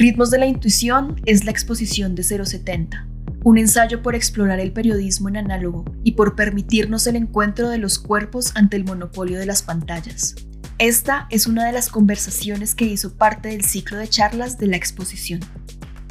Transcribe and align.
Ritmos 0.00 0.30
de 0.30 0.38
la 0.38 0.46
Intuición 0.46 1.20
es 1.26 1.44
la 1.44 1.50
exposición 1.50 2.14
de 2.14 2.22
070, 2.22 3.06
un 3.44 3.58
ensayo 3.58 4.00
por 4.00 4.14
explorar 4.14 4.58
el 4.58 4.72
periodismo 4.72 5.28
en 5.28 5.36
análogo 5.36 5.84
y 6.04 6.12
por 6.12 6.36
permitirnos 6.36 7.06
el 7.06 7.16
encuentro 7.16 7.68
de 7.68 7.76
los 7.76 7.98
cuerpos 7.98 8.52
ante 8.54 8.78
el 8.78 8.86
monopolio 8.86 9.38
de 9.38 9.44
las 9.44 9.60
pantallas. 9.60 10.36
Esta 10.78 11.26
es 11.28 11.46
una 11.46 11.66
de 11.66 11.72
las 11.72 11.90
conversaciones 11.90 12.74
que 12.74 12.86
hizo 12.86 13.12
parte 13.12 13.50
del 13.50 13.62
ciclo 13.62 13.98
de 13.98 14.08
charlas 14.08 14.56
de 14.56 14.68
la 14.68 14.78
exposición. 14.78 15.40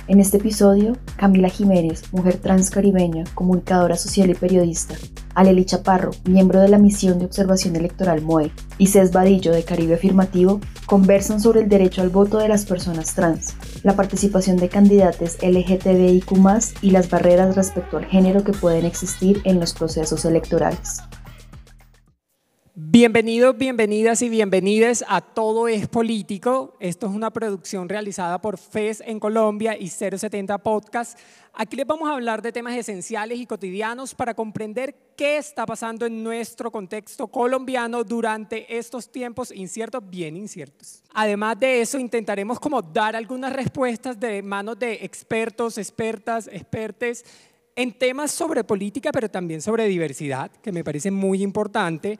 En 0.07 0.19
este 0.19 0.37
episodio, 0.37 0.95
Camila 1.17 1.49
Jiménez, 1.49 2.03
mujer 2.11 2.37
transcaribeña, 2.37 3.23
comunicadora 3.33 3.95
social 3.95 4.29
y 4.29 4.35
periodista, 4.35 4.93
Aleli 5.33 5.65
Chaparro, 5.65 6.11
miembro 6.25 6.59
de 6.59 6.67
la 6.67 6.77
misión 6.77 7.17
de 7.17 7.25
observación 7.25 7.75
electoral 7.75 8.21
MOE, 8.21 8.51
y 8.77 8.87
Cés 8.87 9.11
Vadillo 9.11 9.51
de 9.51 9.63
Caribe 9.63 9.95
Afirmativo, 9.95 10.61
conversan 10.85 11.39
sobre 11.39 11.61
el 11.61 11.69
derecho 11.69 12.01
al 12.01 12.09
voto 12.09 12.39
de 12.39 12.49
las 12.49 12.65
personas 12.65 13.13
trans, 13.13 13.53
la 13.83 13.95
participación 13.95 14.57
de 14.57 14.69
candidatos 14.69 15.37
LGTBIQ 15.41 16.31
y 16.81 16.91
las 16.91 17.09
barreras 17.09 17.55
respecto 17.55 17.97
al 17.97 18.05
género 18.05 18.43
que 18.43 18.51
pueden 18.51 18.85
existir 18.85 19.41
en 19.45 19.59
los 19.59 19.73
procesos 19.73 20.25
electorales. 20.25 21.01
Bienvenidos, 22.81 23.57
bienvenidas 23.57 24.21
y 24.21 24.29
bienvenidas 24.29 25.03
a 25.09 25.19
Todo 25.19 25.67
es 25.67 25.89
Político. 25.89 26.77
Esto 26.79 27.07
es 27.07 27.13
una 27.13 27.29
producción 27.29 27.89
realizada 27.89 28.39
por 28.39 28.57
FES 28.57 29.03
en 29.05 29.19
Colombia 29.19 29.75
y 29.77 29.89
070 29.89 30.57
Podcast. 30.59 31.19
Aquí 31.53 31.75
les 31.75 31.85
vamos 31.85 32.09
a 32.09 32.13
hablar 32.13 32.41
de 32.41 32.53
temas 32.53 32.77
esenciales 32.77 33.37
y 33.37 33.45
cotidianos 33.45 34.15
para 34.15 34.33
comprender 34.33 34.95
qué 35.17 35.35
está 35.35 35.65
pasando 35.65 36.05
en 36.05 36.23
nuestro 36.23 36.71
contexto 36.71 37.27
colombiano 37.27 38.05
durante 38.05 38.77
estos 38.77 39.11
tiempos 39.11 39.51
inciertos, 39.51 40.01
bien 40.09 40.37
inciertos. 40.37 41.03
Además 41.13 41.59
de 41.59 41.81
eso, 41.81 41.99
intentaremos 41.99 42.61
como 42.61 42.81
dar 42.81 43.13
algunas 43.13 43.51
respuestas 43.51 44.17
de 44.17 44.41
manos 44.41 44.79
de 44.79 45.03
expertos, 45.03 45.77
expertas, 45.77 46.47
expertes 46.47 47.25
en 47.75 47.91
temas 47.91 48.31
sobre 48.31 48.63
política, 48.63 49.11
pero 49.11 49.29
también 49.29 49.61
sobre 49.61 49.85
diversidad, 49.87 50.49
que 50.61 50.71
me 50.71 50.85
parece 50.85 51.11
muy 51.11 51.43
importante 51.43 52.17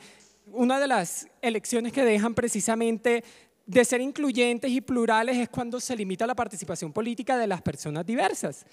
una 0.53 0.79
de 0.79 0.87
las 0.87 1.27
elecciones 1.41 1.93
que 1.93 2.03
dejan 2.03 2.33
precisamente 2.33 3.23
de 3.65 3.85
ser 3.85 4.01
incluyentes 4.01 4.71
y 4.71 4.81
plurales 4.81 5.37
es 5.37 5.49
cuando 5.49 5.79
se 5.79 5.95
limita 5.95 6.25
la 6.25 6.35
participación 6.35 6.91
política 6.91 7.37
de 7.37 7.47
las 7.47 7.61
personas 7.61 8.05
diversas, 8.05 8.65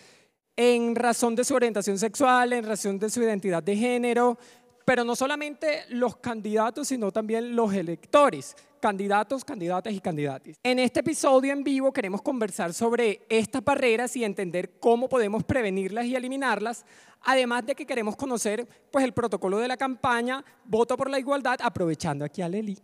en 0.57 0.95
razón 0.95 1.35
de 1.35 1.45
su 1.45 1.55
orientación 1.55 1.99
sexual, 1.99 2.53
en 2.55 2.65
razón 2.65 2.99
de 2.99 3.11
su 3.11 3.23
identidad 3.23 3.63
de 3.63 3.77
género, 3.77 4.39
pero 4.87 5.05
no 5.05 5.15
solamente 5.15 5.85
los 5.91 6.17
candidatos, 6.17 6.89
sino 6.89 7.13
también 7.13 7.55
los 7.55 7.75
electores, 7.75 8.57
candidatos, 8.81 9.45
candidatas 9.45 9.93
y 9.93 10.01
candidatas. 10.01 10.57
En 10.63 10.79
este 10.79 11.01
episodio 11.01 11.53
en 11.53 11.65
vivo 11.65 11.93
queremos 11.93 12.23
conversar 12.23 12.73
sobre 12.73 13.27
estas 13.29 13.65
barreras 13.65 14.17
y 14.17 14.25
entender 14.25 14.79
cómo 14.79 15.09
podemos 15.09 15.45
prevenirlas 15.45 16.07
y 16.07 16.17
eliminarlas, 16.17 16.85
además 17.23 17.67
de 17.67 17.75
que 17.75 17.87
queremos 17.87 18.17
conocer 18.17 18.67
pues, 18.91 19.05
el 19.05 19.13
protocolo 19.13 19.59
de 19.59 19.69
la 19.69 19.77
campaña 19.77 20.45
Voto 20.65 20.97
por 20.97 21.11
la 21.11 21.19
Igualdad, 21.19 21.59
aprovechando 21.63 22.25
aquí 22.25 22.43
a 22.43 22.49
Leli. 22.49 22.79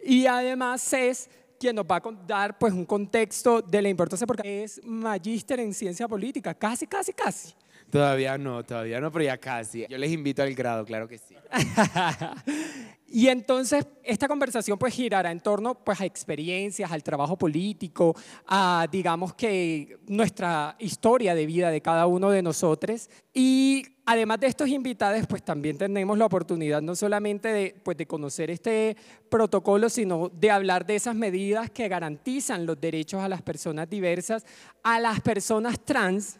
Y 0.00 0.26
además 0.26 0.92
es 0.92 1.28
quien 1.58 1.76
nos 1.76 1.84
va 1.84 1.96
a 1.96 2.02
dar 2.26 2.58
pues, 2.58 2.72
un 2.72 2.84
contexto 2.84 3.60
de 3.60 3.82
la 3.82 3.88
importancia, 3.88 4.26
porque 4.26 4.64
es 4.64 4.80
magíster 4.84 5.60
en 5.60 5.74
ciencia 5.74 6.06
política, 6.06 6.54
casi, 6.54 6.86
casi, 6.86 7.12
casi. 7.12 7.54
Todavía 7.90 8.36
no, 8.36 8.62
todavía 8.64 9.00
no, 9.00 9.10
pero 9.10 9.24
ya 9.24 9.38
casi. 9.38 9.86
Yo 9.88 9.96
les 9.96 10.12
invito 10.12 10.42
al 10.42 10.54
grado, 10.54 10.84
claro 10.84 11.08
que 11.08 11.16
sí. 11.16 11.34
y 13.08 13.28
entonces 13.28 13.86
esta 14.04 14.28
conversación 14.28 14.78
pues 14.78 14.92
girará 14.92 15.30
en 15.30 15.40
torno 15.40 15.74
pues 15.74 15.98
a 16.02 16.04
experiencias, 16.04 16.92
al 16.92 17.02
trabajo 17.02 17.38
político, 17.38 18.14
a 18.46 18.86
digamos 18.92 19.32
que 19.32 19.98
nuestra 20.06 20.76
historia 20.78 21.34
de 21.34 21.46
vida 21.46 21.70
de 21.70 21.80
cada 21.80 22.06
uno 22.06 22.30
de 22.30 22.42
nosotros. 22.42 23.08
Y 23.32 23.84
además 24.04 24.40
de 24.40 24.48
estos 24.48 24.68
invitados 24.68 25.26
pues 25.26 25.42
también 25.42 25.78
tenemos 25.78 26.18
la 26.18 26.26
oportunidad 26.26 26.82
no 26.82 26.94
solamente 26.94 27.48
de, 27.48 27.74
pues, 27.82 27.96
de 27.96 28.06
conocer 28.06 28.50
este 28.50 28.98
protocolo, 29.30 29.88
sino 29.88 30.28
de 30.28 30.50
hablar 30.50 30.84
de 30.84 30.96
esas 30.96 31.14
medidas 31.14 31.70
que 31.70 31.88
garantizan 31.88 32.66
los 32.66 32.78
derechos 32.78 33.22
a 33.22 33.28
las 33.28 33.40
personas 33.40 33.88
diversas, 33.88 34.44
a 34.82 35.00
las 35.00 35.22
personas 35.22 35.82
trans 35.82 36.38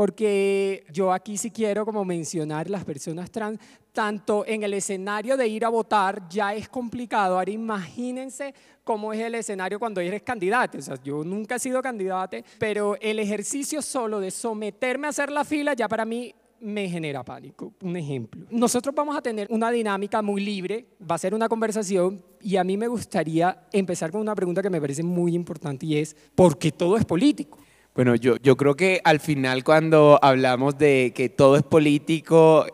porque 0.00 0.86
yo 0.90 1.12
aquí 1.12 1.36
sí 1.36 1.50
quiero 1.50 1.84
como 1.84 2.06
mencionar 2.06 2.70
las 2.70 2.86
personas 2.86 3.30
trans, 3.30 3.60
tanto 3.92 4.46
en 4.46 4.62
el 4.62 4.72
escenario 4.72 5.36
de 5.36 5.46
ir 5.46 5.62
a 5.62 5.68
votar 5.68 6.26
ya 6.26 6.54
es 6.54 6.70
complicado. 6.70 7.38
Ahora 7.38 7.50
imagínense 7.50 8.54
cómo 8.82 9.12
es 9.12 9.20
el 9.20 9.34
escenario 9.34 9.78
cuando 9.78 10.00
eres 10.00 10.22
candidato. 10.22 10.78
O 10.78 10.80
sea, 10.80 10.96
yo 11.04 11.22
nunca 11.22 11.56
he 11.56 11.58
sido 11.58 11.82
candidato, 11.82 12.38
pero 12.58 12.96
el 12.98 13.18
ejercicio 13.18 13.82
solo 13.82 14.20
de 14.20 14.30
someterme 14.30 15.06
a 15.06 15.10
hacer 15.10 15.30
la 15.30 15.44
fila 15.44 15.74
ya 15.74 15.86
para 15.86 16.06
mí 16.06 16.34
me 16.60 16.88
genera 16.88 17.22
pánico. 17.22 17.74
Un 17.82 17.94
ejemplo. 17.94 18.46
Nosotros 18.50 18.94
vamos 18.94 19.14
a 19.14 19.20
tener 19.20 19.48
una 19.50 19.70
dinámica 19.70 20.22
muy 20.22 20.42
libre, 20.42 20.86
va 20.98 21.16
a 21.16 21.18
ser 21.18 21.34
una 21.34 21.46
conversación 21.46 22.24
y 22.40 22.56
a 22.56 22.64
mí 22.64 22.78
me 22.78 22.88
gustaría 22.88 23.66
empezar 23.70 24.10
con 24.10 24.22
una 24.22 24.34
pregunta 24.34 24.62
que 24.62 24.70
me 24.70 24.80
parece 24.80 25.02
muy 25.02 25.34
importante 25.34 25.84
y 25.84 25.98
es, 25.98 26.16
¿por 26.34 26.56
qué 26.56 26.72
todo 26.72 26.96
es 26.96 27.04
político? 27.04 27.58
Bueno, 28.00 28.14
yo, 28.14 28.36
yo 28.38 28.56
creo 28.56 28.76
que 28.76 29.02
al 29.04 29.20
final 29.20 29.62
cuando 29.62 30.18
hablamos 30.22 30.78
de 30.78 31.12
que 31.14 31.28
todo 31.28 31.58
es 31.58 31.62
político, 31.62 32.64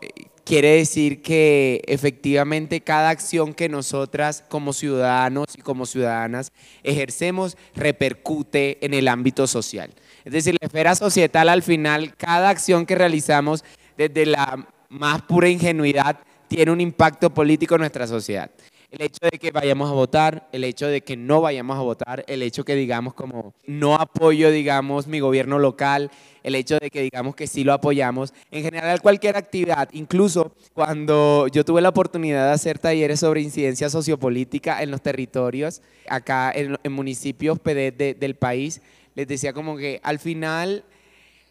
quiere 0.45 0.77
decir 0.77 1.21
que 1.21 1.81
efectivamente 1.85 2.79
cada 2.79 3.09
acción 3.09 3.53
que 3.53 3.67
nosotras 3.67 4.45
como 4.47 4.71
ciudadanos 4.71 5.47
y 5.57 5.61
como 5.61 5.85
ciudadanas 5.85 6.53
ejercemos 6.81 7.57
repercute 7.75 8.77
en 8.85 8.93
el 8.93 9.09
ámbito 9.09 9.47
social. 9.47 9.93
Es 10.23 10.31
decir, 10.31 10.55
la 10.61 10.65
esfera 10.65 10.95
societal 10.95 11.49
al 11.49 11.61
final, 11.61 12.15
cada 12.15 12.47
acción 12.47 12.85
que 12.85 12.95
realizamos 12.95 13.65
desde 13.97 14.27
la 14.27 14.65
más 14.87 15.23
pura 15.23 15.49
ingenuidad 15.49 16.19
tiene 16.47 16.71
un 16.71 16.79
impacto 16.79 17.33
político 17.33 17.75
en 17.75 17.81
nuestra 17.81 18.07
sociedad 18.07 18.49
el 18.89 19.01
hecho 19.01 19.19
de 19.29 19.37
que 19.37 19.51
vayamos 19.51 19.89
a 19.89 19.93
votar, 19.93 20.47
el 20.53 20.63
hecho 20.63 20.87
de 20.87 21.01
que 21.01 21.17
no 21.17 21.41
vayamos 21.41 21.77
a 21.77 21.81
votar, 21.81 22.23
el 22.27 22.41
hecho 22.41 22.63
que 22.63 22.73
digamos 22.75 23.13
como 23.13 23.53
no 23.65 23.95
apoyo, 23.95 24.49
digamos, 24.49 25.07
mi 25.07 25.19
gobierno 25.19 25.59
local, 25.59 26.09
el 26.43 26.55
hecho 26.55 26.77
de 26.79 26.89
que 26.89 27.01
digamos 27.01 27.35
que 27.35 27.47
sí 27.47 27.65
lo 27.65 27.73
apoyamos, 27.73 28.33
en 28.49 28.63
general 28.63 29.01
cualquier 29.01 29.35
actividad, 29.35 29.89
incluso 29.91 30.53
cuando 30.73 31.49
yo 31.49 31.65
tuve 31.65 31.81
la 31.81 31.89
oportunidad 31.89 32.47
de 32.47 32.53
hacer 32.53 32.79
talleres 32.79 33.19
sobre 33.19 33.41
incidencia 33.41 33.89
sociopolítica 33.89 34.81
en 34.81 34.91
los 34.91 35.01
territorios, 35.01 35.81
acá 36.07 36.53
en, 36.55 36.77
municipios 36.89 37.59
del 37.63 38.35
país, 38.35 38.81
les 39.15 39.27
decía 39.27 39.51
como 39.51 39.75
que 39.75 39.99
al 40.03 40.19
final 40.19 40.85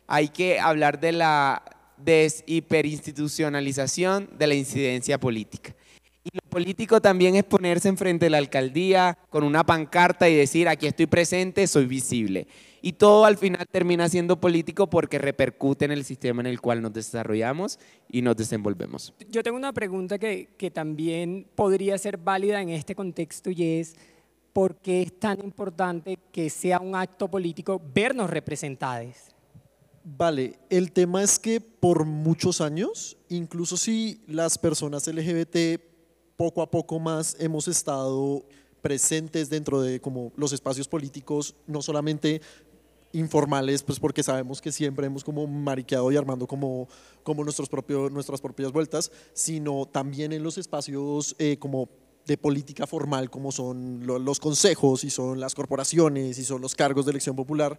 hay 0.07 0.29
que 0.29 0.59
hablar 0.59 1.01
de 1.01 1.13
la 1.13 1.63
deshiperinstitucionalización 1.99 4.31
de 4.39 4.47
la 4.47 4.55
incidencia 4.55 5.19
política. 5.19 5.75
Y 6.27 6.31
lo 6.35 6.51
político 6.51 7.01
también 7.01 7.37
es 7.37 7.45
ponerse 7.45 7.89
enfrente 7.89 8.27
de 8.27 8.31
la 8.31 8.39
alcaldía 8.39 9.17
con 9.31 9.45
una 9.45 9.65
pancarta 9.65 10.29
y 10.29 10.35
decir, 10.35 10.67
aquí 10.67 10.89
estoy 10.89 11.07
presente, 11.07 11.69
soy 11.69 11.87
visible. 11.87 12.49
Y 12.83 12.95
todo 12.95 13.27
al 13.27 13.37
final 13.37 13.65
termina 13.71 14.09
siendo 14.09 14.41
político 14.41 14.91
porque 14.91 15.19
repercute 15.19 15.85
en 15.85 15.93
el 15.93 16.05
sistema 16.05 16.41
en 16.41 16.49
el 16.49 16.61
cual 16.61 16.83
nos 16.83 16.93
desarrollamos 16.93 17.79
y 18.11 18.23
nos 18.23 18.37
desenvolvemos. 18.37 19.15
Yo 19.31 19.45
tengo 19.45 19.57
una 19.57 19.73
pregunta 19.73 20.19
que, 20.19 20.49
que 20.59 20.73
también 20.73 21.47
podría 21.55 21.97
ser 21.97 22.17
válida 22.17 22.61
en 22.61 22.71
este 22.71 22.97
contexto 22.97 23.53
y 23.53 23.63
es, 23.63 23.95
¿por 24.53 24.75
qué 24.79 25.03
es 25.03 25.21
tan 25.21 25.39
importante 25.45 26.19
que 26.33 26.51
sea 26.51 26.81
un 26.81 26.97
acto 26.97 27.29
político 27.29 27.81
vernos 27.95 28.29
representados? 28.31 29.15
Vale, 30.03 30.59
el 30.71 30.91
tema 30.91 31.23
es 31.23 31.39
que 31.39 31.61
por 31.61 32.05
muchos 32.05 32.61
años, 32.61 33.17
incluso 33.29 33.77
si 33.77 34.25
las 34.27 34.59
personas 34.59 35.07
LGBT 35.07 35.95
poco 36.37 36.63
a 36.63 36.71
poco 36.71 36.99
más 36.99 37.37
hemos 37.39 37.69
estado 37.69 38.45
presentes 38.83 39.51
dentro 39.51 39.81
de 39.81 40.01
como 40.01 40.33
los 40.37 40.53
espacios 40.53 40.87
políticos, 40.89 41.55
no 41.67 41.83
solamente 41.83 42.41
informales, 43.13 43.83
pues 43.83 43.99
porque 43.99 44.22
sabemos 44.22 44.60
que 44.60 44.71
siempre 44.71 45.07
hemos 45.07 45.25
como 45.25 45.47
mariqueado 45.47 46.13
y 46.13 46.16
armando 46.16 46.47
como, 46.47 46.89
como 47.22 47.43
nuestros 47.45 47.69
propios, 47.69 48.13
nuestras 48.13 48.41
propias 48.41 48.72
vueltas, 48.72 49.10
sino 49.33 49.87
también 49.87 50.33
en 50.33 50.43
los 50.43 50.59
espacios 50.59 51.34
eh, 51.39 51.57
como 51.59 51.89
de 52.27 52.37
política 52.37 52.89
formal 52.89 53.31
como 53.31 53.53
son 53.53 54.03
los 54.05 54.41
consejos 54.41 55.05
y 55.05 55.10
son 55.10 55.39
las 55.39 55.55
corporaciones 55.55 56.39
y 56.39 56.45
son 56.45 56.60
los 56.60 56.75
cargos 56.75 57.07
de 57.07 57.13
elección 57.13 57.37
popular, 57.37 57.78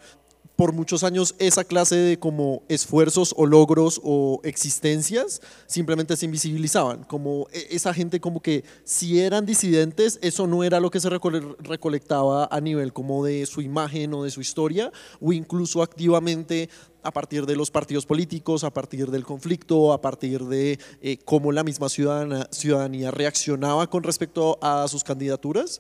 por 0.57 0.74
muchos 0.74 1.04
años 1.04 1.36
esa 1.38 1.63
clase 1.63 1.95
de 1.95 2.19
como 2.19 2.63
esfuerzos 2.68 3.33
o 3.38 3.45
logros 3.45 4.01
o 4.04 4.42
existencias 4.44 5.39
simplemente 5.68 6.18
se 6.18 6.25
invisibilizaban, 6.25 7.04
como 7.04 7.48
e, 7.54 7.68
esa 7.69 7.94
gente 7.94 8.19
como 8.19 8.42
que 8.42 8.65
si 8.83 9.21
eran 9.21 9.45
disidentes, 9.45 10.18
eso 10.24 10.48
no 10.48 10.63
era 10.63 10.80
lo 10.80 10.89
que 10.89 11.00
se 11.00 11.09
recolectaba 11.09 12.50
a 12.51 12.59
nivel 12.59 12.92
como 12.92 13.24
de 13.24 13.45
su 13.45 13.62
imagen 13.62 14.15
o 14.15 14.24
de 14.24 14.31
su 14.31 14.42
historia, 14.42 14.92
o 15.21 15.31
incluso 15.31 15.83
activamente 15.83 16.69
a 17.04 17.12
partir 17.12 17.45
de 17.45 17.56
los 17.56 17.69
partidos 17.69 18.07
políticos, 18.07 18.63
a 18.63 18.74
partir 18.74 19.12
del 19.12 19.24
conflicto, 19.24 19.94
a 19.94 20.01
partir 20.01 20.44
de 20.45 20.80
eh, 21.01 21.18
cómo 21.24 21.51
la 21.51 21.63
misma 21.63 21.88
ciudadanía 21.88 23.12
reaccionaba 23.12 23.88
con 23.88 24.04
respecto 24.04 24.57
a 24.62 24.88
sus 24.88 25.04
candidaturas, 25.04 25.80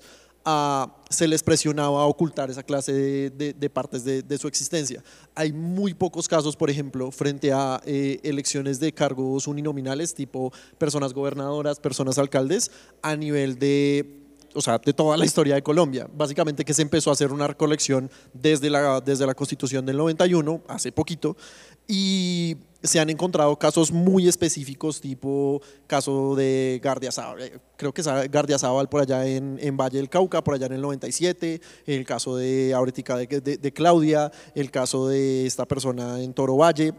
se 1.09 1.27
les 1.27 1.43
presionaba 1.43 2.01
a 2.01 2.05
ocultar 2.05 2.49
esa 2.49 2.63
clase 2.63 3.29
de, 3.29 3.69
partes 3.69 4.03
de, 4.03 4.37
su 4.37 4.47
existencia. 4.47 5.03
Hay 5.35 5.51
muy 5.51 5.93
pocos 5.93 6.27
casos, 6.27 6.55
por 6.55 6.69
ejemplo, 6.69 7.11
frente 7.11 7.51
a 7.51 7.81
eh, 7.85 8.19
elecciones 8.23 8.79
de 8.79 8.93
cargos 8.93 9.47
uninominales, 9.47 10.13
tipo 10.13 10.51
personas 10.77 11.13
gobernadoras, 11.13 11.79
personas 11.79 12.17
alcaldes, 12.17 12.71
a 13.01 13.15
nivel 13.15 13.59
de 13.59 14.23
o 14.53 14.61
sea, 14.61 14.79
de 14.79 14.91
toda 14.91 15.15
la 15.17 15.25
historia 15.25 15.53
de 15.53 15.61
Colombia. 15.61 16.07
Básicamente 16.11 16.65
que 16.65 16.73
se 16.73 16.81
empezó 16.81 17.11
a 17.11 17.13
hacer 17.13 17.31
una 17.31 17.45
recolección 17.45 18.09
desde 18.33 18.71
la, 18.71 19.01
desde 19.01 19.27
la 19.27 19.35
Constitución 19.35 19.85
del 19.85 19.97
91, 19.97 20.63
hace 20.67 20.91
poquito, 20.91 21.37
y 21.87 22.57
se 22.83 22.99
han 22.99 23.09
encontrado 23.09 23.57
casos 23.57 23.91
muy 23.91 24.27
específicos, 24.27 25.01
tipo 25.01 25.61
caso 25.87 26.35
de 26.35 26.79
Gardiazabal, 26.83 27.41
eh, 27.41 27.59
creo 27.75 27.93
que 27.93 28.01
es 28.01 28.07
por 28.89 29.01
allá 29.01 29.25
en, 29.25 29.57
en, 29.61 29.77
Valle 29.77 29.97
del 29.97 30.09
Cauca, 30.09 30.43
por 30.43 30.53
allá 30.55 30.67
en 30.67 30.73
el 30.73 30.81
97, 30.81 31.61
el 31.85 32.05
caso 32.05 32.35
de 32.35 32.73
Auretica 32.73 33.17
de, 33.17 33.73
Claudia, 33.73 34.31
el 34.55 34.71
caso 34.71 35.07
de 35.07 35.45
esta 35.45 35.65
persona 35.65 36.21
en 36.21 36.33
Toro 36.33 36.57
Valle, 36.57 36.93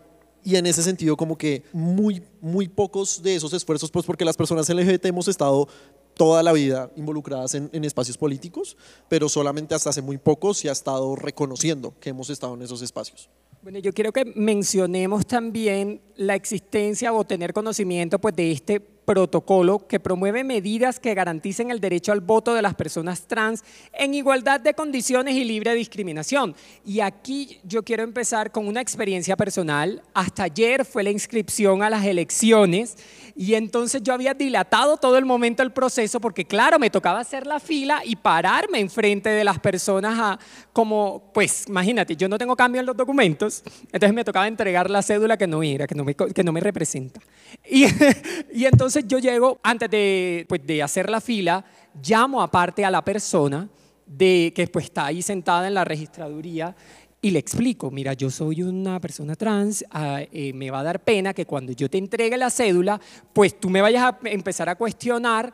y 0.44 0.56
en 0.56 0.66
ese 0.66 0.82
sentido 0.82 1.16
como 1.16 1.36
que 1.36 1.64
muy, 1.72 2.22
muy 2.40 2.68
pocos 2.68 3.22
de 3.22 3.34
esos 3.34 3.52
esfuerzos, 3.52 3.90
pues 3.90 4.06
porque 4.06 4.24
las 4.24 4.36
personas 4.36 4.68
LGBT 4.68 5.06
hemos 5.06 5.28
estado 5.28 5.68
toda 6.14 6.42
la 6.42 6.52
vida 6.52 6.90
involucradas 6.96 7.54
en, 7.54 7.84
espacios 7.84 8.18
políticos, 8.18 8.76
pero 9.08 9.28
solamente 9.28 9.74
hasta 9.74 9.90
hace 9.90 10.02
muy 10.02 10.18
poco 10.18 10.54
se 10.54 10.68
ha 10.68 10.72
estado 10.72 11.16
reconociendo 11.16 11.94
que 12.00 12.10
hemos 12.10 12.30
estado 12.30 12.54
en 12.54 12.62
esos 12.62 12.82
espacios. 12.82 13.28
Bueno, 13.62 13.80
yo 13.80 13.92
quiero 13.92 14.12
que 14.12 14.24
mencionemos 14.24 15.26
también 15.26 16.00
la 16.16 16.36
existencia 16.36 17.12
o 17.12 17.24
tener 17.24 17.52
conocimiento 17.52 18.18
pues, 18.18 18.36
de 18.36 18.52
este 18.52 18.80
protocolo 19.08 19.86
que 19.88 20.00
promueve 20.00 20.44
medidas 20.44 21.00
que 21.00 21.14
garanticen 21.14 21.70
el 21.70 21.80
derecho 21.80 22.12
al 22.12 22.20
voto 22.20 22.52
de 22.52 22.60
las 22.60 22.74
personas 22.74 23.22
trans 23.22 23.64
en 23.94 24.12
igualdad 24.12 24.60
de 24.60 24.74
condiciones 24.74 25.34
y 25.34 25.44
libre 25.44 25.72
discriminación. 25.72 26.54
Y 26.84 27.00
aquí 27.00 27.58
yo 27.64 27.82
quiero 27.82 28.02
empezar 28.02 28.52
con 28.52 28.68
una 28.68 28.82
experiencia 28.82 29.34
personal. 29.34 30.02
Hasta 30.12 30.42
ayer 30.42 30.84
fue 30.84 31.02
la 31.04 31.10
inscripción 31.10 31.82
a 31.82 31.88
las 31.88 32.04
elecciones 32.04 32.98
y 33.34 33.54
entonces 33.54 34.02
yo 34.02 34.12
había 34.12 34.34
dilatado 34.34 34.98
todo 34.98 35.16
el 35.16 35.24
momento 35.24 35.62
el 35.62 35.72
proceso 35.72 36.20
porque 36.20 36.44
claro, 36.44 36.78
me 36.78 36.90
tocaba 36.90 37.20
hacer 37.20 37.46
la 37.46 37.60
fila 37.60 38.02
y 38.04 38.14
pararme 38.14 38.78
enfrente 38.78 39.30
de 39.30 39.42
las 39.42 39.58
personas 39.58 40.18
a, 40.18 40.38
como, 40.74 41.30
pues 41.32 41.64
imagínate, 41.66 42.14
yo 42.14 42.28
no 42.28 42.36
tengo 42.36 42.54
cambio 42.56 42.80
en 42.80 42.86
los 42.86 42.96
documentos, 42.96 43.62
entonces 43.90 44.12
me 44.12 44.22
tocaba 44.22 44.46
entregar 44.46 44.90
la 44.90 45.00
cédula 45.00 45.38
que 45.38 45.46
no 45.46 45.62
era, 45.62 45.86
que 45.86 45.94
no 45.94 46.04
me, 46.04 46.14
que 46.14 46.44
no 46.44 46.52
me 46.52 46.60
representa. 46.60 47.22
Y, 47.68 47.84
y 48.52 48.64
entonces 48.64 49.04
yo 49.06 49.18
llego, 49.18 49.58
antes 49.62 49.90
de, 49.90 50.46
pues, 50.48 50.66
de 50.66 50.82
hacer 50.82 51.10
la 51.10 51.20
fila, 51.20 51.64
llamo 52.02 52.42
aparte 52.42 52.84
a 52.84 52.90
la 52.90 53.04
persona 53.04 53.68
de, 54.06 54.52
que 54.54 54.66
pues, 54.66 54.86
está 54.86 55.06
ahí 55.06 55.22
sentada 55.22 55.66
en 55.68 55.74
la 55.74 55.84
registraduría 55.84 56.74
y 57.20 57.30
le 57.30 57.40
explico, 57.40 57.90
mira, 57.90 58.12
yo 58.12 58.30
soy 58.30 58.62
una 58.62 59.00
persona 59.00 59.34
trans, 59.34 59.84
ah, 59.90 60.20
eh, 60.30 60.52
me 60.52 60.70
va 60.70 60.80
a 60.80 60.84
dar 60.84 61.00
pena 61.02 61.34
que 61.34 61.46
cuando 61.46 61.72
yo 61.72 61.90
te 61.90 61.98
entregue 61.98 62.36
la 62.36 62.48
cédula, 62.48 63.00
pues 63.32 63.58
tú 63.58 63.68
me 63.70 63.80
vayas 63.80 64.04
a 64.04 64.18
empezar 64.24 64.68
a 64.68 64.76
cuestionar 64.76 65.52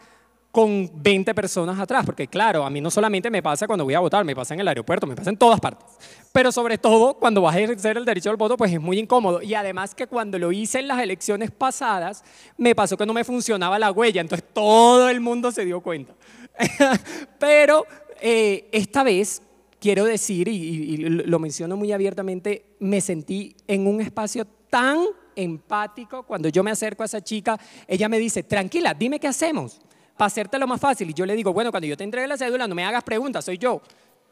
con 0.54 0.88
20 1.02 1.34
personas 1.34 1.80
atrás, 1.80 2.06
porque 2.06 2.28
claro, 2.28 2.64
a 2.64 2.70
mí 2.70 2.80
no 2.80 2.88
solamente 2.88 3.28
me 3.28 3.42
pasa 3.42 3.66
cuando 3.66 3.84
voy 3.84 3.94
a 3.94 3.98
votar, 3.98 4.24
me 4.24 4.36
pasa 4.36 4.54
en 4.54 4.60
el 4.60 4.68
aeropuerto, 4.68 5.04
me 5.04 5.16
pasa 5.16 5.30
en 5.30 5.36
todas 5.36 5.58
partes, 5.58 5.84
pero 6.30 6.52
sobre 6.52 6.78
todo 6.78 7.14
cuando 7.14 7.42
vas 7.42 7.56
a 7.56 7.60
ejercer 7.60 7.96
el 7.96 8.04
derecho 8.04 8.30
al 8.30 8.36
voto, 8.36 8.56
pues 8.56 8.72
es 8.72 8.80
muy 8.80 9.00
incómodo. 9.00 9.42
Y 9.42 9.54
además 9.54 9.96
que 9.96 10.06
cuando 10.06 10.38
lo 10.38 10.52
hice 10.52 10.78
en 10.78 10.86
las 10.86 11.00
elecciones 11.00 11.50
pasadas, 11.50 12.22
me 12.56 12.72
pasó 12.76 12.96
que 12.96 13.04
no 13.04 13.12
me 13.12 13.24
funcionaba 13.24 13.80
la 13.80 13.90
huella, 13.90 14.20
entonces 14.20 14.46
todo 14.52 15.08
el 15.08 15.20
mundo 15.20 15.50
se 15.50 15.64
dio 15.64 15.80
cuenta. 15.80 16.14
pero 17.40 17.84
eh, 18.20 18.68
esta 18.70 19.02
vez 19.02 19.42
quiero 19.80 20.04
decir, 20.04 20.46
y, 20.46 20.98
lo 20.98 21.40
menciono 21.40 21.76
muy 21.76 21.90
abiertamente, 21.90 22.76
me 22.78 23.00
sentí 23.00 23.56
en 23.66 23.88
un 23.88 24.00
espacio 24.00 24.44
tan 24.70 25.00
empático. 25.34 26.22
Cuando 26.22 26.48
yo 26.48 26.62
me 26.62 26.70
acerco 26.70 27.02
a 27.02 27.06
esa 27.06 27.24
chica, 27.24 27.58
ella 27.88 28.08
me 28.08 28.20
dice, 28.20 28.44
tranquila, 28.44 28.94
dime 28.94 29.18
qué 29.18 29.26
hacemos 29.26 29.80
para 30.16 30.26
hacerte 30.26 30.58
lo 30.58 30.66
más 30.66 30.81
fácil. 30.81 31.11
Y 31.11 31.14
yo 31.14 31.26
le 31.26 31.34
digo, 31.34 31.52
bueno, 31.52 31.70
cuando 31.70 31.87
yo 31.87 31.96
te 31.96 32.05
entregue 32.05 32.26
la 32.26 32.37
cédula, 32.37 32.66
no 32.66 32.75
me 32.75 32.84
hagas 32.84 33.05
preguntas, 33.05 33.44
soy 33.44 33.58
yo. 33.58 33.81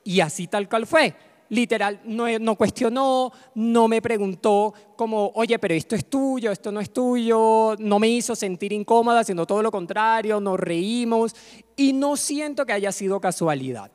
Y 0.05 0.21
así 0.21 0.47
tal 0.47 0.69
cual 0.69 0.87
fue. 0.87 1.15
Literal, 1.49 2.01
no, 2.05 2.27
no 2.39 2.57
cuestionó, 2.57 3.31
no 3.55 3.87
me 3.87 4.01
preguntó 4.01 4.73
como, 4.97 5.33
oye, 5.35 5.59
pero 5.59 5.75
esto 5.75 5.95
es 5.95 6.09
tuyo, 6.09 6.51
esto 6.51 6.73
no 6.73 6.81
es 6.81 6.91
tuyo, 6.93 7.77
no 7.79 7.99
me 7.99 8.09
hizo 8.09 8.35
sentir 8.35 8.73
incómoda, 8.73 9.23
sino 9.23 9.45
todo 9.45 9.63
lo 9.63 9.71
contrario, 9.71 10.41
nos 10.41 10.59
reímos 10.59 11.35
y 11.77 11.93
no 11.93 12.17
siento 12.17 12.65
que 12.65 12.73
haya 12.73 12.91
sido 12.91 13.21
casualidad. 13.21 13.91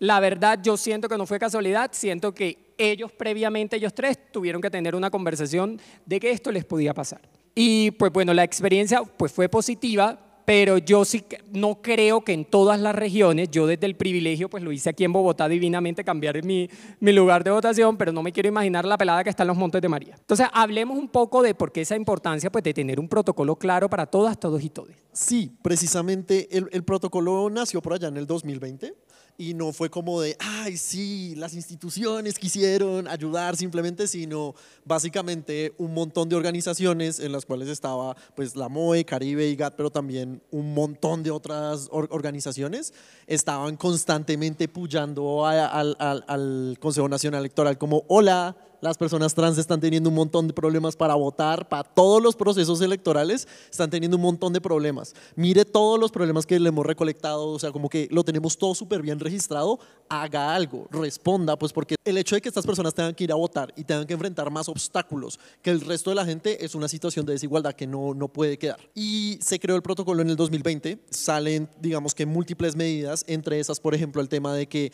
La 0.00 0.20
verdad, 0.20 0.60
yo 0.62 0.76
siento 0.76 1.08
que 1.08 1.16
no 1.16 1.24
fue 1.24 1.38
casualidad, 1.38 1.90
siento 1.92 2.34
que 2.34 2.74
ellos 2.76 3.10
previamente, 3.10 3.76
ellos 3.76 3.94
tres, 3.94 4.18
tuvieron 4.30 4.60
que 4.60 4.70
tener 4.70 4.94
una 4.94 5.10
conversación 5.10 5.80
de 6.04 6.20
que 6.20 6.30
esto 6.30 6.52
les 6.52 6.66
podía 6.66 6.92
pasar. 6.92 7.22
Y 7.54 7.90
pues 7.92 8.12
bueno, 8.12 8.34
la 8.34 8.44
experiencia 8.44 9.02
pues 9.02 9.32
fue 9.32 9.48
positiva, 9.48 10.27
pero 10.48 10.78
yo 10.78 11.04
sí 11.04 11.22
no 11.52 11.82
creo 11.82 12.22
que 12.22 12.32
en 12.32 12.46
todas 12.46 12.80
las 12.80 12.94
regiones, 12.94 13.50
yo 13.50 13.66
desde 13.66 13.84
el 13.84 13.96
privilegio, 13.96 14.48
pues 14.48 14.62
lo 14.62 14.72
hice 14.72 14.88
aquí 14.88 15.04
en 15.04 15.12
Bogotá 15.12 15.46
divinamente, 15.46 16.02
cambiar 16.04 16.42
mi, 16.42 16.70
mi 17.00 17.12
lugar 17.12 17.44
de 17.44 17.50
votación, 17.50 17.98
pero 17.98 18.12
no 18.12 18.22
me 18.22 18.32
quiero 18.32 18.48
imaginar 18.48 18.86
la 18.86 18.96
pelada 18.96 19.22
que 19.22 19.28
está 19.28 19.42
en 19.42 19.48
los 19.48 19.58
Montes 19.58 19.82
de 19.82 19.90
María. 19.90 20.14
Entonces, 20.18 20.46
hablemos 20.54 20.96
un 20.96 21.08
poco 21.08 21.42
de 21.42 21.54
por 21.54 21.70
qué 21.70 21.82
esa 21.82 21.96
importancia 21.96 22.50
pues, 22.50 22.64
de 22.64 22.72
tener 22.72 22.98
un 22.98 23.10
protocolo 23.10 23.56
claro 23.56 23.90
para 23.90 24.06
todas, 24.06 24.40
todos 24.40 24.64
y 24.64 24.70
todes. 24.70 24.96
Sí, 25.18 25.50
precisamente 25.62 26.56
el, 26.56 26.68
el 26.70 26.84
protocolo 26.84 27.50
nació 27.50 27.82
por 27.82 27.94
allá 27.94 28.06
en 28.06 28.18
el 28.18 28.26
2020 28.28 28.94
y 29.36 29.52
no 29.52 29.72
fue 29.72 29.90
como 29.90 30.20
de, 30.20 30.36
ay, 30.38 30.76
sí, 30.76 31.34
las 31.34 31.54
instituciones 31.54 32.38
quisieron 32.38 33.08
ayudar 33.08 33.56
simplemente, 33.56 34.06
sino 34.06 34.54
básicamente 34.84 35.74
un 35.76 35.92
montón 35.92 36.28
de 36.28 36.36
organizaciones 36.36 37.18
en 37.18 37.32
las 37.32 37.46
cuales 37.46 37.68
estaba 37.68 38.16
pues 38.36 38.54
la 38.54 38.68
MOE, 38.68 39.04
Caribe 39.04 39.48
y 39.48 39.56
GATT, 39.56 39.74
pero 39.74 39.90
también 39.90 40.40
un 40.52 40.72
montón 40.72 41.24
de 41.24 41.32
otras 41.32 41.88
organizaciones, 41.90 42.94
estaban 43.26 43.76
constantemente 43.76 44.68
puyando 44.68 45.44
al 45.44 46.76
Consejo 46.78 47.08
Nacional 47.08 47.40
Electoral 47.40 47.76
como, 47.76 48.04
hola, 48.06 48.56
las 48.80 48.96
personas 48.96 49.34
trans 49.34 49.58
están 49.58 49.80
teniendo 49.80 50.08
un 50.08 50.14
montón 50.14 50.46
de 50.46 50.52
problemas 50.52 50.96
para 50.96 51.14
votar, 51.14 51.68
para 51.68 51.84
todos 51.84 52.22
los 52.22 52.36
procesos 52.36 52.80
electorales 52.80 53.48
están 53.70 53.90
teniendo 53.90 54.16
un 54.16 54.22
montón 54.22 54.52
de 54.52 54.60
problemas. 54.60 55.14
Mire 55.36 55.64
todos 55.64 55.98
los 55.98 56.10
problemas 56.10 56.46
que 56.46 56.58
le 56.58 56.68
hemos 56.68 56.86
recolectado, 56.86 57.48
o 57.48 57.58
sea, 57.58 57.72
como 57.72 57.88
que 57.88 58.08
lo 58.10 58.24
tenemos 58.24 58.56
todo 58.56 58.74
súper 58.74 59.02
bien 59.02 59.18
registrado, 59.18 59.78
haga 60.08 60.54
algo, 60.54 60.86
responda, 60.90 61.58
pues 61.58 61.72
porque 61.72 61.96
el 62.04 62.18
hecho 62.18 62.34
de 62.34 62.40
que 62.40 62.48
estas 62.48 62.66
personas 62.66 62.94
tengan 62.94 63.14
que 63.14 63.24
ir 63.24 63.32
a 63.32 63.36
votar 63.36 63.72
y 63.76 63.84
tengan 63.84 64.06
que 64.06 64.14
enfrentar 64.14 64.50
más 64.50 64.68
obstáculos 64.68 65.38
que 65.62 65.70
el 65.70 65.80
resto 65.80 66.10
de 66.10 66.16
la 66.16 66.24
gente 66.24 66.64
es 66.64 66.74
una 66.74 66.88
situación 66.88 67.26
de 67.26 67.32
desigualdad 67.32 67.74
que 67.74 67.86
no, 67.86 68.14
no 68.14 68.28
puede 68.28 68.58
quedar. 68.58 68.78
Y 68.94 69.38
se 69.42 69.58
creó 69.58 69.76
el 69.76 69.82
protocolo 69.82 70.22
en 70.22 70.30
el 70.30 70.36
2020, 70.36 70.98
salen, 71.10 71.68
digamos 71.80 72.14
que 72.14 72.26
múltiples 72.26 72.76
medidas, 72.76 73.24
entre 73.26 73.60
esas, 73.60 73.80
por 73.80 73.94
ejemplo, 73.94 74.22
el 74.22 74.28
tema 74.28 74.54
de 74.54 74.66
que 74.66 74.92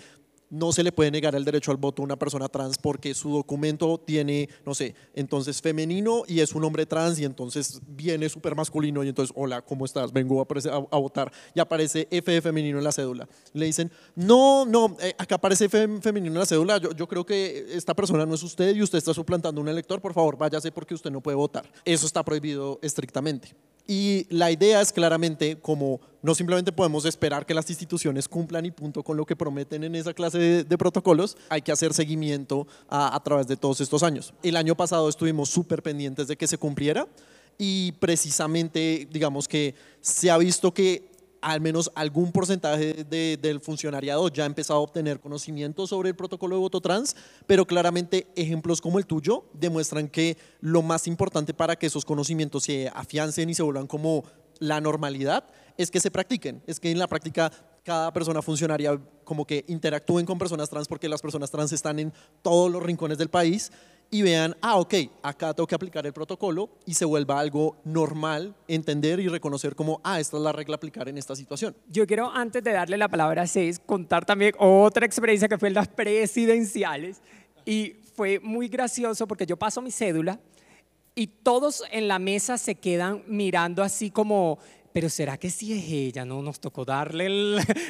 no 0.55 0.73
se 0.73 0.83
le 0.83 0.93
puede 0.93 1.11
negar 1.11 1.35
el 1.35 1.45
derecho 1.45 1.71
al 1.71 1.77
voto 1.77 2.03
a 2.03 2.05
una 2.05 2.17
persona 2.17 2.49
trans 2.49 2.79
porque 2.79 3.13
su 3.15 3.31
documento 3.31 3.99
tiene, 3.99 4.49
no 4.65 4.75
sé, 4.75 4.95
entonces 5.15 5.61
femenino 5.61 6.23
y 6.29 6.41
es 6.41 6.55
un 6.55 6.65
hombre 6.65 6.87
trans 6.87 7.19
y 7.19 7.25
entonces 7.25 7.81
viene 7.89 8.29
súper 8.29 8.55
masculino 8.55 9.03
y 9.03 9.09
entonces, 9.09 9.35
hola, 9.37 9.63
¿cómo 9.63 9.85
estás? 9.85 10.13
Vengo 10.13 10.41
a, 10.41 10.99
votar 10.99 11.33
y 11.55 11.61
aparece 11.61 12.07
F 12.11 12.41
femenino 12.41 12.79
en 12.79 12.85
la 12.85 12.93
cédula. 12.93 13.29
Le 13.53 13.67
dicen, 13.67 13.91
no, 14.15 14.65
no, 14.65 14.97
eh, 15.01 15.15
acá 15.19 15.35
aparece 15.35 15.65
F 15.65 16.01
femenino 16.01 16.35
en 16.35 16.39
la 16.39 16.47
cédula, 16.47 16.79
yo, 16.79 16.93
yo 16.93 17.09
creo 17.09 17.27
que 17.27 17.67
esta 17.73 17.95
persona 17.95 18.25
no 18.25 18.35
es 18.35 18.43
usted 18.43 18.75
y 18.77 18.83
usted 18.83 18.99
está 18.99 19.13
suplantando 19.13 19.61
un 19.61 19.69
elector, 19.69 20.01
por 20.01 20.15
favor, 20.15 20.39
váyase 20.39 20.71
porque 20.71 20.95
usted 20.95 21.11
no 21.11 21.21
puede 21.21 21.37
votar. 21.37 21.69
Eso 21.85 22.07
está 22.07 22.25
prohibido 22.25 22.79
estrictamente. 22.81 23.55
Y 23.87 24.27
la 24.31 24.51
idea 24.51 24.81
es 24.81 24.93
claramente 24.93 25.57
como 25.61 26.01
no 26.23 26.35
simplemente 26.35 26.73
podemos 26.73 27.05
esperar 27.05 27.45
que 27.45 27.53
las 27.53 27.69
instituciones 27.69 28.29
cumplan 28.29 28.65
y 28.65 28.71
punto 28.71 29.03
con 29.03 29.17
lo 29.17 29.27
que 29.27 29.37
prometen 29.37 29.85
en 29.85 29.95
esa 29.95 30.15
clase 30.15 30.65
de, 30.65 30.79
protocolos, 30.79 31.37
hay 31.51 31.61
que 31.61 31.71
hacer 31.71 31.93
seguimiento 31.93 32.67
a, 32.89 33.15
a 33.15 33.23
través 33.23 33.47
de 33.47 33.59
todos 33.59 33.83
estos 33.83 34.03
años. 34.03 34.33
El 34.43 34.57
año 34.57 34.75
pasado 34.75 35.07
estuvimos 35.11 35.51
súper 35.51 35.83
pendientes 35.83 36.27
de 36.27 36.37
que 36.37 36.47
se 36.47 36.57
cumpliera 36.57 37.07
y 37.59 37.93
precisamente 37.93 39.07
digamos 39.11 39.47
que 39.47 39.75
se 40.01 40.31
ha 40.31 40.39
visto 40.39 40.73
que 40.73 41.14
al 41.45 41.61
menos 41.61 41.93
algún 41.95 42.33
porcentaje 42.33 43.05
del 43.05 43.61
funcionariado 43.61 44.29
ya 44.29 44.45
ha 44.45 44.47
empezado 44.47 44.79
a 44.79 44.83
obtener 44.83 45.21
conocimiento 45.21 45.87
sobre 45.87 46.09
el 46.09 46.17
protocolo 46.17 46.57
de 46.57 46.61
voto 46.61 46.81
trans, 46.81 47.15
pero 47.47 47.67
claramente 47.67 48.27
ejemplos 48.35 48.81
como 48.81 48.99
el 48.99 49.05
tuyo 49.05 49.45
demuestran 49.53 50.09
que 50.09 50.39
lo 50.61 50.81
más 50.81 51.07
importante 51.07 51.53
para 51.53 51.77
que 51.77 51.87
esos 51.87 52.07
conocimientos 52.07 52.65
se 52.65 52.89
afiancen 52.95 53.51
y 53.51 53.55
se 53.55 53.63
vuelvan 53.63 53.87
como 53.87 54.25
la 54.59 54.81
normalidad 54.81 55.45
es 55.77 55.91
que 55.91 56.01
se 56.01 56.11
practiquen, 56.11 56.63
es 56.67 56.81
que 56.81 56.91
en 56.91 56.99
la 56.99 57.09
práctica 57.09 57.53
cada 57.85 58.11
persona 58.15 58.41
funcionaria 58.41 58.99
como 59.25 59.47
que 59.47 59.67
interactúen 59.69 60.25
con 60.25 60.39
personas 60.39 60.71
trans 60.71 60.89
porque 60.89 61.11
las 61.11 61.21
personas 61.21 61.51
trans 61.51 61.73
están 61.73 61.99
en 61.99 62.13
todos 62.41 62.73
los 62.73 62.83
rincones 62.83 63.19
del 63.19 63.29
país 63.29 63.71
y 64.15 64.23
vean, 64.23 64.57
ah, 64.61 64.77
ok, 64.77 64.95
acá 65.25 65.53
tengo 65.53 65.67
que 65.67 65.75
aplicar 65.75 66.07
el 66.07 66.13
protocolo 66.13 66.71
y 66.87 66.95
se 66.95 67.05
vuelva 67.05 67.41
algo 67.41 67.79
normal 67.83 68.55
entender 68.69 69.19
y 69.19 69.27
reconocer 69.27 69.75
como, 69.75 70.01
ah, 70.05 70.21
esta 70.21 70.37
es 70.37 70.43
la 70.45 70.53
regla 70.53 70.75
a 70.75 70.77
aplicar 70.77 71.09
en 71.09 71.19
esta 71.19 71.35
situación. 71.35 71.75
Yo 71.89 72.07
quiero, 72.07 72.31
antes 72.31 72.63
de 72.63 72.71
darle 72.71 72.97
la 72.97 73.09
palabra 73.09 73.43
a 73.43 73.47
Cés, 73.49 73.81
contar 73.85 74.25
también 74.25 74.55
otra 74.61 75.05
experiencia 75.05 75.49
que 75.49 75.59
fue 75.59 75.67
en 75.67 75.75
las 75.75 75.89
presidenciales 75.89 77.23
y 77.67 77.97
fue 78.15 78.39
muy 78.39 78.69
gracioso 78.69 79.27
porque 79.27 79.47
yo 79.47 79.57
paso 79.57 79.83
mi 79.83 79.91
cédula 79.91 80.39
y 81.17 81.27
todos 81.27 81.83
en 81.91 82.07
la 82.07 82.21
mesa 82.21 82.57
se 82.57 82.77
quedan 82.77 83.25
mirando 83.27 83.83
así 83.83 84.13
como, 84.13 84.61
pero 84.93 85.09
¿será 85.09 85.39
que 85.39 85.51
sí 85.51 85.73
es 85.73 85.91
ella? 85.91 86.25
No 86.25 86.41
nos 86.41 86.61
tocó 86.61 86.85
darle 86.85 87.27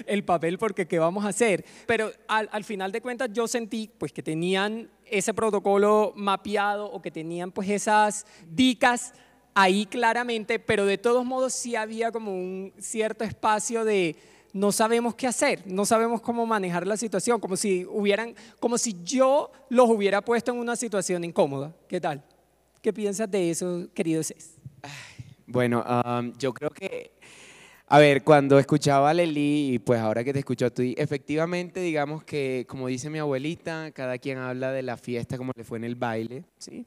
el, 0.07 0.25
papel 0.25 0.57
porque 0.57 0.87
¿qué 0.87 0.99
vamos 0.99 1.27
a 1.27 1.29
hacer? 1.29 1.67
Pero 1.87 2.11
al, 2.29 2.49
al, 2.51 2.65
final 2.65 2.93
de 2.93 3.03
cuentas 3.03 3.29
yo 3.31 3.47
sentí 3.47 3.91
pues 3.99 4.11
que 4.11 4.23
tenían 4.23 4.89
ese 5.19 5.33
protocolo 5.33 6.13
mapeado 6.17 6.87
o 6.91 7.01
que 7.01 7.11
tenían 7.11 7.53
pues 7.53 7.69
esas 7.71 8.27
dicas 8.49 9.15
ahí 9.55 9.87
claramente, 9.87 10.59
pero 10.59 10.85
de 10.85 10.99
todos 10.99 11.25
modos 11.25 11.53
sí 11.53 11.77
había 11.77 12.11
como 12.11 12.33
un 12.33 12.73
cierto 12.79 13.23
espacio 13.25 13.85
de 13.85 14.17
no 14.53 14.73
sabemos 14.73 15.15
qué 15.15 15.27
hacer, 15.27 15.63
no 15.67 15.85
sabemos 15.85 16.21
cómo 16.21 16.47
manejar 16.47 16.87
la 16.87 16.97
situación, 16.97 17.41
como 17.41 17.57
si 17.57 17.85
hubieran, 17.87 18.35
como 18.61 18.79
si 18.79 18.97
yo 19.03 19.51
los 19.69 19.89
hubiera 19.89 20.21
puesto 20.21 20.53
en 20.53 20.59
una 20.59 20.77
situación 20.77 21.25
incómoda. 21.25 21.75
¿Qué 21.89 22.01
tal? 22.01 22.25
¿Qué 22.81 22.93
piensas 22.93 23.31
de 23.31 23.51
eso, 23.51 23.89
querido 23.95 24.23
Cés? 24.23 24.57
Bueno, 25.47 25.85
yo 26.39 26.53
creo 26.53 26.71
que, 26.71 27.13
a 27.87 27.99
ver, 27.99 28.25
cuando 28.25 28.59
escuchaba 28.59 29.11
a 29.11 29.15
Leli 29.15 29.75
y 29.75 29.79
pues 29.79 30.01
ahora 30.01 30.25
que 30.25 30.33
te 30.33 30.39
escucho 30.39 30.67
a 30.67 30.71
ti, 30.71 30.95
efectivamente 30.97 31.81
digamos 31.81 32.25
que, 32.25 32.65
como 32.67 32.89
dice 32.89 33.11
mi 33.11 33.19
abuelita, 33.19 33.91
cada 33.93 34.19
quien 34.19 34.39
habla 34.39 34.73
de 34.73 34.83
la 34.83 34.97
fiesta 34.97 35.37
como 35.37 35.53
le 35.55 35.65
fue 35.65 35.79
en 35.79 35.85
el 35.85 35.95
baile, 35.95 36.45
¿sí? 36.59 36.87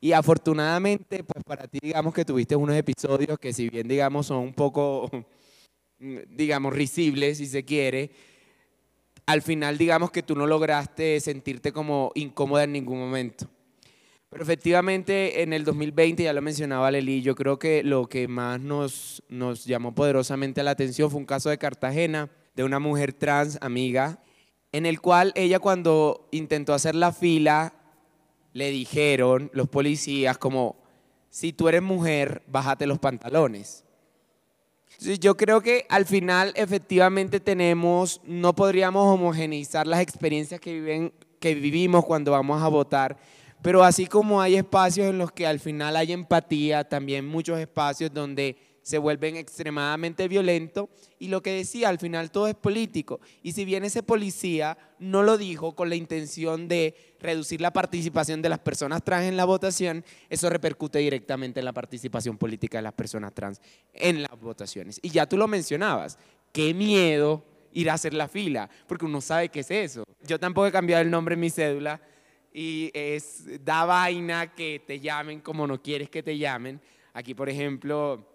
Y 0.00 0.12
afortunadamente, 0.12 1.22
pues 1.22 1.44
para 1.44 1.68
ti 1.68 1.78
digamos 1.80 2.12
que 2.12 2.24
tuviste 2.24 2.56
unos 2.56 2.76
episodios 2.76 3.38
que 3.38 3.52
si 3.52 3.68
bien 3.68 3.86
digamos 3.86 4.26
son 4.26 4.38
un 4.38 4.52
poco, 4.52 5.08
digamos, 5.98 6.72
risibles 6.72 7.38
si 7.38 7.46
se 7.46 7.64
quiere, 7.64 8.10
al 9.26 9.42
final 9.42 9.78
digamos 9.78 10.10
que 10.10 10.24
tú 10.24 10.34
no 10.34 10.48
lograste 10.48 11.20
sentirte 11.20 11.72
como 11.72 12.10
incómoda 12.16 12.64
en 12.64 12.72
ningún 12.72 12.98
momento. 12.98 13.48
Pero 14.32 14.44
efectivamente 14.44 15.42
en 15.42 15.52
el 15.52 15.62
2020, 15.62 16.22
ya 16.22 16.32
lo 16.32 16.40
mencionaba 16.40 16.90
Leli, 16.90 17.20
yo 17.20 17.34
creo 17.34 17.58
que 17.58 17.82
lo 17.82 18.06
que 18.06 18.28
más 18.28 18.58
nos, 18.58 19.22
nos 19.28 19.66
llamó 19.66 19.94
poderosamente 19.94 20.62
la 20.62 20.70
atención 20.70 21.10
fue 21.10 21.20
un 21.20 21.26
caso 21.26 21.50
de 21.50 21.58
Cartagena 21.58 22.30
de 22.54 22.64
una 22.64 22.78
mujer 22.78 23.12
trans 23.12 23.58
amiga, 23.60 24.20
en 24.72 24.86
el 24.86 25.02
cual 25.02 25.32
ella 25.34 25.58
cuando 25.58 26.28
intentó 26.30 26.72
hacer 26.72 26.94
la 26.94 27.12
fila, 27.12 27.74
le 28.54 28.70
dijeron 28.70 29.50
los 29.52 29.68
policías 29.68 30.38
como, 30.38 30.76
si 31.28 31.52
tú 31.52 31.68
eres 31.68 31.82
mujer, 31.82 32.42
bájate 32.46 32.86
los 32.86 32.98
pantalones. 32.98 33.84
yo 34.98 35.36
creo 35.36 35.60
que 35.60 35.84
al 35.90 36.06
final 36.06 36.54
efectivamente 36.56 37.38
tenemos, 37.38 38.22
no 38.24 38.54
podríamos 38.54 39.12
homogeneizar 39.12 39.86
las 39.86 40.00
experiencias 40.00 40.58
que, 40.58 40.72
viven, 40.72 41.12
que 41.38 41.54
vivimos 41.54 42.06
cuando 42.06 42.32
vamos 42.32 42.62
a 42.62 42.68
votar, 42.68 43.18
pero 43.62 43.84
así 43.84 44.06
como 44.06 44.40
hay 44.40 44.56
espacios 44.56 45.06
en 45.06 45.18
los 45.18 45.32
que 45.32 45.46
al 45.46 45.60
final 45.60 45.96
hay 45.96 46.12
empatía, 46.12 46.84
también 46.84 47.26
muchos 47.26 47.58
espacios 47.58 48.12
donde 48.12 48.56
se 48.82 48.98
vuelven 48.98 49.36
extremadamente 49.36 50.26
violentos 50.26 50.88
y 51.20 51.28
lo 51.28 51.40
que 51.40 51.52
decía, 51.52 51.88
al 51.88 52.00
final 52.00 52.32
todo 52.32 52.48
es 52.48 52.56
político. 52.56 53.20
Y 53.42 53.52
si 53.52 53.64
bien 53.64 53.84
ese 53.84 54.02
policía 54.02 54.76
no 54.98 55.22
lo 55.22 55.38
dijo 55.38 55.76
con 55.76 55.88
la 55.88 55.94
intención 55.94 56.66
de 56.66 56.96
reducir 57.20 57.60
la 57.60 57.72
participación 57.72 58.42
de 58.42 58.48
las 58.48 58.58
personas 58.58 59.04
trans 59.04 59.26
en 59.26 59.36
la 59.36 59.44
votación, 59.44 60.04
eso 60.28 60.50
repercute 60.50 60.98
directamente 60.98 61.60
en 61.60 61.64
la 61.64 61.72
participación 61.72 62.36
política 62.36 62.78
de 62.78 62.82
las 62.82 62.94
personas 62.94 63.32
trans 63.32 63.60
en 63.94 64.22
las 64.22 64.40
votaciones. 64.40 64.98
Y 65.00 65.10
ya 65.10 65.26
tú 65.26 65.36
lo 65.36 65.46
mencionabas, 65.46 66.18
qué 66.50 66.74
miedo 66.74 67.44
ir 67.72 67.88
a 67.88 67.94
hacer 67.94 68.14
la 68.14 68.26
fila, 68.26 68.68
porque 68.88 69.04
uno 69.04 69.20
sabe 69.20 69.48
qué 69.48 69.60
es 69.60 69.70
eso. 69.70 70.04
Yo 70.26 70.40
tampoco 70.40 70.66
he 70.66 70.72
cambiado 70.72 71.02
el 71.02 71.10
nombre 71.10 71.34
en 71.34 71.40
mi 71.40 71.50
cédula, 71.50 72.00
y 72.52 72.90
es, 72.94 73.44
da 73.64 73.84
vaina 73.84 74.54
que 74.54 74.82
te 74.86 75.00
llamen 75.00 75.40
como 75.40 75.66
no 75.66 75.80
quieres 75.82 76.10
que 76.10 76.22
te 76.22 76.36
llamen. 76.36 76.80
Aquí, 77.14 77.34
por 77.34 77.48
ejemplo, 77.48 78.26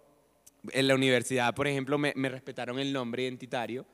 en 0.72 0.88
la 0.88 0.94
universidad, 0.94 1.54
por 1.54 1.66
ejemplo, 1.66 1.98
me, 1.98 2.12
respetaron 2.28 2.78
el 2.78 2.92
nombre 2.92 3.22
identitario 3.22 3.86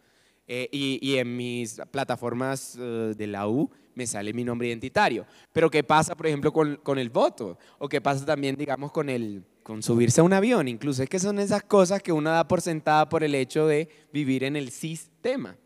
eh, 0.47 0.69
y, 0.73 1.17
en 1.17 1.37
mis 1.37 1.81
plataformas 1.91 2.77
eh, 2.79 3.15
de 3.17 3.27
la 3.27 3.49
U 3.49 3.71
me 3.95 4.07
sale 4.07 4.33
mi 4.33 4.45
nombre 4.45 4.69
identitario. 4.69 5.27
Pero 5.53 5.71
¿qué 5.71 5.85
pasa, 5.85 6.15
por 6.17 6.27
ejemplo, 6.27 6.53
con, 6.53 6.77
con, 6.77 6.99
el 6.99 7.11
voto? 7.11 7.59
¿O 7.79 7.89
qué 7.89 8.01
pasa 8.01 8.25
también, 8.25 8.57
digamos, 8.57 8.91
con, 8.93 9.09
el, 9.09 9.45
con 9.63 9.83
subirse 9.83 10.21
a 10.21 10.25
un 10.25 10.33
avión? 10.33 10.69
Incluso 10.69 11.03
es 11.03 11.09
que 11.09 11.19
son 11.19 11.39
esas 11.39 11.63
cosas 11.63 12.03
que 12.03 12.13
uno 12.13 12.31
da 12.31 12.47
por 12.49 12.61
sentada 12.61 13.09
por 13.09 13.23
el 13.23 13.35
hecho 13.35 13.67
de 13.67 13.89
vivir 14.13 14.45
en 14.45 14.57
el 14.57 14.71
sistema. 14.71 15.57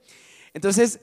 Entonces, 0.52 1.00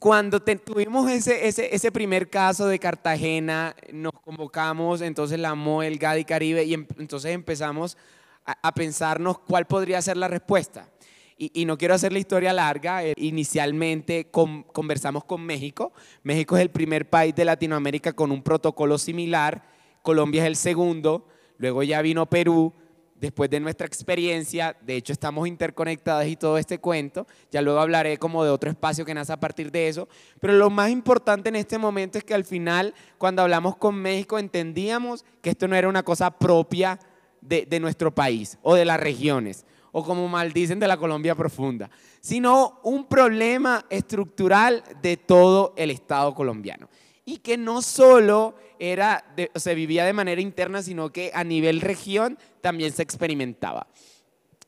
cuando 0.00 0.40
tuvimos 0.40 1.10
ese, 1.10 1.46
ese, 1.46 1.74
ese, 1.74 1.92
primer 1.92 2.30
caso 2.30 2.66
de 2.66 2.78
Cartagena, 2.78 3.76
nos 3.92 4.14
convocamos 4.14 5.02
entonces 5.02 5.38
la 5.38 5.54
MOEL, 5.54 5.98
GADI 5.98 6.24
Caribe 6.24 6.64
y 6.64 6.72
em, 6.72 6.86
entonces 6.98 7.32
empezamos 7.32 7.98
a, 8.46 8.72
pensarnos 8.72 9.40
cuál 9.40 9.66
podría 9.66 10.00
ser 10.00 10.16
la 10.16 10.26
respuesta. 10.26 10.88
Y, 11.36 11.66
no 11.66 11.76
quiero 11.76 11.94
hacer 11.94 12.12
la 12.12 12.18
historia 12.18 12.52
larga, 12.54 13.04
eh, 13.04 13.14
inicialmente 13.16 14.30
conversamos 14.30 15.24
con 15.24 15.44
México. 15.44 15.92
México 16.22 16.56
es 16.56 16.62
el 16.62 16.70
primer 16.70 17.08
país 17.08 17.34
de 17.34 17.44
Latinoamérica 17.44 18.14
con 18.14 18.32
un 18.32 18.42
protocolo 18.42 18.96
similar, 18.96 19.64
Colombia 20.02 20.42
es 20.42 20.48
el 20.48 20.56
segundo, 20.56 21.28
luego 21.58 21.82
ya 21.82 22.00
vino 22.00 22.24
Perú, 22.24 22.72
después 23.20 23.50
de 23.50 23.60
nuestra 23.60 23.86
experiencia, 23.86 24.76
de 24.80 24.96
hecho 24.96 25.12
estamos 25.12 25.46
interconectados 25.46 26.26
y 26.26 26.36
todo 26.36 26.56
este 26.58 26.78
cuento, 26.78 27.26
ya 27.50 27.60
luego 27.60 27.80
hablaré 27.80 28.16
como 28.18 28.42
de 28.42 28.50
otro 28.50 28.70
espacio 28.70 29.04
que 29.04 29.14
nace 29.14 29.32
a 29.32 29.40
partir 29.40 29.70
de 29.70 29.88
eso, 29.88 30.08
pero 30.40 30.54
lo 30.54 30.70
más 30.70 30.90
importante 30.90 31.50
en 31.50 31.56
este 31.56 31.78
momento 31.78 32.18
es 32.18 32.24
que 32.24 32.34
al 32.34 32.44
final, 32.44 32.94
cuando 33.18 33.42
hablamos 33.42 33.76
con 33.76 33.94
México, 33.96 34.38
entendíamos 34.38 35.24
que 35.42 35.50
esto 35.50 35.68
no 35.68 35.76
era 35.76 35.88
una 35.88 36.02
cosa 36.02 36.30
propia 36.30 36.98
de 37.42 37.80
nuestro 37.80 38.14
país 38.14 38.58
o 38.62 38.74
de 38.74 38.84
las 38.84 39.00
regiones, 39.00 39.64
o 39.92 40.04
como 40.04 40.28
maldicen 40.28 40.78
de 40.78 40.86
la 40.86 40.96
Colombia 40.96 41.34
profunda, 41.34 41.90
sino 42.20 42.80
un 42.84 43.06
problema 43.06 43.84
estructural 43.90 44.84
de 45.02 45.16
todo 45.16 45.74
el 45.76 45.90
Estado 45.90 46.34
colombiano 46.34 46.88
y 47.24 47.38
que 47.38 47.56
no 47.56 47.82
solo 47.82 48.54
era 48.78 49.24
se 49.54 49.74
vivía 49.74 50.04
de 50.04 50.12
manera 50.12 50.40
interna, 50.40 50.82
sino 50.82 51.12
que 51.12 51.30
a 51.34 51.44
nivel 51.44 51.80
región 51.80 52.38
también 52.60 52.92
se 52.92 53.02
experimentaba. 53.02 53.86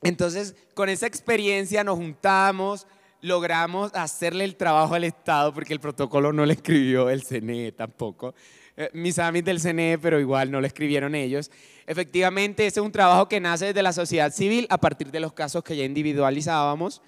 Entonces, 0.03 0.55
con 0.75 0.89
esa 0.89 1.07
experiencia 1.07 1.85
nos 1.85 1.97
juntamos, 1.97 2.87
logramos 3.21 3.95
hacerle 3.95 4.45
el 4.45 4.57
trabajo 4.57 4.95
al 4.95 5.05
Estado, 5.05 5.55
porque 5.55 5.73
el 5.73 5.81
protocolo 5.81 6.33
no 6.33 6.45
lo 6.45 6.53
escribió 6.53 7.09
el 7.09 7.23
CNE 7.23 7.73
tampoco. 7.73 8.35
Eh, 8.77 8.91
mis 8.95 9.19
amigos 9.19 9.47
del 9.47 9.61
CNE, 9.61 9.99
pero 9.99 10.19
igual 10.19 10.51
no 10.51 10.61
lo 10.61 10.67
escribieron 10.67 11.15
ellos. 11.15 11.51
Efectivamente, 11.87 12.67
ese 12.67 12.81
es 12.81 12.87
un 12.87 12.93
trabajo 12.93 13.29
que 13.29 13.39
nace 13.39 13.67
desde 13.67 13.83
la 13.83 13.93
sociedad 13.93 14.33
civil 14.33 14.67
a 14.71 14.79
partir 14.79 15.11
de 15.11 15.21
los 15.21 15.33
casos 15.33 15.63
que 15.63 15.77
ya 15.77 15.85
individualizábamos 15.85 17.03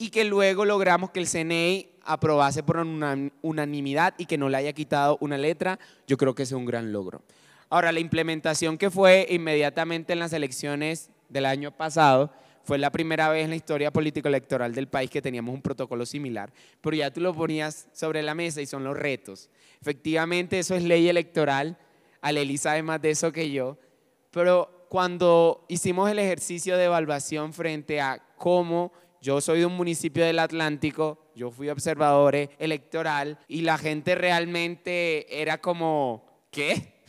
y 0.00 0.08
que 0.08 0.24
luego 0.24 0.64
logramos 0.64 1.10
que 1.10 1.20
el 1.20 1.28
CNE 1.28 1.90
aprobase 2.02 2.62
por 2.62 2.78
una 2.78 3.30
unanimidad 3.42 4.14
y 4.16 4.24
que 4.24 4.38
no 4.38 4.48
le 4.48 4.56
haya 4.56 4.72
quitado 4.72 5.18
una 5.20 5.36
letra, 5.36 5.78
yo 6.06 6.16
creo 6.16 6.34
que 6.34 6.44
es 6.44 6.52
un 6.52 6.64
gran 6.64 6.90
logro. 6.90 7.20
Ahora, 7.68 7.92
la 7.92 8.00
implementación 8.00 8.78
que 8.78 8.90
fue 8.90 9.26
inmediatamente 9.28 10.14
en 10.14 10.20
las 10.20 10.32
elecciones 10.32 11.10
del 11.28 11.44
año 11.44 11.70
pasado, 11.76 12.32
fue 12.62 12.78
la 12.78 12.90
primera 12.90 13.28
vez 13.28 13.44
en 13.44 13.50
la 13.50 13.56
historia 13.56 13.92
político-electoral 13.92 14.74
del 14.74 14.88
país 14.88 15.10
que 15.10 15.20
teníamos 15.20 15.54
un 15.54 15.60
protocolo 15.60 16.06
similar, 16.06 16.50
pero 16.80 16.96
ya 16.96 17.10
tú 17.10 17.20
lo 17.20 17.34
ponías 17.34 17.86
sobre 17.92 18.22
la 18.22 18.34
mesa 18.34 18.62
y 18.62 18.66
son 18.66 18.84
los 18.84 18.96
retos. 18.96 19.50
Efectivamente, 19.82 20.58
eso 20.58 20.74
es 20.74 20.82
ley 20.82 21.10
electoral, 21.10 21.76
Aleli 22.22 22.56
sabe 22.56 22.82
más 22.82 23.02
de 23.02 23.10
eso 23.10 23.32
que 23.32 23.50
yo, 23.50 23.76
pero 24.30 24.86
cuando 24.88 25.66
hicimos 25.68 26.10
el 26.10 26.18
ejercicio 26.20 26.78
de 26.78 26.84
evaluación 26.84 27.52
frente 27.52 28.00
a 28.00 28.22
cómo 28.38 28.92
yo 29.20 29.40
soy 29.40 29.60
de 29.60 29.66
un 29.66 29.76
municipio 29.76 30.24
del 30.24 30.38
Atlántico, 30.38 31.30
yo 31.34 31.50
fui 31.50 31.68
observador 31.68 32.34
electoral 32.58 33.38
y 33.48 33.62
la 33.62 33.78
gente 33.78 34.14
realmente 34.14 35.40
era 35.40 35.60
como, 35.60 36.26
¿qué? 36.50 37.02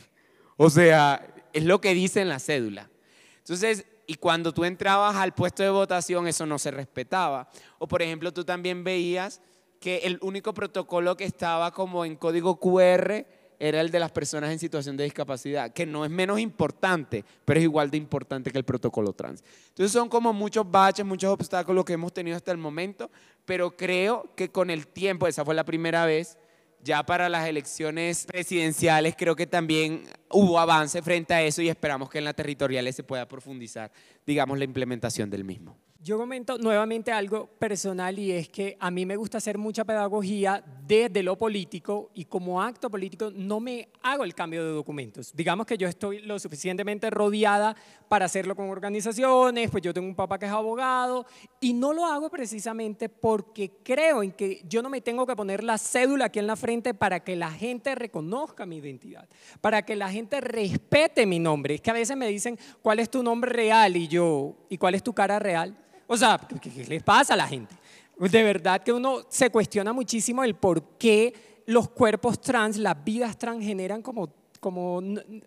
O 0.56 0.70
sea, 0.70 1.34
es 1.52 1.64
lo 1.64 1.80
que 1.80 1.94
dice 1.94 2.20
en 2.20 2.28
la 2.28 2.38
cédula. 2.38 2.90
Entonces, 3.38 3.86
y 4.06 4.14
cuando 4.14 4.52
tú 4.52 4.64
entrabas 4.64 5.16
al 5.16 5.32
puesto 5.32 5.62
de 5.62 5.70
votación, 5.70 6.26
eso 6.28 6.44
no 6.46 6.58
se 6.58 6.70
respetaba. 6.70 7.48
O 7.78 7.88
por 7.88 8.02
ejemplo, 8.02 8.32
tú 8.32 8.44
también 8.44 8.84
veías 8.84 9.40
que 9.80 9.98
el 10.04 10.18
único 10.22 10.54
protocolo 10.54 11.16
que 11.16 11.24
estaba 11.24 11.72
como 11.72 12.04
en 12.04 12.16
código 12.16 12.60
QR 12.60 13.26
era 13.64 13.80
el 13.80 13.92
de 13.92 14.00
las 14.00 14.10
personas 14.10 14.50
en 14.50 14.58
situación 14.58 14.96
de 14.96 15.04
discapacidad, 15.04 15.72
que 15.72 15.86
no 15.86 16.04
es 16.04 16.10
menos 16.10 16.40
importante, 16.40 17.24
pero 17.44 17.60
es 17.60 17.64
igual 17.64 17.92
de 17.92 17.96
importante 17.96 18.50
que 18.50 18.58
el 18.58 18.64
protocolo 18.64 19.12
trans. 19.12 19.44
Entonces 19.68 19.92
son 19.92 20.08
como 20.08 20.32
muchos 20.32 20.68
baches, 20.68 21.06
muchos 21.06 21.30
obstáculos 21.30 21.84
que 21.84 21.92
hemos 21.92 22.12
tenido 22.12 22.36
hasta 22.36 22.50
el 22.50 22.58
momento, 22.58 23.08
pero 23.44 23.76
creo 23.76 24.34
que 24.34 24.50
con 24.50 24.68
el 24.68 24.88
tiempo, 24.88 25.28
esa 25.28 25.44
fue 25.44 25.54
la 25.54 25.64
primera 25.64 26.04
vez, 26.04 26.36
Ya 26.84 27.04
para 27.06 27.28
las 27.28 27.46
elecciones 27.46 28.26
presidenciales 28.26 29.14
creo 29.16 29.36
que 29.36 29.46
también 29.46 30.02
hubo 30.28 30.58
avance 30.58 31.00
frente 31.00 31.32
a 31.32 31.40
eso 31.40 31.62
y 31.62 31.68
esperamos 31.68 32.10
que 32.10 32.18
en 32.18 32.24
las 32.24 32.34
territoriales 32.34 32.96
se 32.96 33.04
pueda 33.04 33.28
profundizar, 33.28 33.92
digamos, 34.26 34.58
la 34.58 34.64
implementación 34.64 35.30
del 35.30 35.44
mismo. 35.44 35.76
Yo 36.04 36.18
comento 36.18 36.58
nuevamente 36.58 37.12
algo 37.12 37.46
personal 37.46 38.18
y 38.18 38.32
es 38.32 38.48
que 38.48 38.76
a 38.80 38.90
mí 38.90 39.06
me 39.06 39.14
gusta 39.14 39.38
hacer 39.38 39.56
mucha 39.56 39.84
pedagogía 39.84 40.60
desde 40.84 41.22
lo 41.22 41.38
político 41.38 42.10
y 42.12 42.24
como 42.24 42.60
acto 42.60 42.90
político 42.90 43.30
no 43.32 43.60
me 43.60 43.88
hago 44.02 44.24
el 44.24 44.34
cambio 44.34 44.64
de 44.64 44.72
documentos. 44.72 45.30
Digamos 45.32 45.64
que 45.64 45.78
yo 45.78 45.86
estoy 45.86 46.18
lo 46.22 46.40
suficientemente 46.40 47.08
rodeada 47.08 47.76
para 48.08 48.24
hacerlo 48.24 48.56
con 48.56 48.68
organizaciones, 48.68 49.70
pues 49.70 49.80
yo 49.80 49.94
tengo 49.94 50.08
un 50.08 50.16
papá 50.16 50.40
que 50.40 50.46
es 50.46 50.50
abogado 50.50 51.24
y 51.60 51.72
no 51.72 51.92
lo 51.92 52.04
hago 52.04 52.30
precisamente 52.30 53.08
porque 53.08 53.70
creo 53.84 54.24
en 54.24 54.32
que 54.32 54.60
yo 54.68 54.82
no 54.82 54.90
me 54.90 55.02
tengo 55.02 55.24
que 55.24 55.36
poner 55.36 55.62
la 55.62 55.78
cédula 55.78 56.24
aquí 56.24 56.40
en 56.40 56.48
la 56.48 56.56
frente 56.56 56.94
para 56.94 57.20
que 57.20 57.36
la 57.36 57.52
gente 57.52 57.94
reconozca 57.94 58.66
mi 58.66 58.78
identidad, 58.78 59.28
para 59.60 59.82
que 59.82 59.94
la 59.94 60.10
gente 60.10 60.40
respete 60.40 61.26
mi 61.26 61.38
nombre. 61.38 61.76
Es 61.76 61.80
que 61.80 61.90
a 61.90 61.94
veces 61.94 62.16
me 62.16 62.26
dicen, 62.26 62.58
¿cuál 62.82 62.98
es 62.98 63.08
tu 63.08 63.22
nombre 63.22 63.52
real? 63.52 63.96
Y 63.96 64.08
yo, 64.08 64.56
¿y 64.68 64.78
cuál 64.78 64.96
es 64.96 65.04
tu 65.04 65.12
cara 65.12 65.38
real? 65.38 65.78
O 66.06 66.16
sea, 66.16 66.40
¿qué, 66.60 66.84
les 66.84 67.02
pasa 67.02 67.34
a 67.34 67.36
la 67.36 67.46
gente? 67.46 67.74
De 68.18 68.42
verdad 68.42 68.82
que 68.82 68.92
uno 68.92 69.22
se 69.28 69.50
cuestiona 69.50 69.92
muchísimo 69.92 70.44
el 70.44 70.54
por 70.54 70.96
qué 70.98 71.62
los 71.66 71.88
cuerpos 71.88 72.40
trans, 72.40 72.76
las 72.76 73.02
vidas 73.02 73.38
trans 73.38 73.64
generan 73.64 74.02
como, 74.02 74.32
como, 74.60 75.00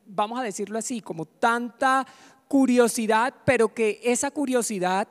vamos 0.06 0.40
a 0.40 0.44
decirlo 0.44 0.80
así, 0.80 1.02
como 1.02 1.26
tanta 1.26 2.06
curiosidad, 2.48 3.34
pero 3.46 3.74
que 3.74 4.00
esa 4.04 4.32
curiosidad 4.32 5.08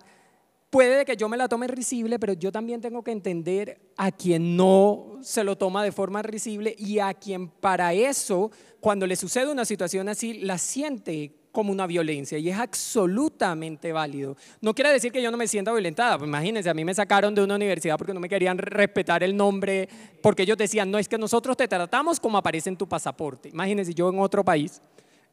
puede 0.74 1.04
que 1.04 1.16
yo 1.16 1.28
me 1.28 1.36
la 1.36 1.46
tome 1.46 1.68
risible, 1.68 2.18
pero 2.18 2.32
yo 2.32 2.50
también 2.50 2.80
tengo 2.80 3.04
que 3.04 3.12
entender 3.12 3.92
a 3.96 4.10
quien 4.10 4.56
no 4.56 5.18
se 5.22 5.44
lo 5.44 5.56
toma 5.56 5.84
de 5.84 5.92
forma 5.92 6.20
risible 6.22 6.74
y 6.76 6.98
a 6.98 7.14
quien 7.14 7.48
para 7.48 7.92
eso, 7.92 8.50
cuando 8.80 9.06
le 9.06 9.14
sucede 9.14 9.52
una 9.52 9.64
situación 9.64 10.08
así, 10.08 10.34
la 10.40 10.58
siente 10.58 11.43
como 11.54 11.70
una 11.70 11.86
violencia 11.86 12.36
y 12.36 12.50
es 12.50 12.58
absolutamente 12.58 13.92
válido. 13.92 14.36
No 14.60 14.74
quiere 14.74 14.90
decir 14.90 15.12
que 15.12 15.22
yo 15.22 15.30
no 15.30 15.36
me 15.36 15.46
sienta 15.46 15.70
violentada, 15.72 16.18
pues 16.18 16.28
imagínense, 16.28 16.68
a 16.68 16.74
mí 16.74 16.84
me 16.84 16.92
sacaron 16.92 17.32
de 17.32 17.44
una 17.44 17.54
universidad 17.54 17.96
porque 17.96 18.12
no 18.12 18.18
me 18.18 18.28
querían 18.28 18.58
respetar 18.58 19.22
el 19.22 19.36
nombre, 19.36 19.88
porque 20.20 20.42
ellos 20.42 20.58
decían, 20.58 20.90
no 20.90 20.98
es 20.98 21.08
que 21.08 21.16
nosotros 21.16 21.56
te 21.56 21.68
tratamos 21.68 22.18
como 22.18 22.36
aparece 22.36 22.68
en 22.70 22.76
tu 22.76 22.88
pasaporte. 22.88 23.50
Imagínense, 23.50 23.94
yo 23.94 24.10
en 24.10 24.18
otro 24.18 24.44
país. 24.44 24.82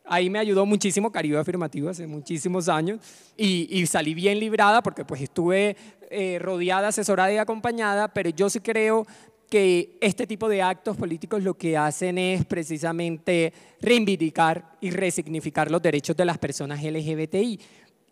Ahí 0.05 0.29
me 0.29 0.37
ayudó 0.37 0.65
muchísimo 0.65 1.11
Caribe 1.11 1.39
Afirmativo 1.39 1.89
hace 1.89 2.05
muchísimos 2.05 2.69
años 2.69 2.99
y, 3.35 3.85
salí 3.87 4.13
bien 4.13 4.39
librada 4.39 4.83
porque 4.83 5.05
pues 5.05 5.21
estuve 5.21 5.75
eh, 6.11 6.37
rodeada, 6.39 6.89
asesorada 6.89 7.33
y 7.33 7.37
acompañada, 7.37 8.07
pero 8.09 8.29
yo 8.29 8.49
sí 8.49 8.59
creo 8.59 9.07
que 9.51 9.97
este 9.99 10.25
tipo 10.25 10.47
de 10.47 10.61
actos 10.61 10.95
políticos 10.95 11.43
lo 11.43 11.55
que 11.55 11.75
hacen 11.75 12.17
es 12.17 12.45
precisamente 12.45 13.51
reivindicar 13.81 14.77
y 14.79 14.91
resignificar 14.91 15.69
los 15.69 15.81
derechos 15.81 16.15
de 16.15 16.23
las 16.23 16.37
personas 16.37 16.81
LGBTI. 16.81 17.59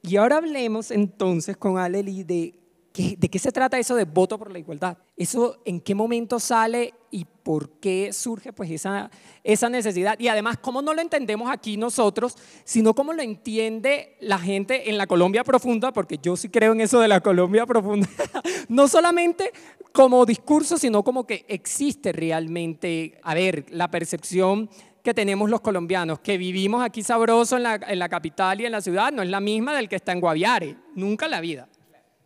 Y 0.01 0.17
ahora 0.17 0.36
hablemos 0.36 0.91
entonces 0.91 1.55
con 1.55 1.77
Aleli 1.77 2.25
de 2.25 2.53
¿De 2.93 3.29
qué 3.29 3.39
se 3.39 3.51
trata 3.51 3.77
eso 3.77 3.96
de 3.96 4.03
voto 4.03 4.38
por 4.38 4.51
la 4.51 4.60
igualdad? 4.60 4.98
¿Eso 5.15 5.62
en 5.63 5.79
qué 5.79 5.93
momento 5.93 6.39
sale 6.39 6.93
y 7.12 7.24
por 7.24 7.79
qué 7.79 8.12
surge 8.12 8.51
pues 8.51 8.72
esa, 8.72 9.12
esa 9.43 9.69
necesidad? 9.69 10.19
Y 10.19 10.27
además, 10.27 10.58
¿cómo 10.58 10.81
no 10.81 10.93
lo 10.93 11.01
entendemos 11.01 11.50
aquí 11.51 11.77
nosotros, 11.77 12.36
sino 12.65 12.93
cómo 12.96 13.13
lo 13.13 13.22
entiende 13.22 14.17
la 14.19 14.39
gente 14.39 14.89
en 14.89 14.98
la 14.98 15.08
Colombia 15.08 15.43
profunda? 15.43 15.93
Porque 15.93 16.17
yo 16.22 16.36
sí 16.36 16.50
creo 16.50 16.74
en 16.74 16.81
eso 16.81 17.00
de 17.00 17.08
la 17.08 17.22
Colombia 17.22 17.65
profunda. 17.65 18.10
no 18.69 18.88
solamente 18.88 19.53
como 19.93 20.25
discurso, 20.25 20.77
sino 20.77 21.03
como 21.03 21.25
que 21.25 21.46
existe 21.48 22.12
realmente, 22.12 23.19
a 23.24 23.34
ver, 23.34 23.65
la 23.69 23.91
percepción 23.91 24.69
que 25.03 25.13
tenemos 25.13 25.50
los 25.50 25.62
colombianos, 25.62 26.19
que 26.19 26.38
vivimos 26.38 26.84
aquí 26.84 27.03
sabroso 27.03 27.55
en 27.55 27.63
la, 27.63 27.75
en 27.75 28.00
la 28.00 28.10
capital 28.10 28.60
y 28.60 28.65
en 28.65 28.74
la 28.74 28.81
ciudad, 28.81 29.13
no 29.13 29.22
es 29.22 29.29
la 29.29 29.39
misma 29.39 29.75
del 29.75 29.88
que 29.88 29.96
está 29.96 30.12
en 30.12 30.19
Guaviare, 30.19 30.75
nunca 30.96 31.25
en 31.25 31.31
la 31.31 31.39
vida 31.39 31.69